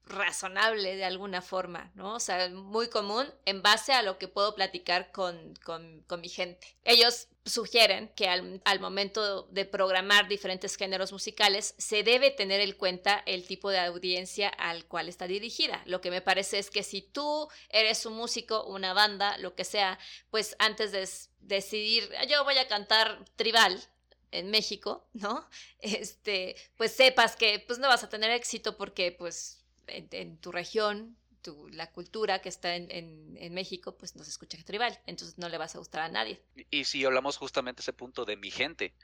razonable 0.09 0.97
de 0.97 1.05
alguna 1.05 1.43
forma, 1.43 1.91
¿no? 1.95 2.15
O 2.15 2.21
sea, 2.21 2.49
muy 2.49 2.89
común 2.89 3.27
en 3.45 3.63
base 3.63 3.93
a 3.93 4.03
lo 4.03 4.19
que 4.19 4.29
puedo 4.29 4.55
platicar 4.55 5.13
con, 5.13 5.55
con, 5.65 6.21
mi 6.21 6.29
gente. 6.29 6.77
Ellos 6.85 7.29
sugieren 7.45 8.09
que 8.17 8.29
al, 8.29 8.61
al, 8.65 8.81
momento 8.81 9.45
de 9.45 9.65
programar 9.65 10.29
diferentes 10.29 10.77
géneros 10.77 11.13
musicales 11.13 11.75
se 11.79 12.03
debe 12.03 12.31
tener 12.31 12.61
en 12.61 12.73
cuenta 12.73 13.23
el 13.27 13.47
tipo 13.47 13.71
de 13.71 13.79
audiencia 13.79 14.49
al 14.49 14.85
cual 14.87 15.09
está 15.09 15.27
dirigida. 15.27 15.83
Lo 15.87 16.01
que 16.01 16.11
me 16.11 16.21
parece 16.21 16.59
es 16.59 16.71
que 16.71 16.83
si 16.83 17.03
tú 17.03 17.49
eres 17.69 18.05
un 18.07 18.15
músico, 18.15 18.65
una 18.65 18.93
banda, 18.93 19.39
lo 19.39 19.55
que 19.55 19.65
sea, 19.65 19.99
pues 20.31 20.57
antes 20.59 20.93
de 20.93 21.09
decidir, 21.41 22.11
yo 22.29 22.45
voy 22.45 22.59
a 22.59 22.69
cantar 22.69 23.25
tribal, 23.37 23.81
en 24.31 24.51
México, 24.51 25.09
¿no? 25.13 25.49
Este, 25.81 26.57
pues 26.77 26.93
sepas 26.93 27.37
que 27.37 27.63
pues 27.67 27.79
no 27.79 27.89
vas 27.89 28.03
a 28.03 28.09
tener 28.09 28.31
éxito 28.31 28.77
porque 28.77 29.13
pues 29.13 29.58
en, 29.89 30.39
tu 30.39 30.53
región, 30.53 31.17
tu, 31.43 31.69
la 31.69 31.91
cultura 31.91 32.41
que 32.41 32.49
está 32.49 32.77
en, 32.77 32.91
en, 32.91 33.55
México, 33.55 33.97
pues 33.97 34.17
no 34.17 34.25
se 34.25 34.31
escucha 34.31 34.59
tribal, 34.65 34.99
entonces 35.07 35.39
no 35.39 35.49
le 35.49 35.59
vas 35.59 35.75
a 35.75 35.79
gustar 35.79 36.03
a 36.03 36.09
nadie. 36.09 36.43
Y, 36.71 36.85
si 36.85 37.05
hablamos 37.05 37.37
justamente 37.37 37.83
ese 37.83 37.93
punto 37.93 38.25
de 38.25 38.37
mi 38.37 38.51
gente, 38.51 38.95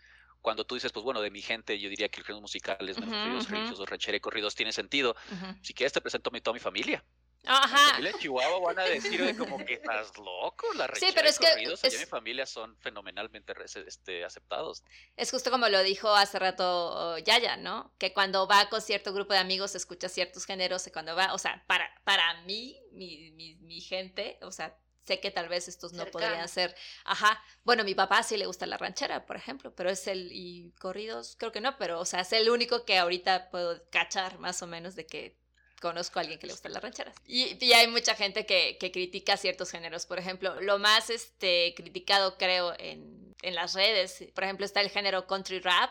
cuando 0.40 0.64
tú 0.64 0.74
dices, 0.74 0.92
pues 0.92 1.04
bueno, 1.04 1.20
de 1.20 1.30
mi 1.30 1.42
gente, 1.42 1.78
yo 1.78 1.88
diría 1.88 2.08
que 2.08 2.20
el 2.20 2.26
género 2.26 2.42
musical 2.42 2.88
es 2.88 2.98
uh 2.98 3.00
-huh, 3.00 3.46
religiosos, 3.48 3.88
ranchera 3.88 4.16
y 4.16 4.20
corridos 4.20 4.54
tiene 4.54 4.72
sentido. 4.72 5.16
Si 5.62 5.72
quieres 5.72 5.92
te 5.92 6.00
presento 6.00 6.30
a 6.34 6.40
toda 6.40 6.54
mi 6.54 6.60
familia. 6.60 7.02
Ajá. 7.46 7.98
En 7.98 8.18
Chihuahua 8.18 8.60
van 8.60 8.78
a 8.78 8.84
decir 8.84 9.24
de 9.24 9.36
como 9.36 9.58
que 9.64 9.74
estás 9.74 10.16
loco, 10.18 10.72
la 10.74 10.88
sí, 10.94 11.08
pero 11.14 11.28
es 11.28 11.38
que 11.38 11.46
es... 11.82 11.98
mi 11.98 12.06
familia 12.06 12.46
son 12.46 12.76
fenomenalmente 12.78 13.54
este, 13.86 14.24
aceptados. 14.24 14.82
Es 15.16 15.30
justo 15.30 15.50
como 15.50 15.68
lo 15.68 15.82
dijo 15.82 16.14
hace 16.14 16.38
rato 16.38 17.18
Yaya, 17.18 17.56
¿no? 17.56 17.92
Que 17.98 18.12
cuando 18.12 18.46
va 18.46 18.68
con 18.68 18.80
cierto 18.80 19.12
grupo 19.12 19.32
de 19.32 19.40
amigos 19.40 19.74
escucha 19.74 20.08
ciertos 20.08 20.44
géneros 20.46 20.86
y 20.86 20.90
cuando 20.90 21.14
va, 21.14 21.34
o 21.34 21.38
sea, 21.38 21.64
para, 21.66 21.90
para 22.04 22.42
mí, 22.42 22.80
mi, 22.92 23.30
mi, 23.32 23.56
mi 23.56 23.80
gente, 23.80 24.38
o 24.42 24.50
sea, 24.50 24.76
sé 25.06 25.20
que 25.20 25.30
tal 25.30 25.48
vez 25.48 25.68
estos 25.68 25.92
no 25.92 26.06
podrían 26.06 26.48
ser, 26.48 26.74
ajá, 27.04 27.42
bueno, 27.62 27.84
mi 27.84 27.94
papá 27.94 28.22
sí 28.22 28.36
le 28.36 28.46
gusta 28.46 28.66
la 28.66 28.78
ranchera, 28.78 29.26
por 29.26 29.36
ejemplo, 29.36 29.74
pero 29.74 29.90
es 29.90 30.06
el, 30.06 30.30
y 30.32 30.72
corridos, 30.80 31.36
creo 31.38 31.52
que 31.52 31.60
no, 31.60 31.76
pero, 31.76 32.00
o 32.00 32.04
sea, 32.04 32.20
es 32.20 32.32
el 32.32 32.48
único 32.48 32.84
que 32.84 32.98
ahorita 32.98 33.50
puedo 33.50 33.82
cachar 33.90 34.38
más 34.38 34.62
o 34.62 34.66
menos 34.66 34.94
de 34.96 35.06
que 35.06 35.36
conozco 35.84 36.18
a 36.18 36.22
alguien 36.22 36.38
que 36.38 36.46
le 36.46 36.54
gusta 36.54 36.70
las 36.70 36.82
rancheras. 36.82 37.14
Y, 37.26 37.62
y 37.62 37.72
hay 37.74 37.88
mucha 37.88 38.14
gente 38.14 38.46
que, 38.46 38.78
que, 38.80 38.90
critica 38.90 39.36
ciertos 39.36 39.70
géneros. 39.70 40.06
Por 40.06 40.18
ejemplo, 40.18 40.58
lo 40.62 40.78
más 40.78 41.10
este, 41.10 41.74
criticado 41.76 42.38
creo 42.38 42.72
en, 42.78 43.34
en 43.42 43.54
las 43.54 43.74
redes, 43.74 44.24
por 44.34 44.44
ejemplo, 44.44 44.64
está 44.64 44.80
el 44.80 44.88
género 44.88 45.26
country 45.26 45.60
rap, 45.60 45.90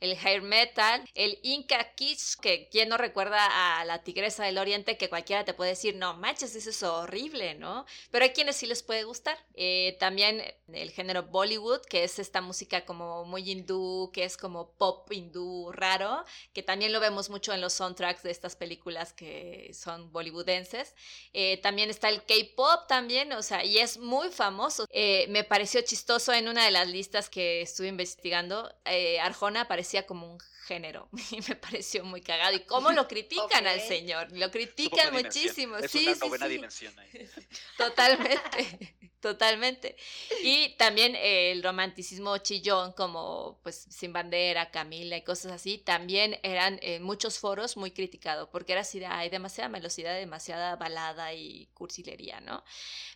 el 0.00 0.16
hair 0.16 0.42
metal, 0.42 1.08
el 1.14 1.38
Inca 1.42 1.94
Kitsch, 1.94 2.40
que 2.40 2.68
quien 2.68 2.88
no 2.88 2.96
recuerda 2.96 3.80
a 3.80 3.84
la 3.84 4.02
Tigresa 4.02 4.44
del 4.44 4.58
Oriente, 4.58 4.96
que 4.96 5.08
cualquiera 5.08 5.44
te 5.44 5.54
puede 5.54 5.70
decir, 5.70 5.94
no 5.96 6.14
manches, 6.14 6.54
eso 6.56 6.70
es 6.70 6.82
horrible, 6.82 7.54
¿no? 7.54 7.86
Pero 8.10 8.24
hay 8.24 8.30
quienes 8.30 8.56
sí 8.56 8.66
les 8.66 8.82
puede 8.82 9.04
gustar. 9.04 9.38
Eh, 9.54 9.96
también 10.00 10.42
el 10.72 10.90
género 10.90 11.24
Bollywood, 11.24 11.82
que 11.82 12.04
es 12.04 12.18
esta 12.18 12.40
música 12.40 12.84
como 12.84 13.24
muy 13.24 13.48
hindú, 13.50 14.10
que 14.12 14.24
es 14.24 14.36
como 14.36 14.72
pop 14.72 15.10
hindú 15.12 15.70
raro, 15.72 16.24
que 16.52 16.62
también 16.62 16.92
lo 16.92 17.00
vemos 17.00 17.30
mucho 17.30 17.52
en 17.52 17.60
los 17.60 17.72
soundtracks 17.72 18.22
de 18.22 18.30
estas 18.30 18.56
películas 18.56 19.12
que 19.12 19.70
son 19.74 20.12
bollywoodenses. 20.12 20.94
Eh, 21.32 21.58
también 21.58 21.90
está 21.90 22.08
el 22.08 22.24
K-pop 22.24 22.86
también, 22.88 23.32
o 23.32 23.42
sea, 23.42 23.64
y 23.64 23.78
es 23.78 23.98
muy 23.98 24.30
famoso. 24.30 24.86
Eh, 24.90 25.26
me 25.28 25.44
pareció 25.44 25.80
chistoso 25.82 26.32
en 26.32 26.48
una 26.48 26.64
de 26.64 26.70
las 26.70 26.88
listas 26.88 27.28
que 27.30 27.62
estuve 27.62 27.88
investigando, 27.88 28.72
Arjona 29.20 29.61
parecía 29.66 30.06
como 30.06 30.30
un 30.32 30.40
género 30.66 31.08
y 31.30 31.40
me 31.48 31.56
pareció 31.56 32.04
muy 32.04 32.20
cagado. 32.20 32.54
¿Y 32.54 32.60
cómo 32.60 32.92
lo 32.92 33.08
critican 33.08 33.66
al 33.66 33.80
señor? 33.80 34.28
Lo 34.32 34.50
critican 34.50 35.12
muchísimo. 35.12 35.76
Es 35.76 35.90
sí, 35.90 36.06
una 36.06 36.14
sí, 36.16 36.42
sí. 36.42 36.48
dimensión 36.48 36.98
ahí. 36.98 37.28
Totalmente, 37.76 38.94
totalmente. 39.22 39.96
Y 40.42 40.76
también 40.76 41.16
el 41.16 41.62
romanticismo 41.62 42.36
chillón 42.38 42.92
como 42.92 43.60
pues 43.62 43.86
Sin 43.88 44.12
Bandera, 44.12 44.70
Camila 44.70 45.16
y 45.16 45.22
cosas 45.22 45.52
así, 45.52 45.78
también 45.78 46.38
eran 46.42 46.78
en 46.82 47.02
muchos 47.02 47.38
foros 47.38 47.78
muy 47.78 47.92
criticados 47.92 48.48
porque 48.50 48.72
era 48.72 48.82
así 48.82 48.98
de, 48.98 49.06
hay 49.06 49.30
demasiada 49.30 49.70
velocidad, 49.70 50.14
demasiada 50.14 50.76
balada 50.76 51.32
y 51.32 51.68
cursilería, 51.72 52.40
¿no? 52.40 52.62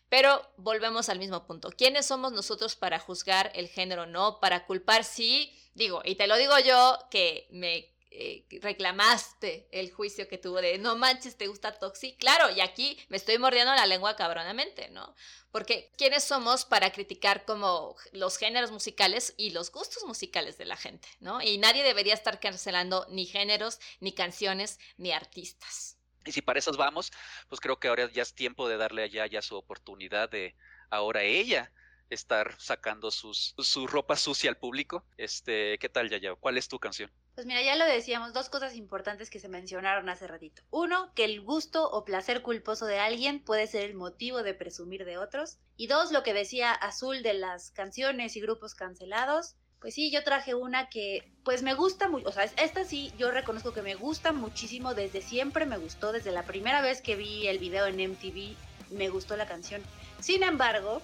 Pero 0.08 0.40
volvemos 0.56 1.08
al 1.08 1.18
mismo 1.18 1.44
punto. 1.46 1.70
¿Quiénes 1.70 2.06
somos 2.06 2.32
nosotros 2.32 2.76
para 2.76 3.00
juzgar 3.00 3.50
el 3.54 3.68
género? 3.68 4.06
No, 4.06 4.38
para 4.40 4.64
culpar, 4.64 5.02
sí, 5.02 5.52
digo, 5.74 6.00
y 6.04 6.14
te 6.14 6.28
lo 6.28 6.36
digo 6.36 6.56
yo 6.60 6.98
que 7.10 7.48
me 7.50 7.95
eh, 8.10 8.46
reclamaste 8.62 9.68
el 9.70 9.92
juicio 9.92 10.28
que 10.28 10.38
tuvo 10.38 10.60
de 10.60 10.78
no 10.78 10.96
manches, 10.96 11.36
te 11.36 11.46
gusta 11.46 11.78
Toxi. 11.78 12.16
Claro, 12.16 12.50
y 12.50 12.60
aquí 12.60 12.98
me 13.08 13.16
estoy 13.16 13.38
mordiendo 13.38 13.74
la 13.74 13.86
lengua 13.86 14.16
cabronamente, 14.16 14.88
¿no? 14.90 15.14
Porque 15.50 15.92
¿quiénes 15.96 16.24
somos 16.24 16.64
para 16.64 16.92
criticar 16.92 17.44
como 17.44 17.96
los 18.12 18.38
géneros 18.38 18.70
musicales 18.70 19.34
y 19.36 19.50
los 19.50 19.70
gustos 19.70 20.04
musicales 20.04 20.58
de 20.58 20.66
la 20.66 20.76
gente, 20.76 21.08
¿no? 21.20 21.42
Y 21.42 21.58
nadie 21.58 21.82
debería 21.82 22.14
estar 22.14 22.40
cancelando 22.40 23.06
ni 23.10 23.26
géneros, 23.26 23.80
ni 24.00 24.12
canciones, 24.12 24.78
ni 24.96 25.12
artistas. 25.12 25.98
Y 26.24 26.32
si 26.32 26.42
para 26.42 26.58
esas 26.58 26.76
vamos, 26.76 27.12
pues 27.48 27.60
creo 27.60 27.78
que 27.78 27.88
ahora 27.88 28.10
ya 28.10 28.22
es 28.22 28.34
tiempo 28.34 28.68
de 28.68 28.76
darle 28.76 29.04
allá 29.04 29.26
ya 29.26 29.42
su 29.42 29.56
oportunidad 29.56 30.28
de 30.28 30.56
ahora 30.90 31.22
ella 31.22 31.72
estar 32.10 32.54
sacando 32.58 33.10
sus, 33.10 33.54
su 33.58 33.86
ropa 33.86 34.16
sucia 34.16 34.50
al 34.50 34.56
público. 34.56 35.04
Este, 35.16 35.78
¿qué 35.78 35.88
tal, 35.88 36.08
Yaya? 36.08 36.34
¿Cuál 36.34 36.58
es 36.58 36.68
tu 36.68 36.78
canción? 36.78 37.10
Pues 37.36 37.46
mira, 37.46 37.60
ya 37.60 37.76
lo 37.76 37.84
decíamos, 37.84 38.32
dos 38.32 38.48
cosas 38.48 38.76
importantes 38.76 39.28
que 39.28 39.40
se 39.40 39.50
mencionaron 39.50 40.08
hace 40.08 40.26
ratito. 40.26 40.62
Uno, 40.70 41.12
que 41.14 41.26
el 41.26 41.42
gusto 41.42 41.86
o 41.90 42.02
placer 42.02 42.40
culposo 42.40 42.86
de 42.86 42.98
alguien 42.98 43.44
puede 43.44 43.66
ser 43.66 43.84
el 43.84 43.94
motivo 43.94 44.42
de 44.42 44.54
presumir 44.54 45.04
de 45.04 45.18
otros. 45.18 45.58
Y 45.76 45.86
dos, 45.86 46.12
lo 46.12 46.22
que 46.22 46.32
decía 46.32 46.72
Azul 46.72 47.22
de 47.22 47.34
las 47.34 47.72
canciones 47.72 48.36
y 48.36 48.40
grupos 48.40 48.74
cancelados. 48.74 49.54
Pues 49.80 49.92
sí, 49.92 50.10
yo 50.10 50.24
traje 50.24 50.54
una 50.54 50.88
que 50.88 51.30
pues 51.44 51.62
me 51.62 51.74
gusta 51.74 52.08
mucho, 52.08 52.26
o 52.26 52.32
sea, 52.32 52.44
esta 52.44 52.84
sí 52.84 53.12
yo 53.18 53.30
reconozco 53.30 53.74
que 53.74 53.82
me 53.82 53.94
gusta 53.94 54.32
muchísimo, 54.32 54.94
desde 54.94 55.20
siempre 55.20 55.66
me 55.66 55.76
gustó, 55.76 56.12
desde 56.12 56.32
la 56.32 56.44
primera 56.44 56.80
vez 56.80 57.02
que 57.02 57.16
vi 57.16 57.46
el 57.46 57.58
video 57.58 57.86
en 57.86 58.12
MTV 58.12 58.56
me 58.92 59.10
gustó 59.10 59.36
la 59.36 59.46
canción. 59.46 59.82
Sin 60.20 60.42
embargo, 60.42 61.02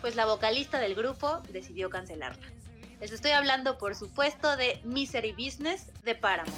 pues 0.00 0.16
la 0.16 0.24
vocalista 0.24 0.80
del 0.80 0.94
grupo 0.94 1.42
decidió 1.50 1.90
cancelarla. 1.90 2.63
Les 3.04 3.12
estoy 3.12 3.32
hablando, 3.32 3.76
por 3.76 3.94
supuesto, 3.94 4.56
de 4.56 4.80
Misery 4.82 5.32
Business 5.32 5.88
de 6.06 6.14
Paramore. 6.14 6.56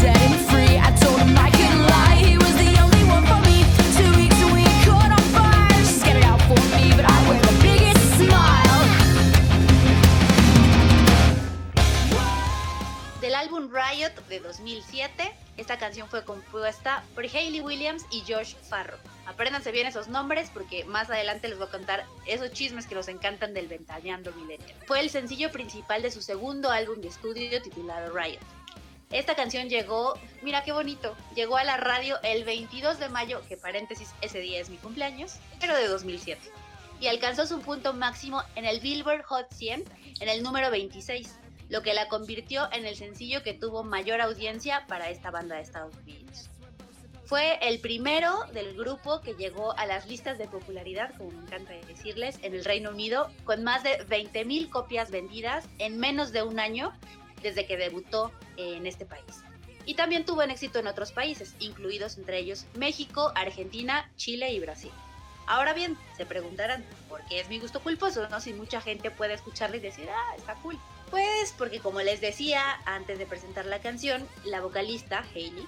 Del 0.00 0.53
álbum 13.64 13.74
Riot 13.74 14.12
de 14.28 14.40
2007, 14.40 15.32
esta 15.56 15.78
canción 15.78 16.08
fue 16.08 16.24
compuesta 16.24 17.04
por 17.14 17.24
Hayley 17.24 17.60
Williams 17.60 18.04
y 18.10 18.20
Josh 18.20 18.54
Farro. 18.68 18.96
Apréndanse 19.26 19.72
bien 19.72 19.86
esos 19.86 20.08
nombres 20.08 20.50
porque 20.52 20.84
más 20.84 21.08
adelante 21.10 21.48
les 21.48 21.58
voy 21.58 21.68
a 21.68 21.70
contar 21.70 22.04
esos 22.26 22.52
chismes 22.52 22.86
que 22.86 22.94
nos 22.94 23.08
encantan 23.08 23.54
del 23.54 23.68
Ventaneando 23.68 24.32
Millennial. 24.32 24.74
Fue 24.86 25.00
el 25.00 25.10
sencillo 25.10 25.50
principal 25.50 26.02
de 26.02 26.10
su 26.10 26.20
segundo 26.20 26.70
álbum 26.70 27.00
de 27.00 27.08
estudio 27.08 27.62
titulado 27.62 28.14
Riot. 28.14 28.40
Esta 29.10 29.34
canción 29.34 29.68
llegó, 29.68 30.18
mira 30.42 30.64
qué 30.64 30.72
bonito, 30.72 31.16
llegó 31.34 31.56
a 31.56 31.64
la 31.64 31.76
radio 31.76 32.18
el 32.22 32.44
22 32.44 32.98
de 32.98 33.08
mayo, 33.08 33.42
que 33.48 33.56
paréntesis, 33.56 34.10
ese 34.20 34.40
día 34.40 34.60
es 34.60 34.68
mi 34.68 34.76
cumpleaños, 34.76 35.36
pero 35.60 35.76
de 35.76 35.86
2007. 35.88 36.40
Y 37.00 37.06
alcanzó 37.06 37.46
su 37.46 37.60
punto 37.60 37.92
máximo 37.92 38.42
en 38.56 38.64
el 38.64 38.80
Billboard 38.80 39.22
Hot 39.24 39.52
100 39.52 39.84
en 40.20 40.28
el 40.28 40.42
número 40.42 40.70
26 40.70 41.43
lo 41.74 41.82
que 41.82 41.92
la 41.92 42.06
convirtió 42.06 42.72
en 42.72 42.86
el 42.86 42.94
sencillo 42.94 43.42
que 43.42 43.52
tuvo 43.52 43.82
mayor 43.82 44.20
audiencia 44.20 44.86
para 44.86 45.10
esta 45.10 45.32
banda 45.32 45.56
de 45.56 45.62
Estados 45.62 45.92
Unidos. 45.96 46.48
Fue 47.24 47.58
el 47.62 47.80
primero 47.80 48.44
del 48.52 48.76
grupo 48.76 49.20
que 49.20 49.34
llegó 49.34 49.76
a 49.76 49.84
las 49.84 50.06
listas 50.06 50.38
de 50.38 50.46
popularidad, 50.46 51.12
como 51.18 51.32
me 51.32 51.42
encanta 51.42 51.72
decirles, 51.88 52.38
en 52.42 52.54
el 52.54 52.64
Reino 52.64 52.90
Unido, 52.90 53.28
con 53.42 53.64
más 53.64 53.82
de 53.82 54.06
20.000 54.06 54.70
copias 54.70 55.10
vendidas 55.10 55.64
en 55.80 55.98
menos 55.98 56.30
de 56.30 56.44
un 56.44 56.60
año 56.60 56.92
desde 57.42 57.66
que 57.66 57.76
debutó 57.76 58.30
en 58.56 58.86
este 58.86 59.04
país. 59.04 59.42
Y 59.84 59.94
también 59.94 60.24
tuvo 60.24 60.44
un 60.44 60.50
éxito 60.50 60.78
en 60.78 60.86
otros 60.86 61.10
países, 61.10 61.56
incluidos 61.58 62.18
entre 62.18 62.38
ellos 62.38 62.66
México, 62.76 63.32
Argentina, 63.34 64.08
Chile 64.14 64.52
y 64.52 64.60
Brasil. 64.60 64.92
Ahora 65.46 65.74
bien, 65.74 65.98
se 66.16 66.24
preguntarán, 66.24 66.84
¿por 67.08 67.24
qué 67.24 67.40
es 67.40 67.48
mi 67.48 67.58
gusto 67.58 67.80
culposo? 67.80 68.28
¿no? 68.28 68.40
Si 68.40 68.54
mucha 68.54 68.80
gente 68.80 69.10
puede 69.10 69.34
escucharlo 69.34 69.76
y 69.76 69.80
decir, 69.80 70.08
ah, 70.08 70.36
está 70.36 70.54
cool. 70.62 70.78
Pues 71.14 71.54
porque 71.56 71.78
como 71.78 72.00
les 72.00 72.20
decía 72.20 72.60
antes 72.86 73.20
de 73.20 73.24
presentar 73.24 73.66
la 73.66 73.78
canción, 73.78 74.26
la 74.44 74.60
vocalista 74.60 75.24
Hailey 75.32 75.64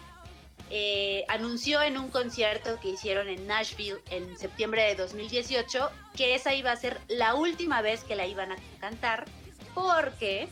eh, 0.71 1.25
anunció 1.29 1.81
en 1.83 1.99
un 1.99 2.11
concierto 2.11 2.81
que 2.81 2.89
hicieron 2.89 3.29
en 3.29 3.47
Nashville 3.47 4.01
en 4.11 4.37
septiembre 4.37 4.83
de 4.83 4.97
2018 4.97 5.89
que 6.17 6.35
esa 6.35 6.53
iba 6.53 6.73
a 6.73 6.77
ser 6.77 6.99
la 7.07 7.37
última 7.37 7.81
vez 7.81 8.03
que 8.03 8.17
la 8.17 8.27
iban 8.27 8.51
a 8.51 8.57
cantar 8.81 9.27
porque, 9.73 10.49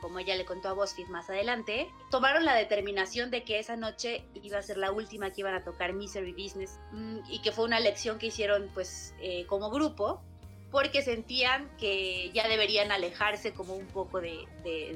como 0.00 0.18
ella 0.18 0.34
le 0.34 0.46
contó 0.46 0.70
a 0.70 0.72
BuzzFeed 0.72 1.08
más 1.08 1.28
adelante, 1.28 1.86
tomaron 2.10 2.46
la 2.46 2.54
determinación 2.54 3.30
de 3.30 3.44
que 3.44 3.58
esa 3.58 3.76
noche 3.76 4.24
iba 4.42 4.56
a 4.56 4.62
ser 4.62 4.78
la 4.78 4.92
última 4.92 5.30
que 5.30 5.42
iban 5.42 5.56
a 5.56 5.62
tocar 5.62 5.92
Misery 5.92 6.32
Business 6.32 6.80
mm, 6.92 7.18
y 7.28 7.42
que 7.42 7.52
fue 7.52 7.66
una 7.66 7.80
lección 7.80 8.18
que 8.18 8.28
hicieron 8.28 8.70
pues 8.72 9.14
eh, 9.20 9.44
como 9.44 9.68
grupo 9.68 10.22
porque 10.70 11.02
sentían 11.02 11.68
que 11.78 12.30
ya 12.32 12.46
deberían 12.46 12.92
alejarse 12.92 13.52
como 13.52 13.74
un 13.74 13.86
poco 13.86 14.20
de, 14.20 14.46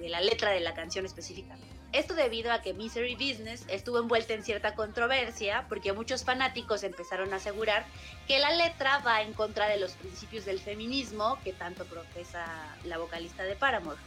la 0.09 0.20
letra 0.20 0.51
de 0.51 0.61
la 0.61 0.75
canción 0.75 1.07
específica. 1.07 1.57
Esto 1.93 2.14
debido 2.14 2.53
a 2.53 2.62
que 2.62 2.73
Misery 2.73 3.14
Business 3.14 3.64
estuvo 3.68 3.99
envuelta 3.99 4.33
en 4.33 4.43
cierta 4.43 4.75
controversia 4.75 5.66
porque 5.68 5.93
muchos 5.93 6.25
fanáticos 6.25 6.85
empezaron 6.85 7.33
a 7.33 7.37
asegurar 7.37 7.85
que 8.27 8.39
la 8.39 8.51
letra 8.51 8.99
va 9.01 9.20
en 9.23 9.35
contra 9.35 9.68
de 9.68 9.79
los 9.79 9.93
principios 9.93 10.47
del 10.47 10.59
feminismo 10.59 11.39
que 11.45 11.53
tanto 11.53 11.85
profesa 11.85 12.47
la 12.85 12.97
vocalista 12.97 13.43
de 13.45 13.57
Paramore. 13.57 14.01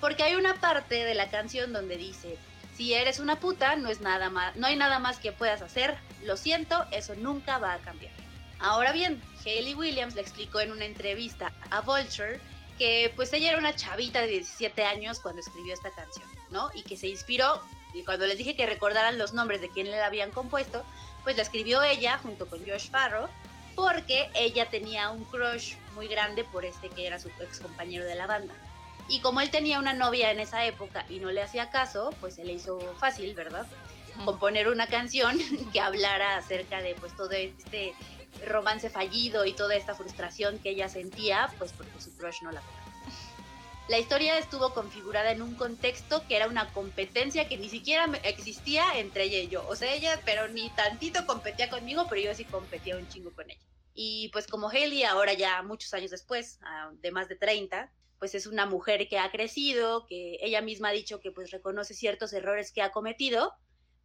Porque 0.00 0.22
hay 0.22 0.34
una 0.34 0.60
parte 0.60 1.04
de 1.04 1.14
la 1.14 1.30
canción 1.30 1.72
donde 1.72 1.96
dice, 1.96 2.36
si 2.74 2.92
eres 2.92 3.20
una 3.20 3.40
puta, 3.40 3.76
no, 3.76 3.88
es 3.88 4.02
nada 4.02 4.28
más, 4.28 4.56
no 4.56 4.66
hay 4.66 4.76
nada 4.76 4.98
más 4.98 5.18
que 5.18 5.32
puedas 5.32 5.62
hacer, 5.62 5.96
lo 6.24 6.36
siento, 6.36 6.84
eso 6.90 7.14
nunca 7.14 7.56
va 7.58 7.72
a 7.72 7.78
cambiar. 7.78 8.23
Ahora 8.64 8.92
bien, 8.92 9.22
Hayley 9.44 9.74
Williams 9.74 10.14
le 10.14 10.22
explicó 10.22 10.58
en 10.58 10.72
una 10.72 10.86
entrevista 10.86 11.52
a 11.70 11.82
Vulture 11.82 12.40
que 12.78 13.12
pues 13.14 13.30
ella 13.34 13.50
era 13.50 13.58
una 13.58 13.76
chavita 13.76 14.22
de 14.22 14.28
17 14.28 14.86
años 14.86 15.20
cuando 15.20 15.42
escribió 15.42 15.74
esta 15.74 15.90
canción, 15.90 16.26
¿no? 16.48 16.70
Y 16.72 16.82
que 16.82 16.96
se 16.96 17.08
inspiró, 17.08 17.60
y 17.92 18.04
cuando 18.04 18.26
les 18.26 18.38
dije 18.38 18.56
que 18.56 18.64
recordaran 18.64 19.18
los 19.18 19.34
nombres 19.34 19.60
de 19.60 19.68
quien 19.68 19.90
le 19.90 19.98
la 19.98 20.06
habían 20.06 20.30
compuesto, 20.30 20.82
pues 21.24 21.36
la 21.36 21.42
escribió 21.42 21.82
ella 21.82 22.18
junto 22.22 22.46
con 22.46 22.58
Josh 22.60 22.88
Farrow, 22.88 23.28
porque 23.76 24.30
ella 24.34 24.70
tenía 24.70 25.10
un 25.10 25.24
crush 25.24 25.74
muy 25.94 26.08
grande 26.08 26.42
por 26.44 26.64
este 26.64 26.88
que 26.88 27.06
era 27.06 27.18
su 27.18 27.28
ex 27.40 27.60
compañero 27.60 28.06
de 28.06 28.14
la 28.14 28.26
banda. 28.26 28.54
Y 29.08 29.20
como 29.20 29.42
él 29.42 29.50
tenía 29.50 29.78
una 29.78 29.92
novia 29.92 30.30
en 30.30 30.40
esa 30.40 30.64
época 30.64 31.04
y 31.10 31.18
no 31.18 31.30
le 31.30 31.42
hacía 31.42 31.68
caso, 31.68 32.14
pues 32.18 32.36
se 32.36 32.46
le 32.46 32.54
hizo 32.54 32.80
fácil, 32.98 33.34
¿verdad? 33.34 33.66
Componer 34.24 34.68
una 34.68 34.86
canción 34.86 35.38
que 35.74 35.80
hablara 35.80 36.38
acerca 36.38 36.80
de 36.80 36.94
pues 36.94 37.14
todo 37.14 37.32
este 37.32 37.94
romance 38.46 38.90
fallido 38.90 39.44
y 39.44 39.52
toda 39.52 39.74
esta 39.74 39.94
frustración 39.94 40.58
que 40.58 40.70
ella 40.70 40.88
sentía, 40.88 41.52
pues 41.58 41.72
porque 41.72 42.00
su 42.00 42.16
crush 42.16 42.42
no 42.42 42.52
la 42.52 42.60
tocaba. 42.60 42.84
La 43.86 43.98
historia 43.98 44.38
estuvo 44.38 44.72
configurada 44.72 45.30
en 45.30 45.42
un 45.42 45.56
contexto 45.56 46.26
que 46.26 46.36
era 46.36 46.48
una 46.48 46.72
competencia 46.72 47.48
que 47.48 47.58
ni 47.58 47.68
siquiera 47.68 48.06
existía 48.22 48.98
entre 48.98 49.24
ella 49.24 49.38
y 49.38 49.48
yo. 49.48 49.66
O 49.68 49.76
sea, 49.76 49.92
ella, 49.92 50.18
pero 50.24 50.48
ni 50.48 50.70
tantito 50.70 51.26
competía 51.26 51.68
conmigo, 51.68 52.06
pero 52.08 52.22
yo 52.22 52.34
sí 52.34 52.46
competía 52.46 52.96
un 52.96 53.06
chingo 53.08 53.30
con 53.34 53.50
ella. 53.50 53.60
Y 53.92 54.30
pues 54.32 54.46
como 54.46 54.70
Haley, 54.70 55.04
ahora 55.04 55.34
ya 55.34 55.62
muchos 55.62 55.92
años 55.92 56.10
después, 56.10 56.58
de 57.02 57.12
más 57.12 57.28
de 57.28 57.36
30, 57.36 57.92
pues 58.18 58.34
es 58.34 58.46
una 58.46 58.64
mujer 58.64 59.06
que 59.06 59.18
ha 59.18 59.30
crecido, 59.30 60.06
que 60.06 60.38
ella 60.40 60.62
misma 60.62 60.88
ha 60.88 60.92
dicho 60.92 61.20
que 61.20 61.30
pues 61.30 61.50
reconoce 61.50 61.92
ciertos 61.92 62.32
errores 62.32 62.72
que 62.72 62.80
ha 62.80 62.90
cometido, 62.90 63.52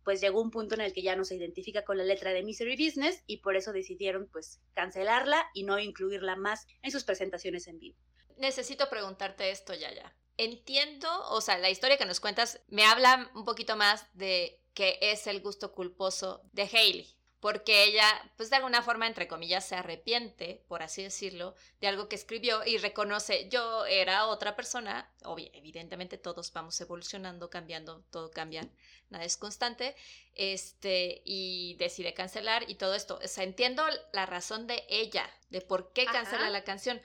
pues 0.03 0.21
llegó 0.21 0.41
un 0.41 0.51
punto 0.51 0.75
en 0.75 0.81
el 0.81 0.93
que 0.93 1.01
ya 1.01 1.15
no 1.15 1.25
se 1.25 1.35
identifica 1.35 1.83
con 1.83 1.97
la 1.97 2.03
letra 2.03 2.31
de 2.31 2.43
Misery 2.43 2.75
Business 2.75 3.23
y 3.27 3.37
por 3.37 3.55
eso 3.55 3.73
decidieron 3.73 4.27
pues 4.31 4.61
cancelarla 4.73 5.49
y 5.53 5.63
no 5.63 5.79
incluirla 5.79 6.35
más 6.35 6.67
en 6.81 6.91
sus 6.91 7.03
presentaciones 7.03 7.67
en 7.67 7.79
vivo. 7.79 7.97
Necesito 8.37 8.89
preguntarte 8.89 9.51
esto, 9.51 9.73
Yaya. 9.73 10.15
Entiendo, 10.37 11.09
o 11.29 11.41
sea, 11.41 11.57
la 11.57 11.69
historia 11.69 11.97
que 11.97 12.05
nos 12.05 12.21
cuentas 12.21 12.61
me 12.67 12.85
habla 12.85 13.29
un 13.35 13.43
poquito 13.43 13.75
más 13.75 14.05
de 14.13 14.61
que 14.73 14.97
es 15.01 15.27
el 15.27 15.41
gusto 15.41 15.73
culposo 15.73 16.41
de 16.53 16.63
Hailey 16.63 17.18
porque 17.39 17.85
ella, 17.85 18.05
pues 18.35 18.49
de 18.49 18.57
alguna 18.57 18.81
forma, 18.81 19.07
entre 19.07 19.27
comillas, 19.27 19.67
se 19.67 19.75
arrepiente, 19.75 20.63
por 20.67 20.83
así 20.83 21.03
decirlo, 21.03 21.55
de 21.79 21.87
algo 21.87 22.09
que 22.09 22.15
escribió 22.15 22.65
y 22.65 22.77
reconoce, 22.77 23.47
yo 23.49 23.85
era 23.85 24.27
otra 24.27 24.55
persona, 24.55 25.09
obvio, 25.23 25.49
evidentemente 25.53 26.17
todos 26.17 26.51
vamos 26.51 26.79
evolucionando, 26.81 27.49
cambiando, 27.49 28.03
todo 28.11 28.29
cambia, 28.29 28.67
nada 29.09 29.23
es 29.23 29.37
constante, 29.37 29.95
este, 30.35 31.21
y 31.23 31.75
decide 31.75 32.13
cancelar 32.13 32.69
y 32.69 32.75
todo 32.75 32.93
esto. 32.93 33.19
O 33.23 33.27
sea, 33.27 33.45
entiendo 33.45 33.83
la 34.11 34.25
razón 34.25 34.67
de 34.67 34.83
ella, 34.89 35.29
de 35.49 35.61
por 35.61 35.93
qué 35.93 36.05
cancela 36.05 36.49
la 36.49 36.65
canción, 36.65 37.01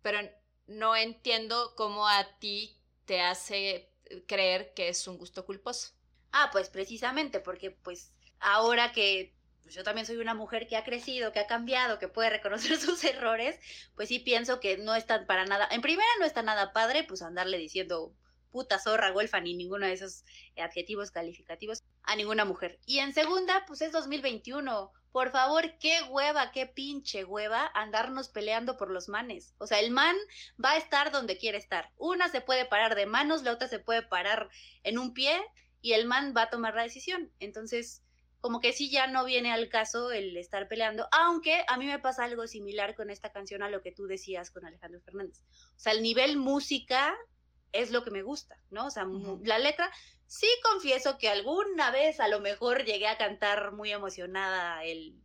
pero 0.00 0.18
no 0.66 0.96
entiendo 0.96 1.74
cómo 1.76 2.08
a 2.08 2.38
ti 2.38 2.80
te 3.04 3.20
hace 3.20 3.92
creer 4.26 4.72
que 4.72 4.88
es 4.88 5.06
un 5.06 5.18
gusto 5.18 5.44
culposo. 5.44 5.90
Ah, 6.32 6.48
pues 6.52 6.70
precisamente, 6.70 7.40
porque 7.40 7.70
pues 7.70 8.12
ahora 8.40 8.92
que 8.92 9.37
pues 9.68 9.76
yo 9.76 9.84
también 9.84 10.06
soy 10.06 10.16
una 10.16 10.32
mujer 10.32 10.66
que 10.66 10.78
ha 10.78 10.84
crecido, 10.84 11.30
que 11.30 11.40
ha 11.40 11.46
cambiado, 11.46 11.98
que 11.98 12.08
puede 12.08 12.30
reconocer 12.30 12.78
sus 12.80 13.04
errores, 13.04 13.60
pues 13.94 14.08
sí 14.08 14.18
pienso 14.18 14.60
que 14.60 14.78
no 14.78 14.94
está 14.94 15.26
para 15.26 15.44
nada, 15.44 15.68
en 15.70 15.82
primera 15.82 16.08
no 16.18 16.24
está 16.24 16.40
nada 16.40 16.72
padre, 16.72 17.04
pues 17.04 17.20
andarle 17.20 17.58
diciendo 17.58 18.14
puta 18.50 18.78
zorra, 18.78 19.10
golfa, 19.10 19.40
ni 19.40 19.54
ninguno 19.54 19.84
de 19.84 19.92
esos 19.92 20.24
adjetivos 20.56 21.10
calificativos 21.10 21.82
a 22.02 22.16
ninguna 22.16 22.46
mujer. 22.46 22.78
Y 22.86 23.00
en 23.00 23.12
segunda, 23.12 23.64
pues 23.66 23.82
es 23.82 23.92
2021. 23.92 24.90
Por 25.12 25.32
favor, 25.32 25.76
qué 25.78 26.00
hueva, 26.08 26.50
qué 26.50 26.64
pinche 26.64 27.26
hueva 27.26 27.70
andarnos 27.74 28.30
peleando 28.30 28.78
por 28.78 28.90
los 28.90 29.10
manes. 29.10 29.54
O 29.58 29.66
sea, 29.66 29.80
el 29.80 29.90
man 29.90 30.16
va 30.64 30.70
a 30.70 30.76
estar 30.78 31.12
donde 31.12 31.36
quiere 31.36 31.58
estar. 31.58 31.92
Una 31.98 32.30
se 32.30 32.40
puede 32.40 32.64
parar 32.64 32.94
de 32.94 33.04
manos, 33.04 33.42
la 33.42 33.52
otra 33.52 33.68
se 33.68 33.80
puede 33.80 34.00
parar 34.00 34.48
en 34.82 34.98
un 34.98 35.12
pie 35.12 35.38
y 35.82 35.92
el 35.92 36.06
man 36.06 36.32
va 36.34 36.44
a 36.44 36.50
tomar 36.50 36.74
la 36.74 36.84
decisión. 36.84 37.30
Entonces, 37.40 38.02
como 38.40 38.60
que 38.60 38.72
sí 38.72 38.90
ya 38.90 39.06
no 39.06 39.24
viene 39.24 39.52
al 39.52 39.68
caso 39.68 40.12
el 40.12 40.36
estar 40.36 40.68
peleando, 40.68 41.08
aunque 41.10 41.64
a 41.66 41.76
mí 41.76 41.86
me 41.86 41.98
pasa 41.98 42.24
algo 42.24 42.46
similar 42.46 42.94
con 42.94 43.10
esta 43.10 43.32
canción 43.32 43.62
a 43.62 43.70
lo 43.70 43.82
que 43.82 43.92
tú 43.92 44.06
decías 44.06 44.50
con 44.50 44.64
Alejandro 44.64 45.00
Fernández. 45.00 45.40
O 45.76 45.80
sea, 45.80 45.92
el 45.92 46.02
nivel 46.02 46.36
música 46.36 47.16
es 47.72 47.90
lo 47.90 48.04
que 48.04 48.10
me 48.10 48.22
gusta, 48.22 48.56
¿no? 48.70 48.86
O 48.86 48.90
sea, 48.90 49.06
la 49.42 49.58
letra, 49.58 49.90
sí 50.26 50.48
confieso 50.62 51.18
que 51.18 51.28
alguna 51.28 51.90
vez 51.90 52.20
a 52.20 52.28
lo 52.28 52.40
mejor 52.40 52.84
llegué 52.84 53.08
a 53.08 53.18
cantar 53.18 53.72
muy 53.72 53.92
emocionada 53.92 54.84
el 54.84 55.20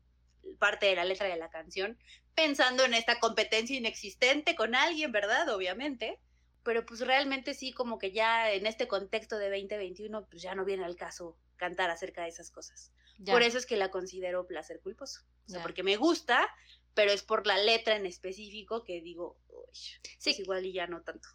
parte 0.59 0.88
de 0.88 0.95
la 0.95 1.05
letra 1.05 1.28
de 1.28 1.38
la 1.38 1.49
canción, 1.49 1.97
pensando 2.36 2.84
en 2.84 2.93
esta 2.93 3.20
competencia 3.20 3.78
inexistente 3.78 4.55
con 4.55 4.76
alguien, 4.76 5.11
¿verdad? 5.11 5.49
Obviamente. 5.49 6.20
Pero 6.64 6.86
pues 6.86 7.01
realmente 7.01 7.53
sí, 7.53 7.74
como 7.74 7.99
que 7.99 8.11
ya 8.11 8.51
en 8.51 8.66
este 8.66 8.88
contexto 8.88 9.38
de 9.38 9.49
2021, 9.49 10.26
pues 10.30 10.41
ya 10.41 10.55
no 10.55 10.64
viene 10.64 10.86
al 10.86 10.95
caso 10.95 11.38
cantar 11.57 11.89
acerca 11.89 12.24
de 12.24 12.30
esas 12.30 12.51
cosas. 12.51 12.93
Por 13.26 13.41
eso 13.41 13.57
es 13.57 13.65
que 13.65 13.78
la 13.78 13.91
considero 13.91 14.47
placer 14.47 14.80
culposo. 14.82 15.21
O 15.47 15.49
sea, 15.49 15.61
porque 15.61 15.84
me 15.84 15.97
gusta, 15.97 16.49
pero 16.93 17.11
es 17.11 17.24
por 17.24 17.47
la 17.47 17.57
letra 17.57 17.95
en 17.95 18.05
específico 18.05 18.84
que 18.84 19.01
digo, 19.01 19.38
sí. 19.71 19.99
Pues 20.24 20.39
igual 20.39 20.65
y 20.65 20.74
ya 20.74 20.88
no 20.88 21.01
tanto. 21.01 21.28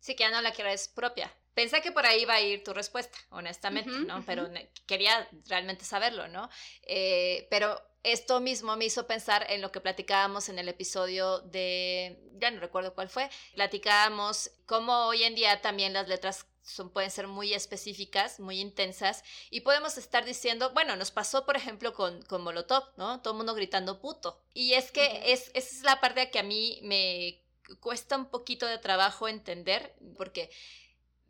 Sí, 0.00 0.14
que 0.14 0.24
ya 0.24 0.30
no 0.30 0.40
la 0.42 0.52
quieres 0.52 0.88
propia. 0.88 1.34
Pensé 1.54 1.82
que 1.82 1.90
por 1.90 2.06
ahí 2.06 2.22
iba 2.22 2.34
a 2.34 2.40
ir 2.40 2.62
tu 2.62 2.72
respuesta, 2.72 3.18
honestamente, 3.30 3.90
¿no? 3.90 4.24
Pero 4.24 4.48
quería 4.86 5.28
realmente 5.46 5.84
saberlo, 5.84 6.28
¿no? 6.28 6.48
Eh, 6.82 7.48
pero 7.50 7.82
esto 8.04 8.40
mismo 8.40 8.76
me 8.76 8.84
hizo 8.84 9.08
pensar 9.08 9.44
en 9.50 9.60
lo 9.60 9.72
que 9.72 9.80
platicábamos 9.80 10.48
en 10.48 10.58
el 10.60 10.68
episodio 10.68 11.40
de, 11.40 12.20
ya 12.34 12.50
no 12.52 12.60
recuerdo 12.60 12.94
cuál 12.94 13.08
fue, 13.08 13.28
platicábamos 13.54 14.52
cómo 14.66 15.06
hoy 15.06 15.24
en 15.24 15.34
día 15.34 15.60
también 15.60 15.92
las 15.92 16.08
letras 16.08 16.46
son, 16.68 16.90
pueden 16.90 17.10
ser 17.10 17.26
muy 17.26 17.54
específicas, 17.54 18.40
muy 18.40 18.60
intensas, 18.60 19.24
y 19.50 19.60
podemos 19.60 19.98
estar 19.98 20.24
diciendo, 20.24 20.72
bueno, 20.72 20.96
nos 20.96 21.10
pasó, 21.10 21.44
por 21.44 21.56
ejemplo, 21.56 21.92
con, 21.94 22.22
con 22.22 22.42
Molotov, 22.42 22.84
¿no? 22.96 23.20
Todo 23.20 23.34
el 23.34 23.38
mundo 23.38 23.54
gritando 23.54 24.00
puto. 24.00 24.40
Y 24.54 24.74
es 24.74 24.90
que 24.92 25.32
es, 25.32 25.50
esa 25.54 25.76
es 25.76 25.82
la 25.82 26.00
parte 26.00 26.30
que 26.30 26.38
a 26.38 26.42
mí 26.42 26.80
me 26.82 27.42
cuesta 27.80 28.16
un 28.16 28.26
poquito 28.26 28.66
de 28.66 28.78
trabajo 28.78 29.28
entender, 29.28 29.94
porque 30.16 30.50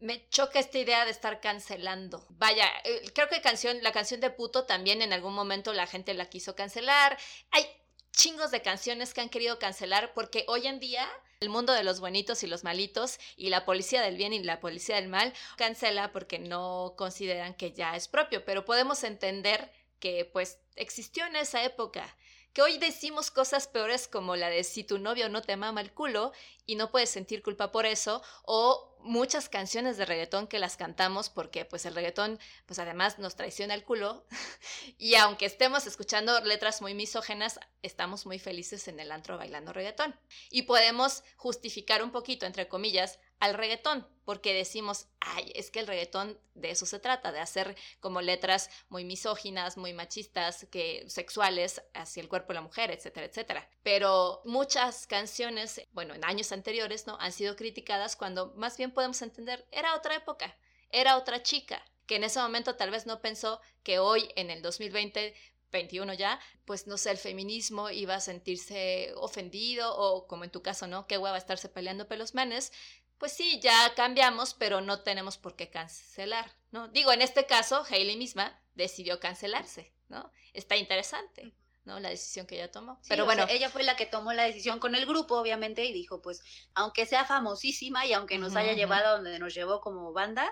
me 0.01 0.29
choca 0.29 0.61
esta 0.61 0.79
idea 0.79 1.05
de 1.05 1.11
estar 1.11 1.41
cancelando. 1.41 2.25
Vaya, 2.31 2.67
eh, 2.85 3.11
creo 3.15 3.29
que 3.29 3.41
canción, 3.41 3.83
la 3.83 3.93
canción 3.93 4.21
de 4.21 4.31
puto 4.31 4.65
también 4.65 5.03
en 5.03 5.13
algún 5.13 5.35
momento 5.35 5.73
la 5.73 5.87
gente 5.87 6.15
la 6.15 6.31
quiso 6.31 6.55
cancelar. 6.55 7.19
Hay 7.51 7.67
chingos 8.13 8.51
de 8.51 8.63
canciones 8.63 9.15
que 9.15 9.21
han 9.21 9.29
querido 9.29 9.59
cancelar 9.59 10.13
porque 10.15 10.45
hoy 10.49 10.67
en 10.67 10.81
día 10.81 11.09
el 11.41 11.51
mundo 11.51 11.73
de 11.73 11.85
los 11.85 12.01
buenitos 12.01 12.43
y 12.43 12.47
los 12.47 12.65
malitos 12.65 13.19
y 13.37 13.49
la 13.49 13.65
policía 13.65 14.03
del 14.03 14.17
bien 14.17 14.33
y 14.33 14.43
la 14.43 14.61
policía 14.61 14.97
del 14.97 15.09
mal 15.09 15.33
cancela 15.57 16.13
porque 16.13 16.39
no 16.39 16.95
consideran 16.97 17.55
que 17.55 17.73
ya 17.73 17.95
es 17.95 18.09
propio, 18.09 18.45
pero 18.45 18.65
podemos 18.65 19.05
entender 19.05 19.71
que 20.01 20.25
pues 20.25 20.59
existió 20.77 21.27
en 21.27 21.37
esa 21.37 21.63
época 21.65 22.17
que 22.53 22.63
hoy 22.63 22.79
decimos 22.79 23.31
cosas 23.31 23.69
peores 23.69 24.09
como 24.09 24.35
la 24.35 24.51
de 24.51 24.65
si 24.65 24.83
tu 24.83 24.99
novio 24.99 25.29
no 25.29 25.43
te 25.43 25.57
mama 25.57 25.81
el 25.81 25.93
culo 25.93 26.33
y 26.67 26.75
no 26.75 26.91
puedes 26.91 27.11
sentir 27.11 27.43
culpa 27.43 27.71
por 27.71 27.87
eso, 27.87 28.23
o 28.43 28.88
muchas 29.01 29.49
canciones 29.49 29.97
de 29.97 30.05
reggaetón 30.05 30.47
que 30.47 30.59
las 30.59 30.77
cantamos 30.77 31.31
porque 31.31 31.65
pues 31.65 31.87
el 31.87 31.95
reggaetón 31.95 32.39
pues 32.67 32.79
además 32.79 33.19
nos 33.19 33.37
traiciona 33.37 33.75
el 33.75 33.85
culo 33.85 34.25
y 34.99 35.15
aunque 35.15 35.47
estemos 35.47 35.87
escuchando 35.87 36.39
letras 36.41 36.83
muy 36.83 36.95
misógenas, 36.95 37.61
estamos 37.83 38.27
muy 38.27 38.39
felices 38.39 38.89
en 38.89 39.01
el 39.01 39.13
antro 39.13 39.39
bailando 39.39 39.73
reggaetón. 39.73 40.19
Y 40.51 40.63
podemos 40.63 41.23
justificar 41.37 42.03
un 42.03 42.11
poquito, 42.11 42.47
entre 42.47 42.69
comillas, 42.69 43.19
al 43.41 43.55
reggaetón, 43.55 44.07
porque 44.25 44.53
decimos, 44.53 45.09
ay, 45.21 45.53
es 45.55 45.71
que 45.71 45.81
el 45.81 45.87
reggaetón 45.87 46.39
de 46.55 46.71
eso 46.71 46.87
se 46.87 46.99
trata, 46.99 47.33
de 47.33 47.41
hacer 47.41 47.77
como 48.01 48.21
letras 48.21 48.69
muy 48.89 49.05
misóginas, 49.05 49.77
muy 49.77 49.93
machistas, 49.93 50.67
que 50.71 51.05
sexuales 51.09 51.83
hacia 51.95 52.21
el 52.21 52.29
cuerpo 52.29 52.49
de 52.49 52.55
la 52.55 52.61
mujer, 52.63 52.91
etcétera, 52.91 53.27
etcétera. 53.27 53.71
Pero 53.83 54.43
muchas 54.45 55.07
canciones, 55.07 55.81
bueno, 55.93 56.15
en 56.15 56.25
años 56.25 56.53
anteriores, 56.53 57.07
¿no? 57.07 57.17
Han 57.21 57.33
sido 57.33 57.57
criticadas 57.57 58.17
cuando 58.17 58.53
más 58.57 58.77
bien 58.77 58.91
podemos 58.91 59.23
entender, 59.23 59.67
era 59.71 59.95
otra 59.95 60.17
época, 60.17 60.57
era 60.91 61.17
otra 61.17 61.43
chica, 61.43 61.83
que 62.07 62.17
en 62.17 62.25
ese 62.25 62.41
momento 62.41 62.77
tal 62.77 62.91
vez 62.91 63.07
no 63.07 63.21
pensó 63.21 63.61
que 63.83 63.99
hoy, 63.99 64.31
en 64.35 64.51
el 64.51 64.63
2020, 64.63 65.35
21 65.71 66.15
ya, 66.15 66.41
pues 66.65 66.87
no 66.87 66.97
sé, 66.97 67.11
el 67.11 67.19
feminismo 67.19 67.91
iba 67.91 68.15
a 68.15 68.21
sentirse 68.21 69.13
ofendido 69.17 69.97
o 69.97 70.27
como 70.27 70.45
en 70.45 70.51
tu 70.51 70.63
caso, 70.63 70.87
¿no? 70.87 71.07
Qué 71.07 71.19
hueva 71.19 71.39
estarse 71.39 71.69
peleando 71.69 72.09
pelos 72.09 72.35
manes, 72.35 72.73
pues 73.19 73.33
sí, 73.33 73.61
ya 73.61 73.95
cambiamos, 73.95 74.55
pero 74.55 74.81
no 74.81 75.03
tenemos 75.03 75.37
por 75.39 75.57
qué 75.57 75.71
cancelar, 75.71 76.55
¿no? 76.71 76.89
Digo, 76.89 77.13
en 77.13 77.23
este 77.23 77.47
caso, 77.47 77.85
Hailey 77.89 78.17
misma 78.17 78.61
decidió 78.75 79.19
cancelarse, 79.21 79.93
¿no? 80.09 80.31
Está 80.53 80.77
interesante. 80.77 81.53
¿No? 81.89 81.99
La 81.99 82.11
decisión 82.11 82.47
que 82.47 82.55
ella 82.55 82.71
tomó. 82.71 83.01
Pero 83.09 83.25
bueno, 83.25 83.47
ella 83.49 83.69
fue 83.69 83.83
la 83.83 83.97
que 83.97 84.07
tomó 84.07 84.33
la 84.33 84.45
decisión 84.45 84.79
con 84.79 84.95
el 84.95 85.07
grupo, 85.07 85.37
obviamente, 85.37 85.85
y 85.85 85.93
dijo, 85.93 86.23
pues, 86.23 86.43
aunque 86.75 87.07
sea 87.07 87.25
famosísima 87.25 88.07
y 88.07 88.13
aunque 88.13 88.39
nos 88.39 88.55
haya 88.55 88.75
llevado 88.75 89.09
a 89.09 89.13
donde 89.15 89.39
nos 89.41 89.53
llevó 89.55 89.81
como 89.81 90.13
banda, 90.13 90.49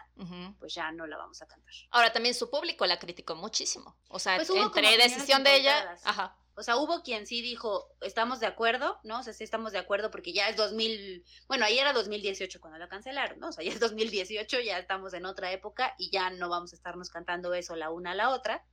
pues 0.58 0.74
ya 0.74 0.90
no 0.90 1.06
la 1.06 1.16
vamos 1.16 1.40
a 1.42 1.46
cantar. 1.46 1.72
Ahora, 1.90 2.12
también 2.12 2.34
su 2.34 2.50
público 2.50 2.84
la 2.86 2.98
criticó 2.98 3.36
muchísimo. 3.36 3.96
O 4.08 4.18
sea, 4.18 4.36
pues 4.36 4.50
entre 4.50 4.96
decisión 4.96 5.44
de 5.44 5.56
ella, 5.56 5.96
ajá, 6.02 6.36
o 6.58 6.62
sea, 6.62 6.78
hubo 6.78 7.02
quien 7.02 7.26
sí 7.26 7.42
dijo, 7.42 7.86
estamos 8.00 8.40
de 8.40 8.46
acuerdo, 8.46 8.98
¿no? 9.04 9.20
O 9.20 9.22
sea, 9.22 9.34
sí 9.34 9.44
estamos 9.44 9.72
de 9.72 9.78
acuerdo 9.78 10.10
porque 10.10 10.32
ya 10.32 10.48
es 10.48 10.56
2000, 10.56 11.22
bueno, 11.48 11.66
ahí 11.66 11.78
era 11.78 11.92
2018 11.92 12.60
cuando 12.62 12.78
la 12.78 12.88
cancelaron, 12.88 13.38
¿no? 13.38 13.48
O 13.48 13.52
sea, 13.52 13.62
ya 13.62 13.72
es 13.72 13.78
2018, 13.78 14.60
ya 14.60 14.78
estamos 14.78 15.12
en 15.12 15.26
otra 15.26 15.52
época 15.52 15.94
y 15.98 16.10
ya 16.10 16.30
no 16.30 16.48
vamos 16.48 16.72
a 16.72 16.76
estarnos 16.76 17.10
cantando 17.10 17.52
eso 17.52 17.76
la 17.76 17.90
una 17.90 18.12
a 18.12 18.14
la 18.14 18.30
otra. 18.30 18.64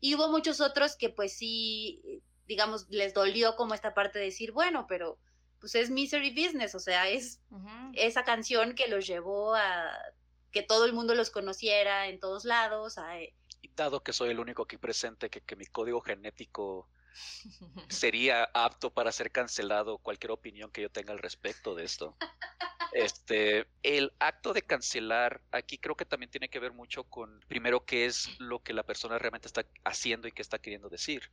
Y 0.00 0.14
hubo 0.14 0.28
muchos 0.28 0.60
otros 0.60 0.96
que 0.96 1.10
pues 1.10 1.32
sí, 1.32 2.22
digamos, 2.46 2.88
les 2.88 3.14
dolió 3.14 3.56
como 3.56 3.74
esta 3.74 3.94
parte 3.94 4.18
de 4.18 4.26
decir, 4.26 4.52
bueno, 4.52 4.86
pero 4.88 5.18
pues 5.60 5.74
es 5.74 5.90
Misery 5.90 6.30
Business, 6.30 6.74
o 6.74 6.80
sea, 6.80 7.08
es 7.08 7.40
esa 7.94 8.24
canción 8.24 8.74
que 8.74 8.86
los 8.86 9.06
llevó 9.06 9.54
a 9.54 9.90
que 10.52 10.62
todo 10.62 10.84
el 10.84 10.92
mundo 10.92 11.14
los 11.14 11.30
conociera 11.30 12.08
en 12.08 12.20
todos 12.20 12.44
lados. 12.44 12.96
A, 12.96 13.20
y 13.20 13.34
dado 13.74 14.02
que 14.02 14.12
soy 14.12 14.30
el 14.30 14.38
único 14.38 14.62
aquí 14.62 14.76
presente, 14.76 15.30
que, 15.30 15.40
que 15.40 15.56
mi 15.56 15.66
código 15.66 16.00
genético 16.00 16.88
sería 17.88 18.44
apto 18.54 18.92
para 18.92 19.12
ser 19.12 19.30
cancelado 19.30 19.98
cualquier 19.98 20.32
opinión 20.32 20.70
que 20.70 20.82
yo 20.82 20.90
tenga 20.90 21.12
al 21.12 21.18
respecto 21.18 21.74
de 21.74 21.84
esto. 21.84 22.16
Este, 22.92 23.66
el 23.82 24.12
acto 24.18 24.52
de 24.52 24.62
cancelar 24.62 25.42
aquí 25.52 25.78
creo 25.78 25.94
que 25.94 26.06
también 26.06 26.30
tiene 26.30 26.48
que 26.48 26.58
ver 26.58 26.72
mucho 26.72 27.04
con, 27.04 27.40
primero, 27.48 27.84
qué 27.84 28.06
es 28.06 28.28
lo 28.38 28.62
que 28.62 28.72
la 28.72 28.82
persona 28.82 29.18
realmente 29.18 29.48
está 29.48 29.66
haciendo 29.84 30.26
y 30.28 30.32
qué 30.32 30.42
está 30.42 30.58
queriendo 30.58 30.88
decir. 30.88 31.30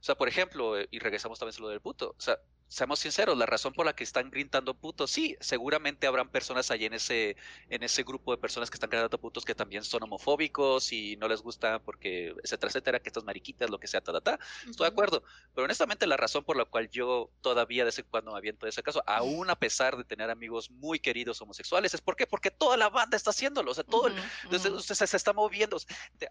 O 0.00 0.02
sea, 0.02 0.14
por 0.14 0.28
ejemplo, 0.28 0.74
y 0.90 0.98
regresamos 0.98 1.38
también 1.38 1.56
a 1.58 1.62
lo 1.62 1.68
del 1.68 1.80
puto, 1.80 2.14
o 2.16 2.20
sea, 2.20 2.38
seamos 2.68 2.98
sinceros, 2.98 3.38
la 3.38 3.46
razón 3.46 3.72
por 3.72 3.86
la 3.86 3.94
que 3.94 4.02
están 4.02 4.30
gritando 4.30 4.74
putos, 4.74 5.10
sí, 5.10 5.36
seguramente 5.40 6.06
habrán 6.06 6.28
personas 6.28 6.70
ahí 6.70 6.84
en 6.84 6.94
ese, 6.94 7.36
en 7.70 7.82
ese 7.82 8.02
grupo 8.02 8.32
de 8.32 8.38
personas 8.38 8.70
que 8.70 8.74
están 8.74 8.90
gritando 8.90 9.18
putos 9.18 9.44
que 9.44 9.54
también 9.54 9.84
son 9.84 10.02
homofóbicos 10.02 10.92
y 10.92 11.16
no 11.16 11.28
les 11.28 11.42
gusta 11.42 11.78
porque, 11.78 12.34
etcétera, 12.42 12.70
etcétera, 12.70 13.00
que 13.00 13.08
estas 13.08 13.24
mariquitas, 13.24 13.70
lo 13.70 13.78
que 13.78 13.86
sea, 13.86 14.00
ta, 14.00 14.12
ta, 14.12 14.20
ta. 14.20 14.38
Estoy 14.68 14.84
de 14.84 14.92
acuerdo. 14.92 15.22
Pero 15.54 15.64
honestamente, 15.64 16.06
la 16.06 16.16
razón 16.16 16.44
por 16.44 16.56
la 16.56 16.64
cual 16.64 16.90
yo 16.90 17.30
todavía 17.40 17.82
de 17.82 17.86
vez 17.86 17.98
en 17.98 18.06
cuando 18.10 18.32
me 18.32 18.38
aviento 18.38 18.66
de 18.66 18.70
ese 18.70 18.82
caso, 18.82 19.02
aún 19.06 19.48
a 19.48 19.56
pesar 19.56 19.96
de 19.96 20.04
tener 20.04 20.30
amigos 20.30 20.70
muy 20.70 20.98
queridos 20.98 21.40
homosexuales, 21.40 21.94
es 21.94 22.00
porque, 22.00 22.26
porque 22.26 22.50
toda 22.50 22.76
la 22.76 22.88
banda 22.88 23.16
está 23.16 23.30
haciéndolo, 23.30 23.70
o 23.70 23.74
sea, 23.74 23.84
todo, 23.84 24.10
entonces, 24.42 24.98
se, 24.98 25.06
se 25.06 25.16
está 25.16 25.32
moviendo. 25.32 25.76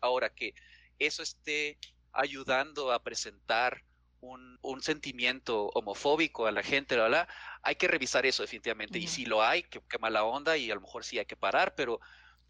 Ahora 0.01 0.29
que 0.33 0.53
eso 0.99 1.23
esté 1.23 1.77
ayudando 2.15 2.91
a 2.91 3.03
presentar 3.03 3.83
un, 4.21 4.81
sentimiento 4.81 5.67
homofóbico 5.73 6.47
a 6.47 6.51
la 6.51 6.63
gente, 6.63 6.95
¿verdad? 6.95 7.27
hay 7.61 7.75
que 7.75 7.87
revisar 7.87 8.25
eso 8.25 8.43
definitivamente. 8.43 8.99
Y 8.99 9.07
si 9.07 9.25
lo 9.25 9.43
hay, 9.43 9.63
qué, 9.63 9.81
mala 9.99 10.23
onda 10.23 10.57
y 10.57 10.69
a 10.71 10.75
lo 10.75 10.81
mejor 10.81 11.03
sí 11.03 11.17
hay 11.19 11.25
que 11.25 11.35
parar, 11.35 11.75
pero 11.75 11.99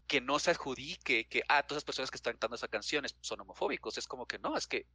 que 0.06 0.20
no 0.20 0.38
se 0.38 0.50
adjudique 0.50 1.26
que, 1.28 1.42
ah, 1.48 1.62
todas 1.62 1.78
las 1.78 1.84
personas 1.84 2.10
que 2.10 2.16
están 2.16 2.34
cantando 2.34 2.56
esa 2.56 2.68
canción 2.68 3.04
son 3.20 3.40
homofóbicos. 3.40 3.98
Es 3.98 4.06
como 4.06 4.26
que 4.26 4.38
no, 4.38 4.56
es 4.56 4.66
que 4.66 4.86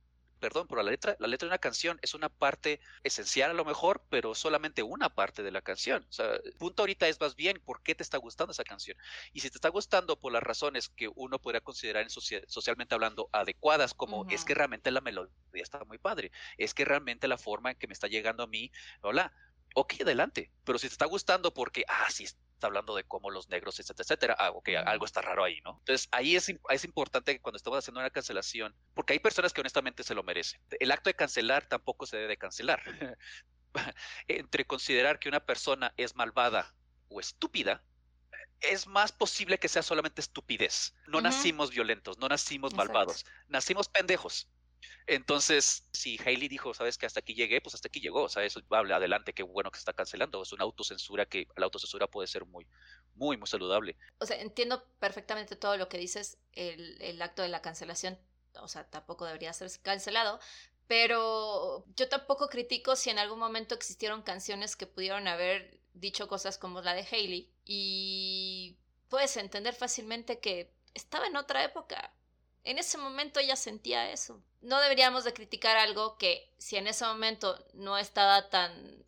perdón, 0.42 0.68
pero 0.68 0.82
la 0.82 0.89
letra, 0.89 1.16
la 1.20 1.28
letra 1.28 1.46
de 1.46 1.52
una 1.52 1.60
canción 1.60 2.00
es 2.02 2.16
una 2.16 2.28
parte 2.28 2.82
esencial 3.04 3.52
a 3.52 3.54
lo 3.54 3.64
mejor, 3.64 4.04
pero 4.10 4.34
solamente 4.34 4.82
una 4.82 5.14
parte 5.14 5.44
de 5.44 5.52
la 5.52 5.62
canción. 5.62 6.06
O 6.10 6.12
sea, 6.12 6.34
el 6.34 6.54
punto 6.54 6.82
ahorita 6.82 7.08
es 7.08 7.20
más 7.22 7.36
bien 7.36 7.62
por 7.64 7.84
qué 7.84 7.94
te 7.94 8.02
está 8.02 8.18
gustando 8.18 8.52
esa 8.52 8.64
canción. 8.64 8.98
Y 9.34 9.42
si 9.42 9.50
te 9.52 9.58
está 9.58 9.70
gustando 9.70 10.20
por 10.20 10.34
las 10.34 10.42
razones 10.42 10.89
que 10.89 11.10
uno 11.16 11.39
podría 11.39 11.62
considerar 11.62 12.04
en 12.04 12.10
socialmente 12.10 12.96
hablando 12.96 13.30
adecuadas, 13.32 13.94
como 13.94 14.26
es 14.30 14.44
que 14.44 14.56
realmente 14.56 14.89
la 14.89 15.02
melodía 15.02 15.32
está 15.54 15.86
muy 15.86 16.00
padre, 16.00 16.32
es 16.58 16.74
que 16.74 16.86
realmente 16.86 17.28
la 17.28 17.38
forma 17.38 17.72
en 17.72 17.78
que 17.78 17.88
me 17.88 17.94
está 17.94 18.08
llegando 18.08 18.44
a 18.44 18.48
mí, 18.48 18.72
hola, 19.02 19.32
ok, 19.76 19.96
adelante. 20.02 20.52
Pero 20.64 20.80
si 20.80 20.88
te 20.88 20.94
está 20.94 21.06
gustando 21.06 21.54
porque, 21.54 21.84
ah, 21.88 22.10
sí, 22.10 22.24
está 22.24 22.68
hablando 22.68 22.96
de 22.96 23.04
cómo 23.04 23.30
los 23.32 23.50
negros, 23.50 23.80
etcétera, 23.80 24.04
etcétera. 24.04 24.36
Ah, 24.38 24.52
ok, 24.52 24.70
algo 24.86 25.06
está 25.06 25.22
raro 25.22 25.44
ahí, 25.44 25.60
¿no? 25.62 25.78
Entonces, 25.80 26.08
ahí 26.12 26.36
es, 26.36 26.54
es 26.70 26.86
importante 26.86 27.34
que 27.34 27.42
cuando 27.42 27.58
estamos 27.58 27.80
haciendo 27.80 28.00
una 28.00 28.10
cancelación, 28.10 28.76
porque 28.94 29.14
hay 29.14 29.20
personas 29.20 29.54
que 29.54 29.62
honestamente 29.62 30.04
se 30.04 30.14
lo 30.14 30.24
merecen. 30.24 30.62
El 30.80 30.92
acto 30.92 31.10
de 31.10 31.16
cancelar 31.16 31.66
tampoco 31.66 32.06
se 32.06 32.18
debe 32.18 32.30
de 32.30 32.38
cancelar. 32.38 32.82
Entre 34.28 34.66
considerar 34.66 35.20
que 35.20 35.30
una 35.30 35.40
persona 35.40 35.94
es 35.98 36.16
malvada 36.16 36.74
o 37.10 37.20
estúpida, 37.20 37.84
es 38.62 38.88
más 38.88 39.12
posible 39.12 39.58
que 39.58 39.68
sea 39.68 39.82
solamente 39.82 40.22
estupidez. 40.22 40.94
No 41.08 41.20
nacimos 41.20 41.72
violentos, 41.72 42.18
no 42.20 42.30
nacimos 42.30 42.74
malvados, 42.74 43.26
nacimos 43.48 43.90
pendejos. 43.90 44.48
Entonces, 45.08 45.88
si 45.92 46.20
Hailey 46.24 46.48
dijo, 46.48 46.74
sabes 46.74 46.98
que 46.98 47.06
hasta 47.06 47.20
aquí 47.20 47.34
llegué, 47.34 47.62
pues 47.62 47.76
hasta 47.76 47.88
aquí 47.88 48.00
llegó, 48.00 48.24
o 48.24 48.30
sea, 48.30 48.44
eso 48.44 48.62
habla 48.70 48.98
adelante, 48.98 49.34
qué 49.34 49.44
bueno 49.44 49.72
que 49.72 49.80
está 49.80 49.94
cancelando. 49.94 50.42
Es 50.42 50.54
una 50.54 50.64
autocensura 50.64 51.26
que 51.26 51.48
la 51.56 51.66
autocensura 51.66 52.08
puede 52.08 52.28
ser 52.28 52.46
muy, 52.46 52.68
muy, 53.16 53.38
muy 53.38 53.48
saludable. 53.48 53.98
O 54.20 54.26
sea, 54.26 54.40
entiendo 54.40 54.84
perfectamente 55.00 55.56
todo 55.56 55.78
lo 55.78 55.90
que 55.90 55.98
dices, 55.98 56.38
el, 56.54 57.02
el 57.02 57.22
acto 57.22 57.42
de 57.42 57.50
la 57.50 57.62
cancelación, 57.62 58.18
o 58.56 58.68
sea, 58.68 58.90
tampoco 58.90 59.26
debería 59.26 59.54
ser 59.54 59.70
cancelado, 59.82 60.40
pero 60.88 61.86
yo 61.96 62.10
tampoco 62.10 62.50
critico 62.50 62.96
si 62.96 63.10
en 63.10 63.20
algún 63.20 63.40
momento 63.40 63.76
existieron 63.76 64.24
canciones 64.24 64.76
que 64.76 64.88
pudieron 64.88 65.28
haber 65.28 65.80
dicho 65.94 66.28
cosas 66.28 66.58
como 66.58 66.82
la 66.82 66.94
de 66.94 67.08
Hailey 67.10 67.50
y 67.66 68.78
puedes 69.10 69.38
entender 69.38 69.74
fácilmente 69.74 70.40
que 70.40 70.74
estaba 70.94 71.28
en 71.28 71.38
otra 71.38 71.64
época. 71.64 72.14
En 72.64 72.78
ese 72.78 72.97
momento 72.97 73.39
ella 73.39 73.55
sentía 73.55 74.12
eso. 74.12 74.41
No 74.62 74.80
deberíamos 74.80 75.24
de 75.24 75.34
criticar 75.34 75.78
algo 75.78 76.18
que 76.18 76.49
si 76.57 76.78
en 76.78 76.88
ese 76.88 77.05
momento 77.05 77.57
no 77.74 77.97
estaba 77.97 78.49
tan 78.49 79.03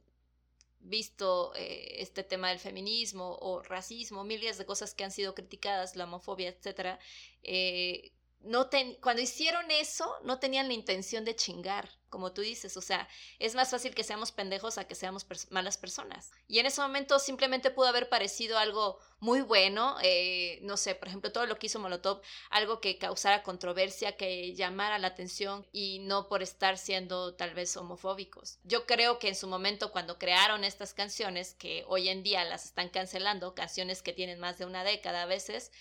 visto 0.79 1.53
eh, 1.55 2.01
este 2.01 2.23
tema 2.23 2.49
del 2.49 2.59
feminismo 2.59 3.37
o 3.39 3.61
racismo, 3.61 4.23
miles 4.23 4.57
de 4.57 4.65
cosas 4.65 4.93
que 4.93 5.03
han 5.03 5.11
sido 5.11 5.33
criticadas, 5.33 5.95
la 5.95 6.05
homofobia, 6.05 6.49
etcétera, 6.49 6.99
eh, 7.43 8.11
no 8.43 8.69
cuando 9.01 9.21
hicieron 9.21 9.69
eso, 9.71 10.13
no 10.23 10.39
tenían 10.39 10.67
la 10.67 10.73
intención 10.73 11.23
de 11.25 11.35
chingar, 11.35 11.89
como 12.09 12.33
tú 12.33 12.41
dices. 12.41 12.75
O 12.77 12.81
sea, 12.81 13.07
es 13.39 13.55
más 13.55 13.71
fácil 13.71 13.95
que 13.95 14.03
seamos 14.03 14.31
pendejos 14.31 14.77
a 14.77 14.85
que 14.85 14.95
seamos 14.95 15.25
malas 15.49 15.77
personas. 15.77 16.31
Y 16.47 16.59
en 16.59 16.65
ese 16.65 16.81
momento 16.81 17.19
simplemente 17.19 17.71
pudo 17.71 17.87
haber 17.87 18.09
parecido 18.09 18.57
algo 18.57 18.99
muy 19.19 19.41
bueno. 19.41 19.95
Eh, 20.03 20.59
no 20.61 20.77
sé, 20.77 20.95
por 20.95 21.07
ejemplo, 21.07 21.31
todo 21.31 21.45
lo 21.45 21.57
que 21.57 21.67
hizo 21.67 21.79
Molotov, 21.79 22.21
algo 22.49 22.81
que 22.81 22.97
causara 22.97 23.43
controversia, 23.43 24.17
que 24.17 24.53
llamara 24.53 24.99
la 24.99 25.07
atención 25.07 25.65
y 25.71 25.99
no 25.99 26.27
por 26.27 26.43
estar 26.43 26.77
siendo 26.77 27.35
tal 27.35 27.53
vez 27.53 27.75
homofóbicos. 27.77 28.59
Yo 28.63 28.85
creo 28.85 29.19
que 29.19 29.29
en 29.29 29.35
su 29.35 29.47
momento, 29.47 29.91
cuando 29.91 30.19
crearon 30.19 30.63
estas 30.63 30.93
canciones, 30.93 31.53
que 31.53 31.85
hoy 31.87 32.09
en 32.09 32.23
día 32.23 32.43
las 32.43 32.65
están 32.65 32.89
cancelando, 32.89 33.55
canciones 33.55 34.01
que 34.01 34.13
tienen 34.13 34.39
más 34.39 34.57
de 34.57 34.65
una 34.65 34.83
década 34.83 35.23
a 35.23 35.27
veces, 35.27 35.71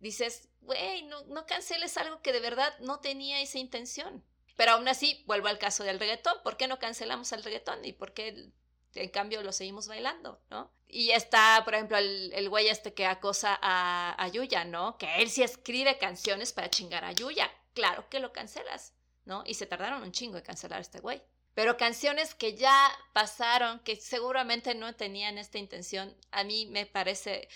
dices, 0.00 0.48
güey, 0.62 1.02
no, 1.04 1.22
no 1.26 1.46
canceles 1.46 1.96
algo 1.96 2.20
que 2.22 2.32
de 2.32 2.40
verdad 2.40 2.76
no 2.80 3.00
tenía 3.00 3.40
esa 3.40 3.58
intención. 3.58 4.24
Pero 4.56 4.72
aún 4.72 4.88
así, 4.88 5.22
vuelvo 5.26 5.48
al 5.48 5.58
caso 5.58 5.84
del 5.84 5.98
reggaetón. 5.98 6.34
¿Por 6.42 6.56
qué 6.56 6.66
no 6.66 6.78
cancelamos 6.78 7.32
el 7.32 7.42
reggaetón? 7.42 7.84
¿Y 7.84 7.92
por 7.92 8.12
qué 8.12 8.50
en 8.94 9.08
cambio 9.08 9.42
lo 9.42 9.52
seguimos 9.52 9.88
bailando, 9.88 10.42
¿no? 10.50 10.72
Y 10.86 11.12
está, 11.12 11.62
por 11.64 11.74
ejemplo, 11.74 11.96
el, 11.96 12.32
el 12.34 12.48
güey 12.48 12.68
este 12.68 12.92
que 12.92 13.06
acosa 13.06 13.58
a, 13.62 14.22
a 14.22 14.28
Yuya, 14.28 14.64
¿no? 14.64 14.98
Que 14.98 15.22
él 15.22 15.30
sí 15.30 15.42
escribe 15.42 15.96
canciones 15.98 16.52
para 16.52 16.68
chingar 16.68 17.04
a 17.04 17.12
Yuya. 17.12 17.50
Claro 17.74 18.08
que 18.10 18.18
lo 18.18 18.32
cancelas, 18.32 18.92
¿no? 19.24 19.44
Y 19.46 19.54
se 19.54 19.66
tardaron 19.66 20.02
un 20.02 20.12
chingo 20.12 20.36
en 20.36 20.44
cancelar 20.44 20.78
a 20.78 20.82
este 20.82 21.00
güey. 21.00 21.22
Pero 21.54 21.76
canciones 21.76 22.34
que 22.34 22.56
ya 22.56 22.90
pasaron, 23.12 23.80
que 23.80 23.96
seguramente 23.96 24.74
no 24.74 24.94
tenían 24.94 25.38
esta 25.38 25.58
intención, 25.58 26.16
a 26.30 26.44
mí 26.44 26.66
me 26.66 26.86
parece 26.86 27.48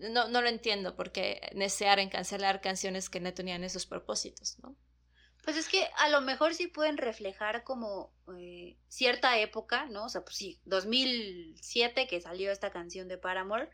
no, 0.00 0.28
no 0.28 0.42
lo 0.42 0.48
entiendo 0.48 0.96
porque 0.96 1.40
desear 1.54 1.98
en 1.98 2.10
cancelar 2.10 2.60
canciones 2.60 3.10
que 3.10 3.20
no 3.20 3.32
tenían 3.32 3.64
esos 3.64 3.86
propósitos, 3.86 4.58
¿no? 4.62 4.76
Pues 5.44 5.56
es 5.56 5.68
que 5.68 5.88
a 5.96 6.08
lo 6.10 6.20
mejor 6.20 6.54
sí 6.54 6.66
pueden 6.66 6.98
reflejar 6.98 7.64
como 7.64 8.12
eh, 8.36 8.76
cierta 8.88 9.38
época, 9.38 9.86
¿no? 9.86 10.04
O 10.04 10.08
sea, 10.08 10.22
pues 10.22 10.36
sí, 10.36 10.60
2007 10.64 12.06
que 12.06 12.20
salió 12.20 12.52
esta 12.52 12.70
canción 12.70 13.08
de 13.08 13.16
Paramore, 13.16 13.70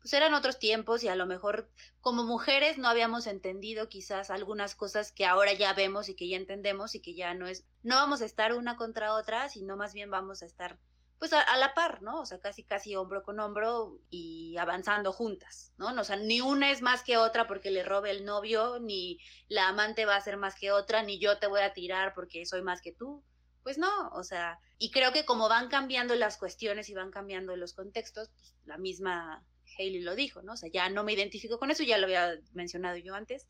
pues 0.00 0.14
eran 0.14 0.32
otros 0.32 0.58
tiempos 0.58 1.04
y 1.04 1.08
a 1.08 1.14
lo 1.14 1.26
mejor 1.26 1.68
como 2.00 2.24
mujeres 2.24 2.78
no 2.78 2.88
habíamos 2.88 3.26
entendido 3.26 3.88
quizás 3.90 4.30
algunas 4.30 4.74
cosas 4.74 5.12
que 5.12 5.26
ahora 5.26 5.52
ya 5.52 5.74
vemos 5.74 6.08
y 6.08 6.14
que 6.14 6.26
ya 6.26 6.38
entendemos 6.38 6.94
y 6.94 7.00
que 7.00 7.14
ya 7.14 7.34
no 7.34 7.46
es, 7.46 7.66
no 7.82 7.96
vamos 7.96 8.22
a 8.22 8.24
estar 8.24 8.54
una 8.54 8.76
contra 8.76 9.12
otra, 9.12 9.50
sino 9.50 9.76
más 9.76 9.92
bien 9.92 10.10
vamos 10.10 10.42
a 10.42 10.46
estar 10.46 10.78
pues 11.20 11.34
a, 11.34 11.56
la 11.58 11.74
par, 11.74 12.00
¿no? 12.00 12.22
O 12.22 12.26
sea, 12.26 12.40
casi, 12.40 12.64
casi 12.64 12.96
hombro 12.96 13.22
con 13.22 13.38
hombro 13.40 14.00
y 14.08 14.56
avanzando 14.56 15.12
juntas, 15.12 15.74
¿no? 15.76 15.88
O 15.88 16.04
sea, 16.04 16.16
ni 16.16 16.40
una 16.40 16.70
es 16.70 16.80
más 16.80 17.04
que 17.04 17.18
otra 17.18 17.46
porque 17.46 17.70
le 17.70 17.84
robe 17.84 18.10
el 18.10 18.24
novio, 18.24 18.78
ni 18.80 19.18
la 19.46 19.68
amante 19.68 20.06
va 20.06 20.16
a 20.16 20.20
ser 20.22 20.38
más 20.38 20.54
que 20.54 20.72
otra, 20.72 21.02
ni 21.02 21.18
yo 21.18 21.38
te 21.38 21.46
voy 21.46 21.60
a 21.60 21.74
tirar 21.74 22.14
porque 22.14 22.46
soy 22.46 22.62
más 22.62 22.80
que 22.80 22.92
tú. 22.92 23.22
Pues 23.62 23.76
no, 23.76 24.08
o 24.12 24.24
sea, 24.24 24.58
y 24.78 24.90
creo 24.90 25.12
que 25.12 25.26
como 25.26 25.50
van 25.50 25.68
cambiando 25.68 26.14
las 26.14 26.38
cuestiones 26.38 26.88
y 26.88 26.94
van 26.94 27.10
cambiando 27.10 27.54
los 27.54 27.74
contextos, 27.74 28.30
pues 28.30 28.54
la 28.64 28.78
misma 28.78 29.44
Hailey 29.80 30.02
lo 30.02 30.14
dijo, 30.14 30.42
¿no? 30.42 30.52
O 30.52 30.56
sea, 30.56 30.70
ya 30.70 30.88
no 30.88 31.04
me 31.04 31.12
identifico 31.12 31.58
con 31.58 31.70
eso, 31.70 31.82
ya 31.82 31.98
lo 31.98 32.04
había 32.04 32.38
mencionado 32.52 32.96
yo 32.98 33.14
antes. 33.14 33.48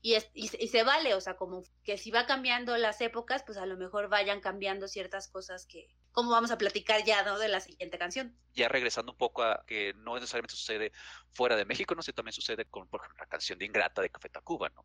y, 0.00 0.14
es, 0.14 0.30
y, 0.34 0.50
y, 0.58 0.68
se 0.68 0.82
vale, 0.82 1.14
o 1.14 1.20
sea, 1.20 1.36
como 1.36 1.62
que 1.84 1.98
si 1.98 2.10
va 2.10 2.26
cambiando 2.26 2.76
las 2.76 3.00
épocas, 3.00 3.42
pues 3.44 3.58
a 3.58 3.66
lo 3.66 3.76
mejor 3.76 4.08
vayan 4.08 4.40
cambiando 4.40 4.88
ciertas 4.88 5.28
cosas 5.28 5.66
que, 5.66 5.88
como 6.12 6.30
vamos 6.30 6.50
a 6.50 6.58
platicar 6.58 7.04
ya 7.04 7.22
¿no? 7.22 7.38
de 7.38 7.48
la 7.48 7.60
siguiente 7.60 7.98
canción. 7.98 8.36
Ya 8.54 8.68
regresando 8.68 9.12
un 9.12 9.18
poco 9.18 9.42
a 9.42 9.64
que 9.66 9.94
no 9.94 10.14
necesariamente 10.14 10.56
sucede 10.56 10.92
fuera 11.32 11.56
de 11.56 11.64
México, 11.64 11.94
no 11.94 12.02
sé, 12.02 12.12
también 12.12 12.32
sucede 12.32 12.64
con 12.64 12.88
por 12.88 13.00
ejemplo, 13.00 13.18
la 13.20 13.28
canción 13.28 13.58
de 13.58 13.66
Ingrata 13.66 14.02
de 14.02 14.10
Café 14.10 14.28
Tacuba, 14.28 14.68
¿no? 14.70 14.84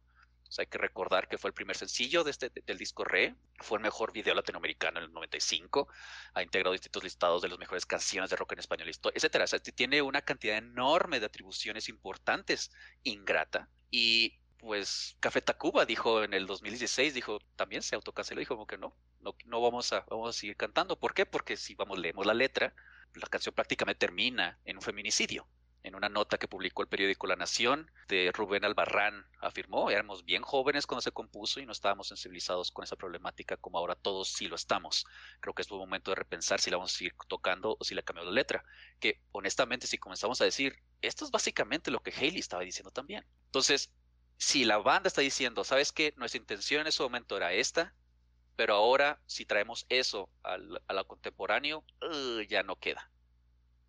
O 0.54 0.56
sea, 0.56 0.62
hay 0.62 0.68
que 0.68 0.78
recordar 0.78 1.28
que 1.28 1.40
fue 1.40 1.48
el 1.48 1.56
primer 1.56 1.76
sencillo 1.76 2.24
de 2.24 2.30
este, 2.30 2.52
del 2.68 2.78
disco 2.78 3.04
Re, 3.04 3.34
fue 3.58 3.80
el 3.80 3.82
mejor 3.82 4.14
video 4.14 4.36
latinoamericano 4.36 5.00
en 5.00 5.06
el 5.06 5.12
95, 5.12 5.88
ha 6.36 6.44
integrado 6.44 6.74
distintos 6.74 7.04
listados 7.04 7.42
de 7.42 7.50
las 7.50 7.58
mejores 7.58 7.88
canciones 7.88 8.30
de 8.30 8.36
rock 8.36 8.52
en 8.52 8.60
español, 8.60 8.88
etcétera. 8.88 9.46
Tiene 9.74 10.04
una 10.04 10.22
cantidad 10.22 10.56
enorme 10.56 11.20
de 11.20 11.26
atribuciones 11.26 11.90
importantes, 11.90 12.70
Ingrata, 13.02 13.68
y 13.90 14.38
pues 14.60 15.18
Café 15.20 15.42
Tacuba 15.42 15.88
dijo 15.88 16.24
en 16.24 16.36
el 16.36 16.46
2016, 16.46 17.16
dijo, 17.16 17.40
también 17.56 17.82
se 17.82 17.96
autocanceló, 17.96 18.40
dijo 18.40 18.54
como 18.54 18.68
que 18.68 18.78
no, 18.78 18.96
no, 19.22 19.36
no 19.46 19.60
vamos, 19.60 19.92
a, 19.92 20.02
vamos 20.02 20.36
a 20.36 20.40
seguir 20.40 20.56
cantando. 20.56 21.00
¿Por 21.00 21.16
qué? 21.16 21.26
Porque 21.26 21.58
si 21.58 21.74
vamos, 21.74 21.98
leemos 21.98 22.28
la 22.28 22.36
letra, 22.36 22.76
la 23.16 23.26
canción 23.26 23.56
prácticamente 23.56 24.06
termina 24.06 24.60
en 24.66 24.78
un 24.78 24.84
feminicidio. 24.84 25.48
En 25.84 25.96
una 25.96 26.08
nota 26.08 26.38
que 26.38 26.48
publicó 26.48 26.82
el 26.82 26.88
periódico 26.88 27.28
La 27.28 27.36
Nación, 27.36 27.92
de 28.08 28.32
Rubén 28.34 28.64
Albarrán, 28.64 29.26
afirmó, 29.42 29.92
éramos 29.92 30.24
bien 30.24 30.42
jóvenes 30.42 30.88
cuando 30.88 31.02
se 31.02 31.12
compuso 31.12 31.60
y 31.60 31.66
no 31.66 31.74
estábamos 31.74 32.08
sensibilizados 32.08 32.72
con 32.72 32.86
esa 32.86 32.96
problemática 32.96 33.58
como 33.58 33.78
ahora 33.78 33.96
todos 33.96 34.30
sí 34.30 34.48
lo 34.48 34.56
estamos. 34.56 35.06
Creo 35.42 35.54
que 35.54 35.62
es 35.62 35.68
buen 35.68 35.82
momento 35.82 36.12
de 36.12 36.16
repensar 36.16 36.62
si 36.62 36.72
la 36.72 36.78
vamos 36.78 36.94
a 36.94 36.98
seguir 36.98 37.14
tocando 37.28 37.76
o 37.78 37.84
si 37.84 37.96
la 37.96 38.02
cambiamos 38.02 38.34
la 38.34 38.40
letra. 38.40 38.64
Que 39.02 39.22
honestamente, 39.34 39.86
si 39.86 39.98
comenzamos 39.98 40.40
a 40.40 40.46
decir, 40.46 40.82
esto 41.02 41.26
es 41.26 41.32
básicamente 41.32 41.92
lo 41.92 42.00
que 42.00 42.12
Haley 42.12 42.40
estaba 42.40 42.64
diciendo 42.64 42.92
también. 42.92 43.26
Entonces, 43.48 43.92
si 44.38 44.64
la 44.64 44.78
banda 44.78 45.10
está 45.10 45.20
diciendo, 45.20 45.66
¿sabes 45.66 45.92
qué? 45.92 46.14
Nuestra 46.16 46.40
intención 46.40 46.82
en 46.82 46.88
ese 46.88 47.04
momento 47.04 47.36
era 47.36 47.52
esta, 47.52 47.94
pero 48.56 48.76
ahora 48.76 49.20
si 49.26 49.46
traemos 49.46 49.86
eso 49.90 50.30
a 50.44 50.58
lo 50.58 51.08
contemporáneo, 51.08 51.84
uh, 52.02 52.42
ya 52.48 52.64
no 52.64 52.78
queda. 52.78 53.10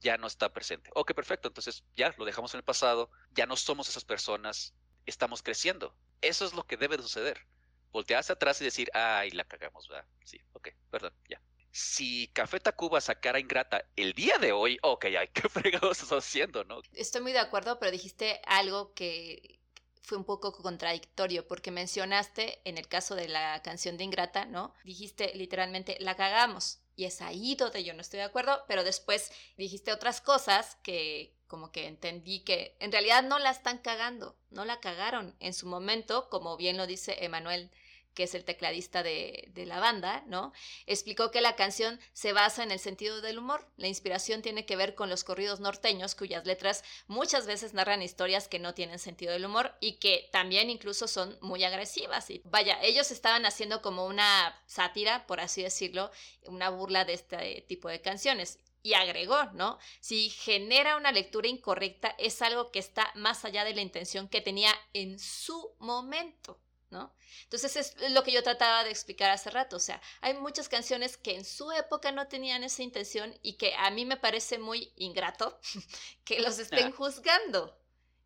Ya 0.04 0.18
no 0.18 0.26
está 0.26 0.52
presente. 0.52 0.90
Ok, 0.94 1.14
perfecto. 1.14 1.48
Entonces 1.48 1.82
ya 1.96 2.14
lo 2.18 2.26
dejamos 2.26 2.52
en 2.52 2.58
el 2.58 2.64
pasado. 2.64 3.10
Ya 3.32 3.46
no 3.46 3.56
somos 3.56 3.88
esas 3.88 4.04
personas. 4.04 4.74
Estamos 5.06 5.42
creciendo. 5.42 5.96
Eso 6.20 6.44
es 6.44 6.52
lo 6.52 6.66
que 6.66 6.76
debe 6.76 6.98
de 6.98 7.02
suceder. 7.02 7.46
Voltearse 7.90 8.34
atrás 8.34 8.60
y 8.60 8.64
decir, 8.64 8.90
ay, 8.92 9.30
la 9.30 9.44
cagamos, 9.44 9.88
¿verdad? 9.88 10.06
Sí, 10.22 10.38
ok, 10.52 10.68
perdón, 10.90 11.14
ya. 11.26 11.40
Si 11.70 12.28
Café 12.28 12.60
Tacuba 12.60 13.00
sacara 13.00 13.40
Ingrata 13.40 13.88
el 13.96 14.12
día 14.12 14.36
de 14.36 14.52
hoy, 14.52 14.78
ok, 14.82 15.06
ay, 15.18 15.28
qué 15.32 15.48
fregados 15.48 16.02
estás 16.02 16.18
haciendo, 16.18 16.64
¿no? 16.64 16.82
Estoy 16.92 17.22
muy 17.22 17.32
de 17.32 17.38
acuerdo, 17.38 17.78
pero 17.78 17.90
dijiste 17.90 18.42
algo 18.44 18.92
que 18.92 19.58
fue 20.02 20.18
un 20.18 20.24
poco 20.24 20.52
contradictorio 20.52 21.48
porque 21.48 21.70
mencionaste 21.70 22.60
en 22.68 22.76
el 22.76 22.88
caso 22.88 23.14
de 23.14 23.28
la 23.28 23.62
canción 23.62 23.96
de 23.96 24.04
Ingrata, 24.04 24.44
¿no? 24.44 24.74
Dijiste 24.84 25.32
literalmente 25.34 25.96
la 25.98 26.14
cagamos 26.14 26.83
y 26.96 27.04
es 27.04 27.20
ahí 27.20 27.54
donde 27.54 27.84
yo 27.84 27.94
no 27.94 28.00
estoy 28.00 28.18
de 28.18 28.24
acuerdo, 28.24 28.64
pero 28.68 28.84
después 28.84 29.32
dijiste 29.56 29.92
otras 29.92 30.20
cosas 30.20 30.76
que 30.82 31.34
como 31.46 31.70
que 31.70 31.86
entendí 31.86 32.40
que 32.40 32.76
en 32.80 32.90
realidad 32.90 33.22
no 33.22 33.38
la 33.38 33.50
están 33.50 33.78
cagando, 33.78 34.36
no 34.50 34.64
la 34.64 34.80
cagaron 34.80 35.36
en 35.40 35.54
su 35.54 35.66
momento, 35.66 36.28
como 36.28 36.56
bien 36.56 36.76
lo 36.76 36.86
dice 36.86 37.24
Emanuel 37.24 37.70
que 38.14 38.24
es 38.24 38.34
el 38.34 38.44
tecladista 38.44 39.02
de, 39.02 39.50
la 39.66 39.80
banda, 39.80 40.22
¿no? 40.26 40.52
Explicó 40.86 41.30
que 41.30 41.40
la 41.40 41.56
canción 41.56 41.98
se 42.12 42.32
basa 42.32 42.62
en 42.62 42.70
el 42.70 42.78
sentido 42.78 43.20
del 43.20 43.38
humor. 43.38 43.66
La 43.76 43.88
inspiración 43.88 44.42
tiene 44.42 44.66
que 44.66 44.76
ver 44.76 44.94
con 44.94 45.10
los 45.10 45.24
corridos 45.24 45.60
norteños, 45.60 46.14
cuyas 46.14 46.46
letras 46.46 46.84
muchas 47.06 47.46
veces 47.46 47.74
narran 47.74 48.02
historias 48.02 48.48
que 48.48 48.58
no 48.58 48.74
tienen 48.74 48.98
sentido 48.98 49.32
del 49.32 49.46
humor 49.46 49.74
y 49.80 49.94
que 49.94 50.28
también 50.32 50.70
incluso 50.70 51.08
son 51.08 51.36
muy 51.40 51.64
agresivas. 51.64 52.30
Y 52.30 52.42
vaya, 52.44 52.78
ellos 52.82 53.10
estaban 53.10 53.46
haciendo 53.46 53.82
como 53.82 54.06
una 54.06 54.62
sátira, 54.66 55.26
por 55.26 55.40
así 55.40 55.62
decirlo, 55.62 56.10
una 56.46 56.70
burla 56.70 57.04
de 57.04 57.14
este 57.14 57.64
tipo 57.68 57.88
de 57.88 58.00
canciones. 58.00 58.58
Y 58.82 58.92
agregó, 58.92 59.42
¿no? 59.54 59.78
Si 60.00 60.28
genera 60.28 60.96
una 60.98 61.10
lectura 61.10 61.48
incorrecta, 61.48 62.14
es 62.18 62.42
algo 62.42 62.70
que 62.70 62.78
está 62.78 63.10
más 63.14 63.46
allá 63.46 63.64
de 63.64 63.74
la 63.74 63.80
intención 63.80 64.28
que 64.28 64.42
tenía 64.42 64.74
en 64.92 65.18
su 65.18 65.74
momento. 65.78 66.60
¿No? 66.94 67.12
Entonces 67.42 67.74
es 67.74 68.12
lo 68.12 68.22
que 68.22 68.30
yo 68.30 68.44
trataba 68.44 68.84
de 68.84 68.90
explicar 68.90 69.32
hace 69.32 69.50
rato, 69.50 69.74
o 69.74 69.80
sea, 69.80 70.00
hay 70.20 70.34
muchas 70.34 70.68
canciones 70.68 71.16
que 71.16 71.34
en 71.34 71.44
su 71.44 71.72
época 71.72 72.12
no 72.12 72.28
tenían 72.28 72.62
esa 72.62 72.84
intención 72.84 73.36
y 73.42 73.54
que 73.54 73.74
a 73.74 73.90
mí 73.90 74.04
me 74.04 74.16
parece 74.16 74.58
muy 74.58 74.92
ingrato 74.94 75.58
que 76.24 76.38
los 76.38 76.60
estén 76.60 76.92
juzgando, 76.92 77.76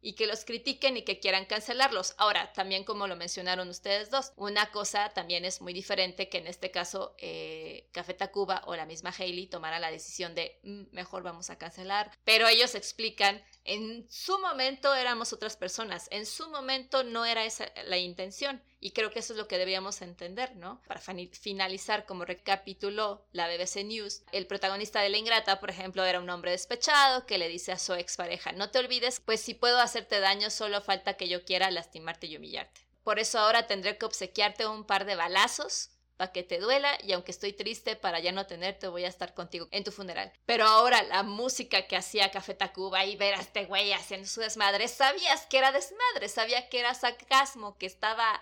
y 0.01 0.14
que 0.14 0.26
los 0.26 0.44
critiquen 0.44 0.96
y 0.96 1.03
que 1.03 1.18
quieran 1.18 1.46
cancelarlos. 1.46 2.14
Ahora, 2.18 2.53
también 2.53 2.84
como 2.84 3.07
lo 3.07 3.16
mencionaron 3.16 3.68
ustedes 3.68 4.11
dos, 4.11 4.32
una 4.36 4.70
cosa 4.70 5.11
también 5.11 5.44
es 5.44 5.61
muy 5.61 5.72
diferente 5.72 6.28
que 6.28 6.38
en 6.38 6.46
este 6.46 6.70
caso 6.70 7.14
eh, 7.18 7.88
Café 7.92 8.14
Tacuba 8.14 8.62
o 8.66 8.76
la 8.76 8.86
misma 8.86 9.12
Hailey 9.16 9.46
tomara 9.46 9.78
la 9.78 9.90
decisión 9.90 10.34
de 10.34 10.61
mm, 10.62 10.82
mejor 10.92 11.22
vamos 11.22 11.51
a 11.51 11.59
cancelar, 11.59 12.11
pero 12.24 12.49
ellos 12.49 12.74
explican, 12.74 13.42
en 13.64 14.07
su 14.11 14.38
momento 14.38 14.94
éramos 14.94 15.32
otras 15.32 15.57
personas, 15.57 16.09
en 16.11 16.26
su 16.26 16.49
momento 16.51 17.05
no 17.05 17.24
era 17.24 17.44
esa 17.44 17.70
la 17.86 17.99
intención 17.99 18.62
y 18.81 18.93
creo 18.93 19.11
que 19.11 19.18
eso 19.18 19.33
es 19.33 19.39
lo 19.39 19.49
que 19.49 19.59
debíamos 19.59 20.03
entender, 20.03 20.57
¿no? 20.57 20.81
Para 20.87 21.01
finalizar, 21.01 22.07
como 22.07 22.24
recapituló 22.24 23.26
la 23.33 23.49
BBC 23.49 23.85
News, 23.85 24.22
el 24.33 24.47
protagonista 24.47 25.01
de 25.01 25.09
La 25.09 25.18
Ingrata, 25.18 25.61
por 25.61 25.70
ejemplo, 25.70 26.05
era 26.05 26.20
un 26.20 26.31
hombre 26.31 26.53
despechado 26.53 27.26
que 27.26 27.39
le 27.39 27.49
dice 27.49 27.72
a 27.72 27.79
su 27.79 27.95
expareja, 27.95 28.53
no 28.53 28.70
te 28.70 28.79
olvides, 28.79 29.20
pues 29.20 29.41
si 29.41 29.55
puedo 29.55 29.81
hacerte 29.81 30.20
daño, 30.20 30.51
solo 30.51 30.81
falta 30.81 31.14
que 31.14 31.29
yo 31.29 31.45
quiera 31.45 31.70
lastimarte 31.70 32.26
y 32.26 32.37
humillarte. 32.37 32.81
Por 33.03 33.18
eso 33.18 33.39
ahora 33.39 33.66
tendré 33.66 33.97
que 33.97 34.07
obsequiarte 34.07 34.66
un 34.66 34.85
par 34.85 35.07
de 35.07 35.16
balazos 35.16 35.91
para 36.19 36.33
que 36.33 36.43
te 36.43 36.59
duela 36.59 36.99
y 37.05 37.12
aunque 37.12 37.31
estoy 37.31 37.53
triste 37.53 37.95
para 37.95 38.19
ya 38.19 38.33
no 38.33 38.47
tenerte 38.47 38.89
voy 38.89 39.05
a 39.05 39.09
estar 39.09 39.35
contigo 39.35 39.69
en 39.71 39.85
tu 39.85 39.93
funeral. 39.93 40.33
Pero 40.45 40.66
ahora 40.66 41.03
la 41.05 41.23
música 41.23 41.87
que 41.87 41.97
hacía 41.97 42.33
Café 42.33 42.55
Tacuba 42.55 43.05
y 43.05 43.16
ver 43.16 43.35
a 43.35 43.41
este 43.41 43.64
güey 43.64 43.93
haciendo 43.93 44.27
su 44.27 44.41
desmadre, 44.41 44.89
sabías 44.89 45.47
que 45.47 45.59
era 45.59 45.71
desmadre, 45.71 46.29
sabía 46.29 46.69
que 46.69 46.81
era 46.81 46.93
sarcasmo, 46.93 47.79
que 47.79 47.87
estaba 47.87 48.41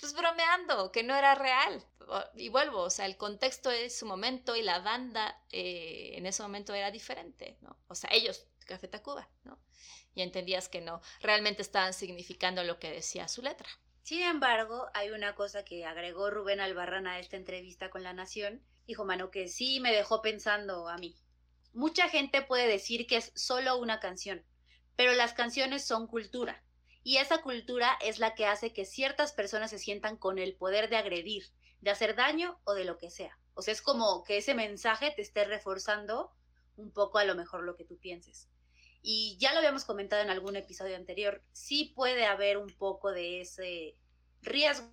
pues 0.00 0.12
bromeando, 0.12 0.90
que 0.90 1.04
no 1.04 1.14
era 1.14 1.36
real. 1.36 1.86
Y 2.34 2.48
vuelvo, 2.48 2.80
o 2.80 2.90
sea, 2.90 3.06
el 3.06 3.16
contexto 3.16 3.70
de 3.70 3.88
su 3.90 4.06
momento 4.06 4.56
y 4.56 4.62
la 4.62 4.80
banda 4.80 5.40
eh, 5.52 6.14
en 6.16 6.26
ese 6.26 6.42
momento 6.42 6.74
era 6.74 6.90
diferente, 6.90 7.56
¿no? 7.62 7.78
O 7.86 7.94
sea, 7.94 8.10
ellos, 8.12 8.44
Café 8.66 8.88
Tacuba, 8.88 9.28
¿no? 9.44 9.58
Y 10.16 10.22
entendías 10.22 10.68
que 10.68 10.80
no, 10.80 11.00
realmente 11.20 11.62
estaban 11.62 11.94
significando 11.94 12.64
lo 12.64 12.80
que 12.80 12.90
decía 12.90 13.28
su 13.28 13.40
letra. 13.40 13.68
Sin 14.04 14.20
embargo, 14.20 14.90
hay 14.92 15.12
una 15.12 15.34
cosa 15.34 15.64
que 15.64 15.86
agregó 15.86 16.28
Rubén 16.28 16.60
Albarrán 16.60 17.06
a 17.06 17.18
esta 17.18 17.38
entrevista 17.38 17.88
con 17.88 18.02
La 18.02 18.12
Nación, 18.12 18.62
dijo 18.86 19.06
Mano, 19.06 19.30
que 19.30 19.48
sí 19.48 19.80
me 19.80 19.94
dejó 19.94 20.20
pensando 20.20 20.90
a 20.90 20.98
mí. 20.98 21.16
Mucha 21.72 22.10
gente 22.10 22.42
puede 22.42 22.68
decir 22.68 23.06
que 23.06 23.16
es 23.16 23.32
solo 23.34 23.78
una 23.78 24.00
canción, 24.00 24.44
pero 24.94 25.14
las 25.14 25.32
canciones 25.32 25.86
son 25.86 26.06
cultura. 26.06 26.62
Y 27.02 27.16
esa 27.16 27.40
cultura 27.40 27.96
es 28.02 28.18
la 28.18 28.34
que 28.34 28.44
hace 28.44 28.74
que 28.74 28.84
ciertas 28.84 29.32
personas 29.32 29.70
se 29.70 29.78
sientan 29.78 30.18
con 30.18 30.38
el 30.38 30.54
poder 30.54 30.90
de 30.90 30.98
agredir, 30.98 31.44
de 31.80 31.90
hacer 31.90 32.14
daño 32.14 32.60
o 32.64 32.74
de 32.74 32.84
lo 32.84 32.98
que 32.98 33.10
sea. 33.10 33.38
O 33.54 33.62
sea, 33.62 33.72
es 33.72 33.80
como 33.80 34.22
que 34.24 34.36
ese 34.36 34.52
mensaje 34.52 35.12
te 35.16 35.22
esté 35.22 35.46
reforzando 35.46 36.30
un 36.76 36.92
poco 36.92 37.16
a 37.16 37.24
lo 37.24 37.36
mejor 37.36 37.64
lo 37.64 37.74
que 37.74 37.86
tú 37.86 37.96
pienses. 37.96 38.50
Y 39.06 39.36
ya 39.38 39.52
lo 39.52 39.58
habíamos 39.58 39.84
comentado 39.84 40.22
en 40.22 40.30
algún 40.30 40.56
episodio 40.56 40.96
anterior, 40.96 41.42
sí 41.52 41.92
puede 41.94 42.24
haber 42.24 42.56
un 42.56 42.70
poco 42.70 43.12
de 43.12 43.42
ese 43.42 43.98
riesgo, 44.40 44.88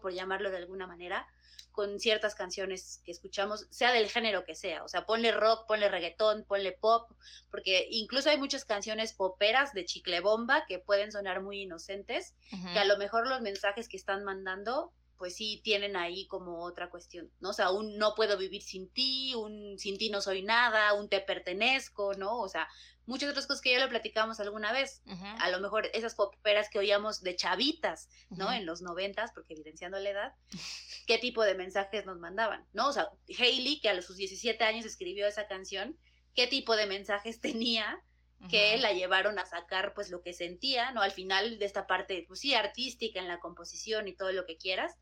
por 0.00 0.14
llamarlo 0.14 0.50
de 0.50 0.56
alguna 0.56 0.86
manera, 0.86 1.28
con 1.70 2.00
ciertas 2.00 2.34
canciones 2.34 3.02
que 3.04 3.12
escuchamos, 3.12 3.66
sea 3.68 3.92
del 3.92 4.08
género 4.08 4.46
que 4.46 4.54
sea. 4.54 4.82
O 4.82 4.88
sea, 4.88 5.04
ponle 5.04 5.30
rock, 5.30 5.66
ponle 5.66 5.90
reggaetón, 5.90 6.44
ponle 6.44 6.72
pop, 6.72 7.10
porque 7.50 7.86
incluso 7.90 8.30
hay 8.30 8.38
muchas 8.38 8.64
canciones 8.64 9.12
poperas 9.12 9.74
de 9.74 9.84
chicle 9.84 10.20
bomba 10.20 10.64
que 10.66 10.78
pueden 10.78 11.12
sonar 11.12 11.42
muy 11.42 11.60
inocentes, 11.60 12.34
que 12.72 12.78
a 12.78 12.86
lo 12.86 12.96
mejor 12.96 13.26
los 13.26 13.42
mensajes 13.42 13.90
que 13.90 13.98
están 13.98 14.24
mandando 14.24 14.94
pues 15.20 15.36
sí 15.36 15.60
tienen 15.62 15.96
ahí 15.96 16.26
como 16.28 16.64
otra 16.64 16.88
cuestión, 16.88 17.30
¿no? 17.40 17.50
O 17.50 17.52
sea, 17.52 17.70
un 17.72 17.98
no 17.98 18.14
puedo 18.14 18.38
vivir 18.38 18.62
sin 18.62 18.88
ti, 18.88 19.34
un 19.34 19.78
sin 19.78 19.98
ti 19.98 20.08
no 20.08 20.22
soy 20.22 20.40
nada, 20.40 20.94
un 20.94 21.10
te 21.10 21.20
pertenezco, 21.20 22.14
¿no? 22.14 22.40
O 22.40 22.48
sea, 22.48 22.66
muchas 23.10 23.28
otras 23.28 23.48
cosas 23.48 23.60
que 23.60 23.72
ya 23.72 23.80
lo 23.80 23.88
platicamos 23.88 24.38
alguna 24.38 24.72
vez. 24.72 25.02
A 25.40 25.50
lo 25.50 25.58
mejor 25.58 25.90
esas 25.92 26.14
poperas 26.14 26.70
que 26.70 26.78
oíamos 26.78 27.22
de 27.22 27.34
chavitas, 27.34 28.08
¿no? 28.30 28.52
En 28.52 28.64
los 28.64 28.82
noventas, 28.82 29.32
porque 29.32 29.54
evidenciando 29.54 29.98
la 29.98 30.10
edad, 30.10 30.34
¿qué 31.06 31.18
tipo 31.18 31.42
de 31.42 31.56
mensajes 31.56 32.06
nos 32.06 32.18
mandaban, 32.18 32.66
¿no? 32.72 32.88
O 32.88 32.92
sea, 32.92 33.10
Hailey, 33.36 33.80
que 33.80 33.88
a 33.90 34.00
sus 34.00 34.16
17 34.16 34.62
años 34.62 34.86
escribió 34.86 35.26
esa 35.26 35.48
canción, 35.48 35.98
¿qué 36.34 36.46
tipo 36.46 36.76
de 36.76 36.86
mensajes 36.86 37.40
tenía? 37.40 38.00
que 38.48 38.78
la 38.78 38.94
llevaron 38.94 39.38
a 39.38 39.44
sacar 39.44 39.92
pues 39.92 40.08
lo 40.08 40.22
que 40.22 40.32
sentía, 40.32 40.92
¿no? 40.92 41.02
Al 41.02 41.10
final 41.10 41.58
de 41.58 41.66
esta 41.66 41.86
parte, 41.86 42.24
pues 42.26 42.40
sí, 42.40 42.54
artística 42.54 43.20
en 43.20 43.28
la 43.28 43.38
composición 43.38 44.08
y 44.08 44.16
todo 44.16 44.32
lo 44.32 44.46
que 44.46 44.56
quieras, 44.56 44.96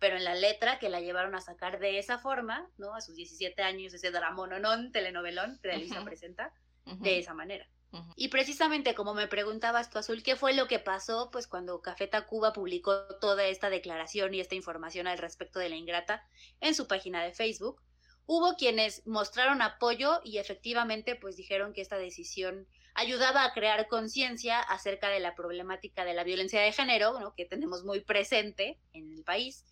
pero 0.00 0.16
en 0.16 0.24
la 0.24 0.34
letra 0.34 0.80
que 0.80 0.88
la 0.88 1.00
llevaron 1.00 1.36
a 1.36 1.40
sacar 1.40 1.78
de 1.78 2.00
esa 2.00 2.18
forma, 2.18 2.68
¿no? 2.78 2.92
A 2.96 3.00
sus 3.00 3.14
17 3.14 3.62
años, 3.62 3.94
ese 3.94 4.10
dramononón, 4.10 4.90
telenovelón 4.90 5.60
que 5.62 5.70
Elisa 5.70 6.02
presenta, 6.02 6.52
de 6.84 7.18
esa 7.18 7.34
manera. 7.34 7.68
Y 8.16 8.28
precisamente 8.28 8.94
como 8.94 9.12
me 9.12 9.28
preguntabas 9.28 9.90
tú, 9.90 9.98
Azul, 9.98 10.22
¿qué 10.22 10.34
fue 10.34 10.54
lo 10.54 10.66
que 10.66 10.78
pasó? 10.78 11.30
Pues 11.30 11.46
cuando 11.46 11.82
Café 11.82 12.06
Tacuba 12.06 12.54
publicó 12.54 13.04
toda 13.20 13.44
esta 13.44 13.68
declaración 13.68 14.32
y 14.32 14.40
esta 14.40 14.54
información 14.54 15.06
al 15.06 15.18
respecto 15.18 15.58
de 15.58 15.68
la 15.68 15.76
ingrata 15.76 16.26
en 16.60 16.74
su 16.74 16.86
página 16.86 17.22
de 17.22 17.34
Facebook, 17.34 17.82
hubo 18.24 18.56
quienes 18.56 19.06
mostraron 19.06 19.60
apoyo 19.60 20.20
y 20.24 20.38
efectivamente 20.38 21.16
pues 21.16 21.36
dijeron 21.36 21.74
que 21.74 21.82
esta 21.82 21.98
decisión 21.98 22.66
ayudaba 22.94 23.44
a 23.44 23.52
crear 23.52 23.88
conciencia 23.88 24.60
acerca 24.60 25.08
de 25.08 25.20
la 25.20 25.34
problemática 25.34 26.04
de 26.04 26.14
la 26.14 26.24
violencia 26.24 26.60
de 26.60 26.72
género, 26.72 27.18
¿no? 27.20 27.34
que 27.34 27.44
tenemos 27.44 27.84
muy 27.84 28.00
presente 28.00 28.78
en 28.92 29.12
el 29.12 29.24
país, 29.24 29.64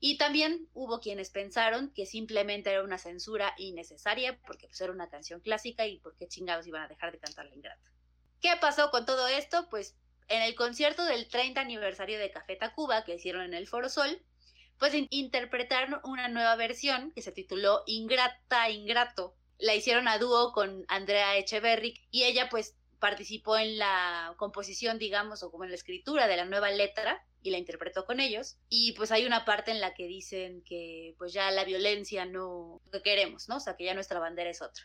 y 0.00 0.16
también 0.16 0.68
hubo 0.74 1.00
quienes 1.00 1.30
pensaron 1.30 1.92
que 1.92 2.06
simplemente 2.06 2.70
era 2.70 2.82
una 2.82 2.98
censura 2.98 3.54
innecesaria 3.58 4.38
porque 4.46 4.68
pues, 4.68 4.80
era 4.80 4.92
una 4.92 5.08
canción 5.08 5.40
clásica 5.40 5.86
y 5.86 5.98
por 5.98 6.16
qué 6.16 6.28
chingados 6.28 6.66
iban 6.66 6.82
a 6.82 6.88
dejar 6.88 7.12
de 7.12 7.18
cantar 7.18 7.46
la 7.46 7.54
ingrata. 7.54 7.90
¿Qué 8.40 8.50
pasó 8.60 8.90
con 8.90 9.06
todo 9.06 9.26
esto? 9.26 9.68
Pues 9.68 9.96
en 10.28 10.42
el 10.42 10.54
concierto 10.54 11.04
del 11.04 11.26
30 11.26 11.60
aniversario 11.60 12.18
de 12.18 12.30
Café 12.30 12.54
Tacuba 12.54 13.04
que 13.04 13.16
hicieron 13.16 13.42
en 13.42 13.54
el 13.54 13.66
Foro 13.66 13.88
Sol, 13.88 14.22
pues 14.78 14.94
interpretaron 15.10 16.00
una 16.04 16.28
nueva 16.28 16.54
versión 16.54 17.10
que 17.12 17.22
se 17.22 17.32
tituló 17.32 17.82
Ingrata 17.86 18.70
Ingrato. 18.70 19.34
La 19.58 19.74
hicieron 19.74 20.06
a 20.06 20.18
dúo 20.18 20.52
con 20.52 20.84
Andrea 20.86 21.36
Echeverry 21.36 22.00
y 22.12 22.22
ella 22.22 22.48
pues 22.48 22.76
participó 22.98 23.56
en 23.56 23.78
la 23.78 24.34
composición, 24.36 24.98
digamos, 24.98 25.42
o 25.42 25.50
como 25.50 25.64
en 25.64 25.70
la 25.70 25.76
escritura 25.76 26.26
de 26.26 26.36
la 26.36 26.44
nueva 26.44 26.70
letra 26.70 27.24
y 27.42 27.50
la 27.50 27.58
interpretó 27.58 28.04
con 28.04 28.20
ellos. 28.20 28.58
Y 28.68 28.92
pues 28.92 29.12
hay 29.12 29.24
una 29.26 29.44
parte 29.44 29.70
en 29.70 29.80
la 29.80 29.94
que 29.94 30.06
dicen 30.06 30.62
que 30.62 31.14
pues 31.18 31.32
ya 31.32 31.50
la 31.50 31.64
violencia 31.64 32.24
no 32.24 32.80
lo 32.84 32.90
que 32.90 33.02
queremos, 33.02 33.48
¿no? 33.48 33.56
O 33.56 33.60
sea, 33.60 33.76
que 33.76 33.84
ya 33.84 33.94
nuestra 33.94 34.20
bandera 34.20 34.50
es 34.50 34.62
otra. 34.62 34.84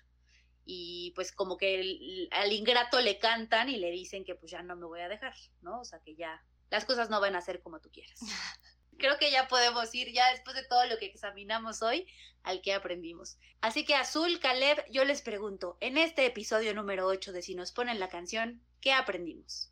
Y 0.66 1.12
pues 1.16 1.32
como 1.32 1.58
que 1.58 2.30
al 2.32 2.52
ingrato 2.54 3.02
le 3.02 3.20
cantan 3.20 3.70
y 3.70 3.78
le 3.78 3.92
dicen 3.92 4.24
que 4.24 4.36
pues 4.36 4.52
ya 4.52 4.62
no 4.62 4.76
me 4.76 4.86
voy 4.86 5.02
a 5.02 5.10
dejar, 5.10 5.36
¿no? 5.62 5.82
O 5.82 5.86
sea, 5.86 6.00
que 6.00 6.16
ya 6.16 6.42
las 6.70 6.86
cosas 6.86 7.10
no 7.10 7.20
van 7.20 7.36
a 7.36 7.42
ser 7.42 7.62
como 7.62 7.80
tú 7.80 7.92
quieras. 7.92 8.20
Creo 8.98 9.18
que 9.18 9.32
ya 9.32 9.48
podemos 9.48 9.94
ir, 9.96 10.12
ya 10.14 10.32
después 10.32 10.56
de 10.56 10.64
todo 10.64 10.86
lo 10.86 10.98
que 10.98 11.06
examinamos 11.06 11.82
hoy, 11.82 12.08
al 12.44 12.62
que 12.62 12.74
aprendimos. 12.74 13.38
Así 13.62 13.86
que 13.86 13.96
Azul, 13.96 14.40
Caleb, 14.40 14.84
yo 14.92 15.06
les 15.06 15.22
pregunto, 15.22 15.78
en 15.80 15.98
este 15.98 16.26
episodio 16.26 16.74
número 16.74 17.08
8 17.08 17.32
de 17.32 17.42
Si 17.42 17.56
nos 17.56 17.72
ponen 17.72 18.00
la 18.00 18.10
canción, 18.10 18.62
¿qué 18.82 18.92
aprendimos? 18.94 19.72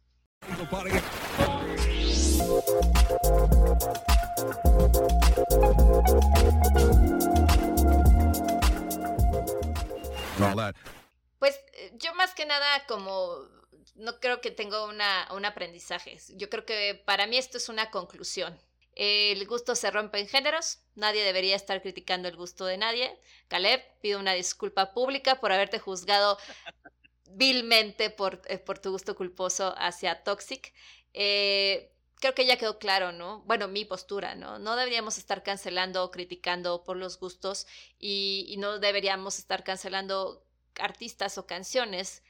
Pues 11.40 11.60
eh, 11.74 11.92
yo 11.98 12.14
más 12.16 12.34
que 12.34 12.46
nada 12.46 12.86
como 12.88 13.48
no 13.96 14.20
creo 14.20 14.42
que 14.42 14.52
tenga 14.52 14.86
una, 14.86 15.28
un 15.34 15.46
aprendizaje. 15.46 16.18
Yo 16.36 16.50
creo 16.50 16.66
que 16.66 17.02
para 17.06 17.28
mí 17.28 17.38
esto 17.38 17.58
es 17.58 17.70
una 17.70 17.92
conclusión. 17.92 18.60
El 18.96 19.46
gusto 19.48 19.76
se 19.76 19.90
rompe 19.90 20.20
en 20.20 20.28
géneros, 20.28 20.80
nadie 20.96 21.24
debería 21.24 21.56
estar 21.56 21.82
criticando 21.82 22.28
el 22.28 22.36
gusto 22.36 22.66
de 22.66 22.78
nadie. 22.78 23.18
Caleb, 23.48 23.82
pido 24.02 24.20
una 24.20 24.34
disculpa 24.34 24.94
pública 24.94 25.40
por 25.40 25.52
haberte 25.52 25.80
juzgado 25.80 26.38
vilmente 27.30 28.10
por, 28.10 28.42
eh, 28.48 28.58
por 28.58 28.80
tu 28.80 28.92
gusto 28.92 29.16
culposo 29.16 29.74
hacia 29.78 30.24
Toxic. 30.24 30.74
Eh, 31.14 31.92
creo 32.22 32.36
que 32.36 32.46
ya 32.46 32.58
quedó 32.58 32.80
claro, 32.80 33.12
¿no? 33.12 33.42
Bueno, 33.42 33.68
mi 33.68 33.84
postura, 33.84 34.36
¿no? 34.36 34.60
No 34.60 34.76
deberíamos 34.76 35.18
estar 35.18 35.44
cancelando 35.44 36.04
o 36.04 36.12
criticando 36.12 36.84
por 36.84 36.96
los 36.96 37.20
gustos 37.20 37.68
y, 38.00 38.56
no 38.60 38.80
deberíamos 38.80 39.40
estar 39.40 39.64
cancelando 39.64 40.46
artistas 40.80 41.38
o 41.38 41.48
canciones 41.48 42.24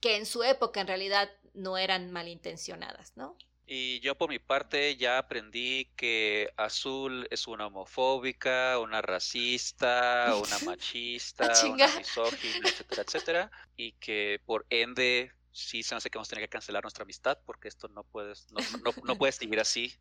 que 0.00 0.16
en 0.16 0.26
su 0.26 0.42
época 0.42 0.80
en 0.80 0.86
realidad 0.86 1.30
no 1.54 1.76
eran 1.76 2.10
malintencionadas, 2.10 3.16
¿no? 3.16 3.36
Y 3.70 4.00
yo 4.00 4.16
por 4.16 4.30
mi 4.30 4.38
parte 4.38 4.96
ya 4.96 5.18
aprendí 5.18 5.90
que 5.94 6.50
Azul 6.56 7.28
es 7.30 7.46
una 7.46 7.66
homofóbica, 7.66 8.78
una 8.78 9.02
racista, 9.02 10.34
una 10.36 10.58
machista, 10.64 11.52
una 11.66 11.86
misógina, 11.98 12.66
etcétera, 12.66 13.02
etcétera. 13.02 13.50
Y 13.76 13.92
que 13.92 14.40
por 14.46 14.64
ende 14.70 15.32
sí 15.52 15.82
se 15.82 15.94
me 15.94 15.98
hace 15.98 16.08
que 16.08 16.16
vamos 16.16 16.28
a 16.28 16.30
tener 16.30 16.44
que 16.46 16.50
cancelar 16.50 16.82
nuestra 16.82 17.02
amistad 17.02 17.38
porque 17.44 17.68
esto 17.68 17.88
no 17.88 18.04
puedes, 18.04 18.50
no, 18.52 18.60
no, 18.82 18.94
no 19.04 19.18
puede 19.18 19.32
seguir 19.32 19.60
así. 19.60 19.94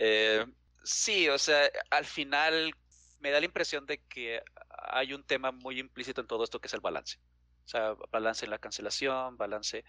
Eh, 0.00 0.44
sí, 0.82 1.28
o 1.28 1.38
sea, 1.38 1.70
al 1.88 2.04
final 2.04 2.74
me 3.20 3.30
da 3.30 3.38
la 3.38 3.46
impresión 3.46 3.86
de 3.86 3.98
que 4.08 4.42
hay 4.88 5.14
un 5.14 5.22
tema 5.22 5.52
muy 5.52 5.78
implícito 5.78 6.20
en 6.20 6.26
todo 6.26 6.42
esto 6.42 6.60
que 6.60 6.66
es 6.66 6.74
el 6.74 6.80
balance. 6.80 7.20
O 7.64 7.68
sea, 7.68 7.94
balance 8.10 8.44
en 8.44 8.50
la 8.50 8.58
cancelación, 8.58 9.36
balance, 9.36 9.84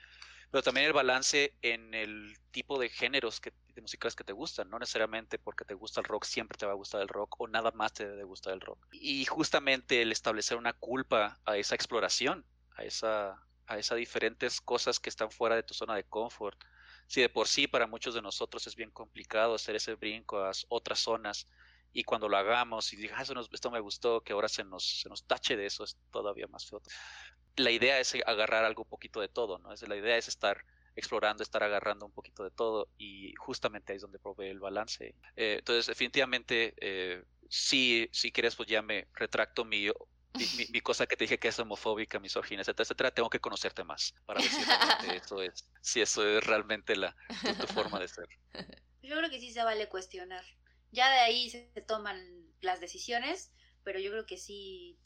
pero 0.53 0.61
también 0.61 0.85
el 0.85 0.93
balance 0.93 1.57
en 1.63 1.95
el 1.95 2.37
tipo 2.51 2.77
de 2.77 2.87
géneros 2.87 3.41
que, 3.41 3.51
de 3.73 3.81
músicas 3.81 4.15
que 4.15 4.23
te 4.23 4.33
gustan. 4.33 4.69
No 4.69 4.77
necesariamente 4.77 5.39
porque 5.39 5.65
te 5.65 5.73
gusta 5.73 5.99
el 5.99 6.05
rock 6.05 6.25
siempre 6.25 6.59
te 6.59 6.67
va 6.67 6.73
a 6.73 6.75
gustar 6.75 7.01
el 7.01 7.07
rock 7.07 7.41
o 7.41 7.47
nada 7.47 7.71
más 7.71 7.93
te 7.93 8.07
debe 8.07 8.23
gustar 8.23 8.53
el 8.53 8.61
rock. 8.61 8.85
Y 8.91 9.25
justamente 9.25 10.03
el 10.03 10.11
establecer 10.11 10.55
una 10.59 10.73
culpa 10.73 11.41
a 11.45 11.57
esa 11.57 11.73
exploración, 11.73 12.45
a 12.75 12.83
esa, 12.83 13.43
a 13.65 13.79
esas 13.79 13.97
diferentes 13.97 14.61
cosas 14.61 14.99
que 14.99 15.09
están 15.09 15.31
fuera 15.31 15.55
de 15.55 15.63
tu 15.63 15.73
zona 15.73 15.95
de 15.95 16.03
confort. 16.03 16.63
Si 17.07 17.19
de 17.19 17.29
por 17.29 17.47
sí 17.47 17.65
para 17.65 17.87
muchos 17.87 18.13
de 18.13 18.21
nosotros 18.21 18.67
es 18.67 18.75
bien 18.75 18.91
complicado 18.91 19.55
hacer 19.55 19.75
ese 19.75 19.95
brinco 19.95 20.37
a 20.37 20.51
otras 20.69 20.99
zonas 20.99 21.47
y 21.93 22.03
cuando 22.03 22.29
lo 22.29 22.37
hagamos 22.37 22.93
y 22.93 22.97
digas, 22.97 23.27
ah, 23.27 23.41
esto 23.51 23.71
me 23.71 23.79
gustó, 23.79 24.21
que 24.21 24.33
ahora 24.33 24.49
se 24.49 24.63
nos, 24.63 25.01
se 25.01 25.09
nos 25.09 25.25
tache 25.25 25.57
de 25.57 25.65
eso, 25.65 25.83
es 25.83 25.97
todavía 26.11 26.45
más 26.45 26.67
feo. 26.67 26.79
La 27.55 27.71
idea 27.71 27.99
es 27.99 28.15
agarrar 28.25 28.65
algo 28.65 28.85
poquito 28.85 29.21
de 29.21 29.29
todo, 29.29 29.59
¿no? 29.59 29.71
Es, 29.73 29.87
la 29.87 29.95
idea 29.95 30.17
es 30.17 30.27
estar 30.27 30.63
explorando, 30.95 31.43
estar 31.43 31.63
agarrando 31.63 32.05
un 32.05 32.11
poquito 32.11 32.43
de 32.43 32.51
todo 32.51 32.89
y 32.97 33.33
justamente 33.35 33.91
ahí 33.91 33.97
es 33.97 34.01
donde 34.01 34.19
provee 34.19 34.49
el 34.49 34.59
balance. 34.59 35.15
Eh, 35.35 35.57
entonces, 35.59 35.87
definitivamente, 35.87 36.73
eh, 36.79 37.23
si, 37.49 38.09
si 38.11 38.31
quieres, 38.31 38.55
pues 38.55 38.69
ya 38.69 38.81
me 38.81 39.07
retracto 39.13 39.65
mi, 39.65 39.87
mi, 40.69 40.81
cosa 40.81 41.05
que 41.05 41.15
te 41.15 41.23
dije 41.23 41.39
que 41.39 41.47
es 41.47 41.59
homofóbica, 41.59 42.19
misógina, 42.19 42.61
etcétera, 42.61 42.83
etcétera, 42.83 43.11
tengo 43.11 43.29
que 43.29 43.39
conocerte 43.39 43.83
más 43.83 44.13
para 44.25 44.41
ver 44.41 44.49
si 44.49 44.61
eso 45.15 45.41
es, 45.41 45.69
si 45.81 46.01
eso 46.01 46.27
es 46.27 46.43
realmente 46.45 46.95
la, 46.95 47.15
tu 47.59 47.67
forma 47.67 47.99
de 47.99 48.07
ser. 48.07 48.27
Yo 49.01 49.17
creo 49.17 49.29
que 49.29 49.39
sí 49.39 49.51
se 49.51 49.63
vale 49.63 49.89
cuestionar 49.89 50.43
ya 50.93 51.11
de 51.11 51.19
ahí 51.19 51.49
se 51.49 51.67
toman 51.87 52.17
las 52.61 52.79
decisiones, 52.79 53.51
pero 53.83 53.99
yo 53.99 54.11
creo 54.11 54.25
que 54.25 54.37
sí 54.37 54.97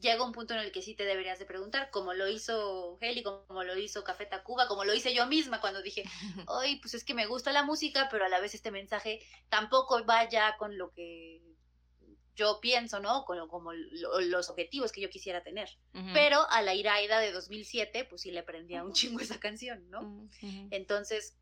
llega 0.00 0.24
un 0.24 0.32
punto 0.32 0.54
en 0.54 0.60
el 0.60 0.72
que 0.72 0.82
sí 0.82 0.94
te 0.94 1.04
deberías 1.04 1.38
de 1.38 1.46
preguntar, 1.46 1.90
como 1.90 2.14
lo 2.14 2.28
hizo 2.28 2.98
Heli, 3.00 3.22
como 3.22 3.64
lo 3.64 3.76
hizo 3.76 4.04
Café 4.04 4.26
Tacuba, 4.26 4.68
como 4.68 4.84
lo 4.84 4.94
hice 4.94 5.14
yo 5.14 5.26
misma 5.26 5.60
cuando 5.60 5.82
dije, 5.82 6.04
ay, 6.48 6.76
pues 6.80 6.94
es 6.94 7.04
que 7.04 7.14
me 7.14 7.26
gusta 7.26 7.52
la 7.52 7.64
música, 7.64 8.08
pero 8.10 8.24
a 8.24 8.28
la 8.28 8.40
vez 8.40 8.54
este 8.54 8.70
mensaje 8.70 9.20
tampoco 9.48 10.04
va 10.04 10.28
ya 10.28 10.56
con 10.56 10.78
lo 10.78 10.92
que 10.92 11.42
yo 12.38 12.60
pienso, 12.60 13.00
¿no? 13.00 13.24
Con 13.24 13.48
como 13.48 13.72
los 13.72 14.48
objetivos 14.48 14.92
que 14.92 15.00
yo 15.00 15.10
quisiera 15.10 15.42
tener. 15.42 15.68
Pero 16.14 16.48
a 16.50 16.62
la 16.62 16.72
Iraida 16.72 17.18
de 17.18 17.32
2007, 17.32 18.04
pues 18.04 18.22
sí 18.22 18.30
le 18.30 18.44
prendía 18.44 18.84
un 18.84 18.92
chingo 18.92 19.18
esa 19.20 19.40
canción, 19.40 19.90
¿no? 19.90 20.28
Entonces, 20.70 21.36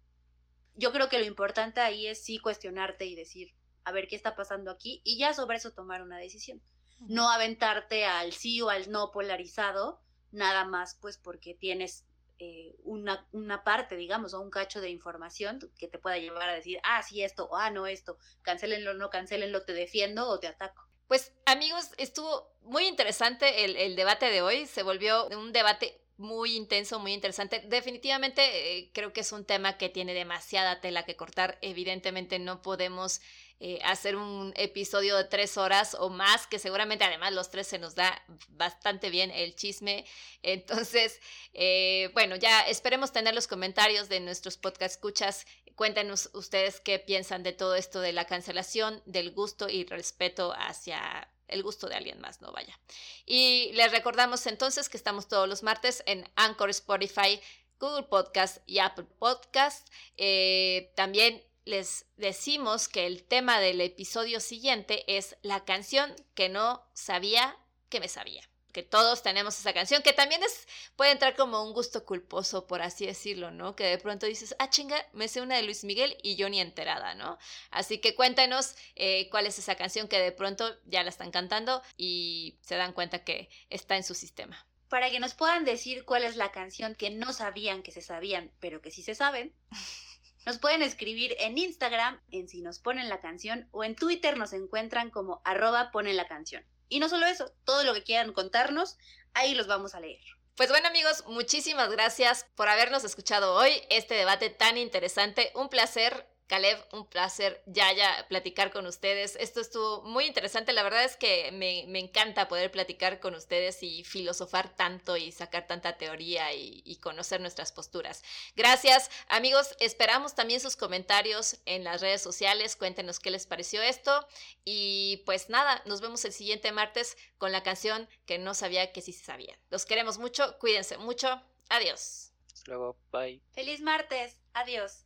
yo 0.75 0.93
creo 0.93 1.11
que 1.11 1.19
lo 1.19 1.27
importante 1.27 1.81
ahí 1.81 2.07
es 2.07 2.25
sí 2.25 2.39
cuestionarte 2.39 3.05
y 3.05 3.15
decir, 3.15 3.53
a 3.85 3.93
ver 3.93 4.09
qué 4.09 4.17
está 4.17 4.35
pasando 4.35 4.71
aquí 4.71 5.03
y 5.05 5.19
ya 5.19 5.35
sobre 5.35 5.59
eso 5.59 5.71
tomar 5.73 6.03
una 6.03 6.17
decisión. 6.17 6.63
No 7.01 7.31
aventarte 7.31 8.05
al 8.05 8.33
sí 8.33 8.61
o 8.63 8.71
al 8.71 8.91
no 8.91 9.11
polarizado, 9.11 10.01
nada 10.33 10.65
más 10.65 10.97
pues 11.01 11.19
porque 11.19 11.55
tienes 11.55 12.05
eh, 12.39 12.75
una, 12.85 13.27
una, 13.33 13.65
parte, 13.65 13.97
digamos, 13.97 14.35
o 14.35 14.41
un 14.41 14.51
cacho 14.51 14.81
de 14.81 14.91
información 14.91 15.59
que 15.79 15.89
te 15.89 15.99
pueda 15.99 16.19
llevar 16.19 16.51
a 16.51 16.55
decir, 16.55 16.79
ah, 16.83 17.03
sí, 17.03 17.23
esto, 17.23 17.47
o 17.47 17.57
ah, 17.57 17.71
no, 17.71 17.87
esto, 17.87 18.19
cancelenlo, 18.43 18.93
no 18.93 19.09
cancelenlo, 19.09 19.65
te 19.65 19.73
defiendo 19.73 20.29
o 20.29 20.39
te 20.39 20.47
ataco. 20.47 20.87
Pues 21.09 21.33
amigos, 21.47 21.93
estuvo 21.97 22.53
muy 22.63 22.87
interesante 22.87 23.65
el, 23.65 23.77
el 23.77 23.97
debate 23.97 24.27
de 24.27 24.43
hoy, 24.43 24.67
se 24.67 24.83
volvió 24.83 25.29
un 25.29 25.53
debate 25.53 26.03
muy 26.19 26.57
intenso, 26.57 26.99
muy 26.99 27.13
interesante. 27.13 27.63
Definitivamente 27.67 28.79
eh, 28.79 28.91
creo 28.93 29.13
que 29.13 29.21
es 29.21 29.33
un 29.33 29.45
tema 29.45 29.77
que 29.77 29.89
tiene 29.89 30.15
demasiada 30.15 30.81
tela 30.81 31.05
que 31.05 31.17
cortar. 31.17 31.59
Evidentemente 31.61 32.39
no 32.39 32.63
podemos 32.63 33.21
eh, 33.59 33.79
hacer 33.85 34.17
un 34.17 34.53
episodio 34.57 35.17
de 35.17 35.25
tres 35.25 35.57
horas 35.57 35.97
o 35.99 36.11
más, 36.11 36.47
que 36.47 36.59
seguramente 36.59 37.05
además 37.05 37.33
los 37.33 37.51
tres 37.51 37.67
se 37.67 37.79
nos 37.79 37.95
da 37.95 38.23
bastante 38.49 39.09
bien 39.09 39.31
el 39.31 39.55
chisme. 39.55 40.05
Entonces, 40.43 41.21
eh, 41.55 42.11
bueno, 42.13 42.37
ya 42.37 42.63
esperemos 42.63 43.13
tener 43.13 43.35
los 43.35 43.47
comentarios 43.47 44.09
de 44.09 44.21
nuestros 44.21 44.57
podcast 44.57 44.97
escuchas. 44.97 45.47
Cuéntenos 45.75 46.31
ustedes 46.33 46.81
qué 46.81 46.99
piensan 46.99 47.43
de 47.43 47.53
todo 47.53 47.75
esto 47.75 48.01
de 48.01 48.13
la 48.13 48.27
cancelación, 48.27 49.03
del 49.07 49.33
gusto 49.33 49.69
y 49.69 49.85
respeto 49.85 50.55
hacia 50.57 51.29
el 51.49 51.63
gusto 51.63 51.89
de 51.89 51.95
alguien 51.95 52.21
más, 52.21 52.41
no 52.41 52.53
vaya. 52.53 52.79
Y 53.25 53.73
les 53.75 53.93
recordamos 53.93 54.47
entonces 54.47 54.89
que 54.89 54.97
estamos 54.97 55.29
todos 55.29 55.49
los 55.49 55.63
martes 55.63 56.03
en 56.07 56.29
Anchor, 56.37 56.71
Spotify, 56.71 57.41
Google 57.79 58.05
Podcast 58.05 58.59
y 58.67 58.79
Apple 58.79 59.07
Podcast. 59.19 59.89
Eh, 60.17 60.93
también 60.97 61.43
les 61.67 62.07
decimos 62.17 62.89
que 62.89 63.07
el 63.07 63.25
tema 63.25 63.61
del 63.61 63.83
episodio 63.83 64.41
siguiente 64.41 65.05
es 65.19 65.37
la 65.43 65.65
canción 65.65 66.15
que 66.35 66.49
no 66.49 66.89
sabía 66.95 67.59
que 67.91 68.01
me 68.01 68.09
sabía 68.09 68.49
que 68.77 68.83
todos 68.83 69.23
tenemos 69.23 69.59
esa 69.59 69.73
canción, 69.73 70.03
que 70.03 70.13
también 70.13 70.43
es, 70.43 70.69
puede 70.97 71.11
entrar 71.11 71.35
como 71.35 71.65
un 71.65 71.73
gusto 71.73 72.05
culposo, 72.05 72.67
por 72.67 72.83
así 72.83 73.07
decirlo, 73.07 73.51
¿no? 73.51 73.75
Que 73.75 73.85
de 73.85 73.97
pronto 73.97 74.27
dices, 74.27 74.55
ah, 74.59 74.69
chinga, 74.69 75.03
me 75.15 75.29
sé 75.29 75.41
una 75.41 75.57
de 75.57 75.63
Luis 75.63 75.83
Miguel 75.83 76.15
y 76.23 76.37
yo 76.37 76.51
ni 76.51 76.61
enterada, 76.61 77.15
¿no? 77.15 77.39
Así 77.71 78.03
que 78.03 78.15
cuéntenos 78.15 78.75
eh, 78.95 79.31
cuál 79.31 79.47
es 79.47 79.59
esa 79.59 79.77
canción 79.77 80.09
que 80.09 80.19
de 80.19 80.31
pronto 80.31 80.77
ya 80.85 81.03
la 81.03 81.09
están 81.09 81.31
cantando 81.31 81.81
y 81.97 82.59
se 82.61 82.77
dan 82.77 82.93
cuenta 82.93 83.25
que 83.25 83.49
está 83.71 83.97
en 83.97 84.05
su 84.05 84.13
sistema. 84.13 84.67
Para 84.91 85.11
que 85.11 85.21
nos 85.21 85.33
puedan 85.33 85.65
decir 85.65 86.05
cuál 86.05 86.25
es 86.25 86.37
la 86.37 86.53
canción 86.53 86.95
que 86.95 87.09
no 87.09 87.33
sabían 87.33 87.83
que 87.83 87.93
se 87.93 88.03
sabían, 88.03 88.53
pero 88.61 88.83
que 88.83 88.91
sí 88.91 89.03
se 89.03 89.15
saben. 89.15 89.55
Nos 90.47 90.59
pueden 90.59 90.83
escribir 90.83 91.35
en 91.41 91.59
Instagram 91.59 92.21
en 92.31 92.49
si 92.49 92.63
nos 92.63 92.79
ponen 92.79 93.09
la 93.09 93.21
canción 93.21 93.69
o 93.73 93.83
en 93.83 93.97
Twitter 93.97 94.37
nos 94.37 94.53
encuentran 94.53 95.11
como 95.11 95.43
arroba 95.45 95.91
ponen 95.91 96.17
la 96.17 96.29
canción. 96.29 96.65
Y 96.89 97.01
no 97.01 97.09
solo 97.09 97.27
eso, 97.27 97.53
todo 97.65 97.83
lo 97.83 97.93
que 97.95 98.05
quieran 98.05 98.33
contarnos, 98.33 98.97
ahí 99.35 99.57
los 99.57 99.67
vamos 99.67 99.97
a 99.97 100.01
leer. 100.01 100.21
Pues 100.55 100.69
bueno 100.69 100.87
amigos, 100.87 101.25
muchísimas 101.27 101.91
gracias 101.91 102.47
por 102.55 102.69
habernos 102.69 103.03
escuchado 103.03 103.55
hoy, 103.55 103.73
este 103.91 104.15
debate 104.15 104.49
tan 104.49 104.79
interesante. 104.79 105.51
Un 105.57 105.69
placer 105.69 106.29
Caleb, 106.47 106.79
un 106.93 107.07
placer 107.07 107.63
ya 107.67 107.93
ya 107.93 108.27
platicar 108.29 108.71
con 108.71 108.87
ustedes. 108.87 109.37
Esto 109.37 109.61
estuvo 109.61 110.03
muy 110.03 110.27
interesante. 110.27 110.73
La 110.73 110.83
verdad 110.83 111.05
es 111.05 111.17
que 111.17 111.51
me, 111.53 111.81
encanta 111.99 112.47
poder 112.47 112.71
platicar 112.71 113.19
con 113.19 113.35
ustedes 113.35 113.83
y 113.83 114.05
filosofar 114.05 114.75
tanto 114.75 115.17
y 115.17 115.33
sacar 115.33 115.67
tanta 115.67 115.97
teoría 115.99 116.53
y, 116.53 116.83
y, 116.85 116.97
conocer 116.97 117.41
nuestras 117.41 117.73
posturas. 117.73 118.23
Gracias, 118.55 119.11
amigos. 119.29 119.75
Esperamos 119.81 120.35
también 120.35 120.61
sus 120.61 120.77
comentarios 120.77 121.57
en 121.67 121.83
las 121.85 122.01
redes 122.01 122.23
sociales. 122.23 122.77
Cuéntenos 122.77 123.19
qué 123.19 123.31
les 123.31 123.47
pareció 123.47 123.83
esto. 123.83 124.27
Y 124.65 125.23
pues 125.27 125.49
nada, 125.49 125.83
nos 125.87 126.01
vemos 126.01 126.25
el 126.25 126.33
siguiente 126.33 126.71
martes 126.71 127.17
con 127.39 127.51
la 127.51 127.63
canción 127.63 128.09
que 128.25 128.39
no 128.39 128.55
sabía 128.55 128.93
que 128.93 129.03
sí 129.03 129.13
se 129.13 129.25
sabía. 129.25 129.59
Los 129.71 129.85
queremos 129.85 130.19
mucho. 130.19 130.59
Cuídense 130.59 130.97
mucho. 130.99 131.43
Adiós. 131.69 132.33
Hasta 132.53 132.71
luego. 132.71 132.97
Bye. 133.11 133.43
Feliz 133.53 133.81
martes. 133.81 134.39
Adiós. 134.53 135.06